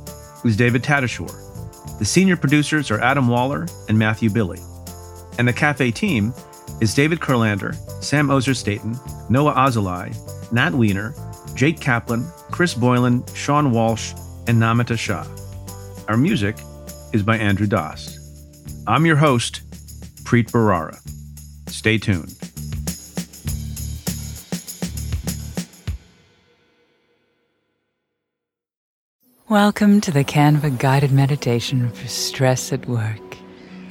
is 0.44 0.56
David 0.56 0.82
Tatasciore. 0.82 1.98
The 1.98 2.04
senior 2.04 2.36
producers 2.36 2.90
are 2.90 3.00
Adam 3.00 3.28
Waller 3.28 3.66
and 3.88 3.98
Matthew 3.98 4.28
Billy. 4.28 4.60
And 5.38 5.48
the 5.48 5.52
Cafe 5.54 5.90
team 5.90 6.34
is 6.82 6.94
David 6.94 7.20
Kurlander, 7.20 7.74
Sam 8.04 8.30
Ozer 8.30 8.54
Staton, 8.54 8.94
Noah 9.30 9.54
Azulai, 9.54 10.14
Nat 10.52 10.74
Weiner, 10.74 11.14
Jake 11.54 11.80
Kaplan, 11.80 12.26
Chris 12.50 12.74
Boylan, 12.74 13.24
Sean 13.34 13.70
Walsh, 13.70 14.12
and 14.46 14.60
Namita 14.60 14.98
Shah. 14.98 15.26
Our 16.08 16.18
music 16.18 16.56
is 17.14 17.22
by 17.22 17.38
Andrew 17.38 17.66
Dost. 17.66 18.18
I'm 18.86 19.06
your 19.06 19.16
host, 19.16 19.62
Preet 20.26 20.50
Bharara. 20.50 20.98
Stay 21.68 21.98
tuned. 21.98 22.34
Welcome 29.48 30.00
to 30.00 30.10
the 30.10 30.24
Canva 30.24 30.80
guided 30.80 31.12
meditation 31.12 31.92
for 31.92 32.08
stress 32.08 32.72
at 32.72 32.88
work. 32.88 33.36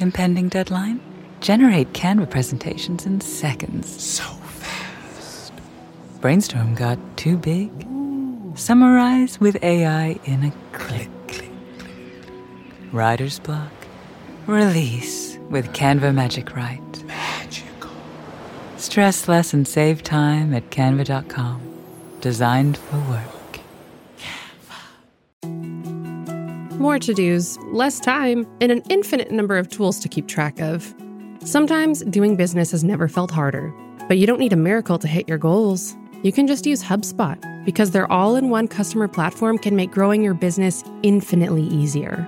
Impending 0.01 0.49
deadline? 0.49 0.99
Generate 1.39 1.93
Canva 1.93 2.29
presentations 2.29 3.05
in 3.05 3.21
seconds. 3.21 4.03
So 4.03 4.23
fast. 4.23 5.53
Brainstorm 6.19 6.75
got 6.75 6.99
too 7.15 7.37
big? 7.37 7.71
Ooh. 7.85 8.51
Summarize 8.57 9.39
with 9.39 9.55
AI 9.63 10.19
in 10.25 10.43
a 10.43 10.51
click. 10.73 11.09
click, 11.29 11.49
click. 11.79 12.29
Writer's 12.91 13.39
block? 13.39 13.71
Release 14.47 15.34
with 15.49 15.73
Canva 15.73 16.13
Magic 16.13 16.55
Write. 16.55 17.03
Magical. 17.05 17.91
Stress 18.77 19.27
less 19.27 19.53
and 19.53 19.67
save 19.67 20.03
time 20.03 20.53
at 20.53 20.69
canva.com. 20.69 21.61
Designed 22.21 22.77
for 22.77 22.97
work. 23.09 23.35
More 26.79 26.99
to 26.99 27.13
dos, 27.13 27.57
less 27.71 27.99
time, 27.99 28.45
and 28.61 28.71
an 28.71 28.83
infinite 28.89 29.31
number 29.31 29.57
of 29.57 29.69
tools 29.69 29.99
to 29.99 30.09
keep 30.09 30.27
track 30.27 30.59
of. 30.59 30.93
Sometimes 31.43 32.03
doing 32.03 32.35
business 32.35 32.71
has 32.71 32.83
never 32.83 33.07
felt 33.07 33.31
harder, 33.31 33.73
but 34.07 34.17
you 34.17 34.27
don't 34.27 34.39
need 34.39 34.53
a 34.53 34.57
miracle 34.57 34.99
to 34.99 35.07
hit 35.07 35.27
your 35.27 35.37
goals. 35.37 35.95
You 36.21 36.31
can 36.31 36.47
just 36.47 36.65
use 36.65 36.83
HubSpot 36.83 37.39
because 37.65 37.91
their 37.91 38.11
all 38.11 38.35
in 38.35 38.49
one 38.49 38.67
customer 38.67 39.07
platform 39.07 39.57
can 39.57 39.75
make 39.75 39.91
growing 39.91 40.23
your 40.23 40.33
business 40.33 40.83
infinitely 41.01 41.63
easier. 41.63 42.27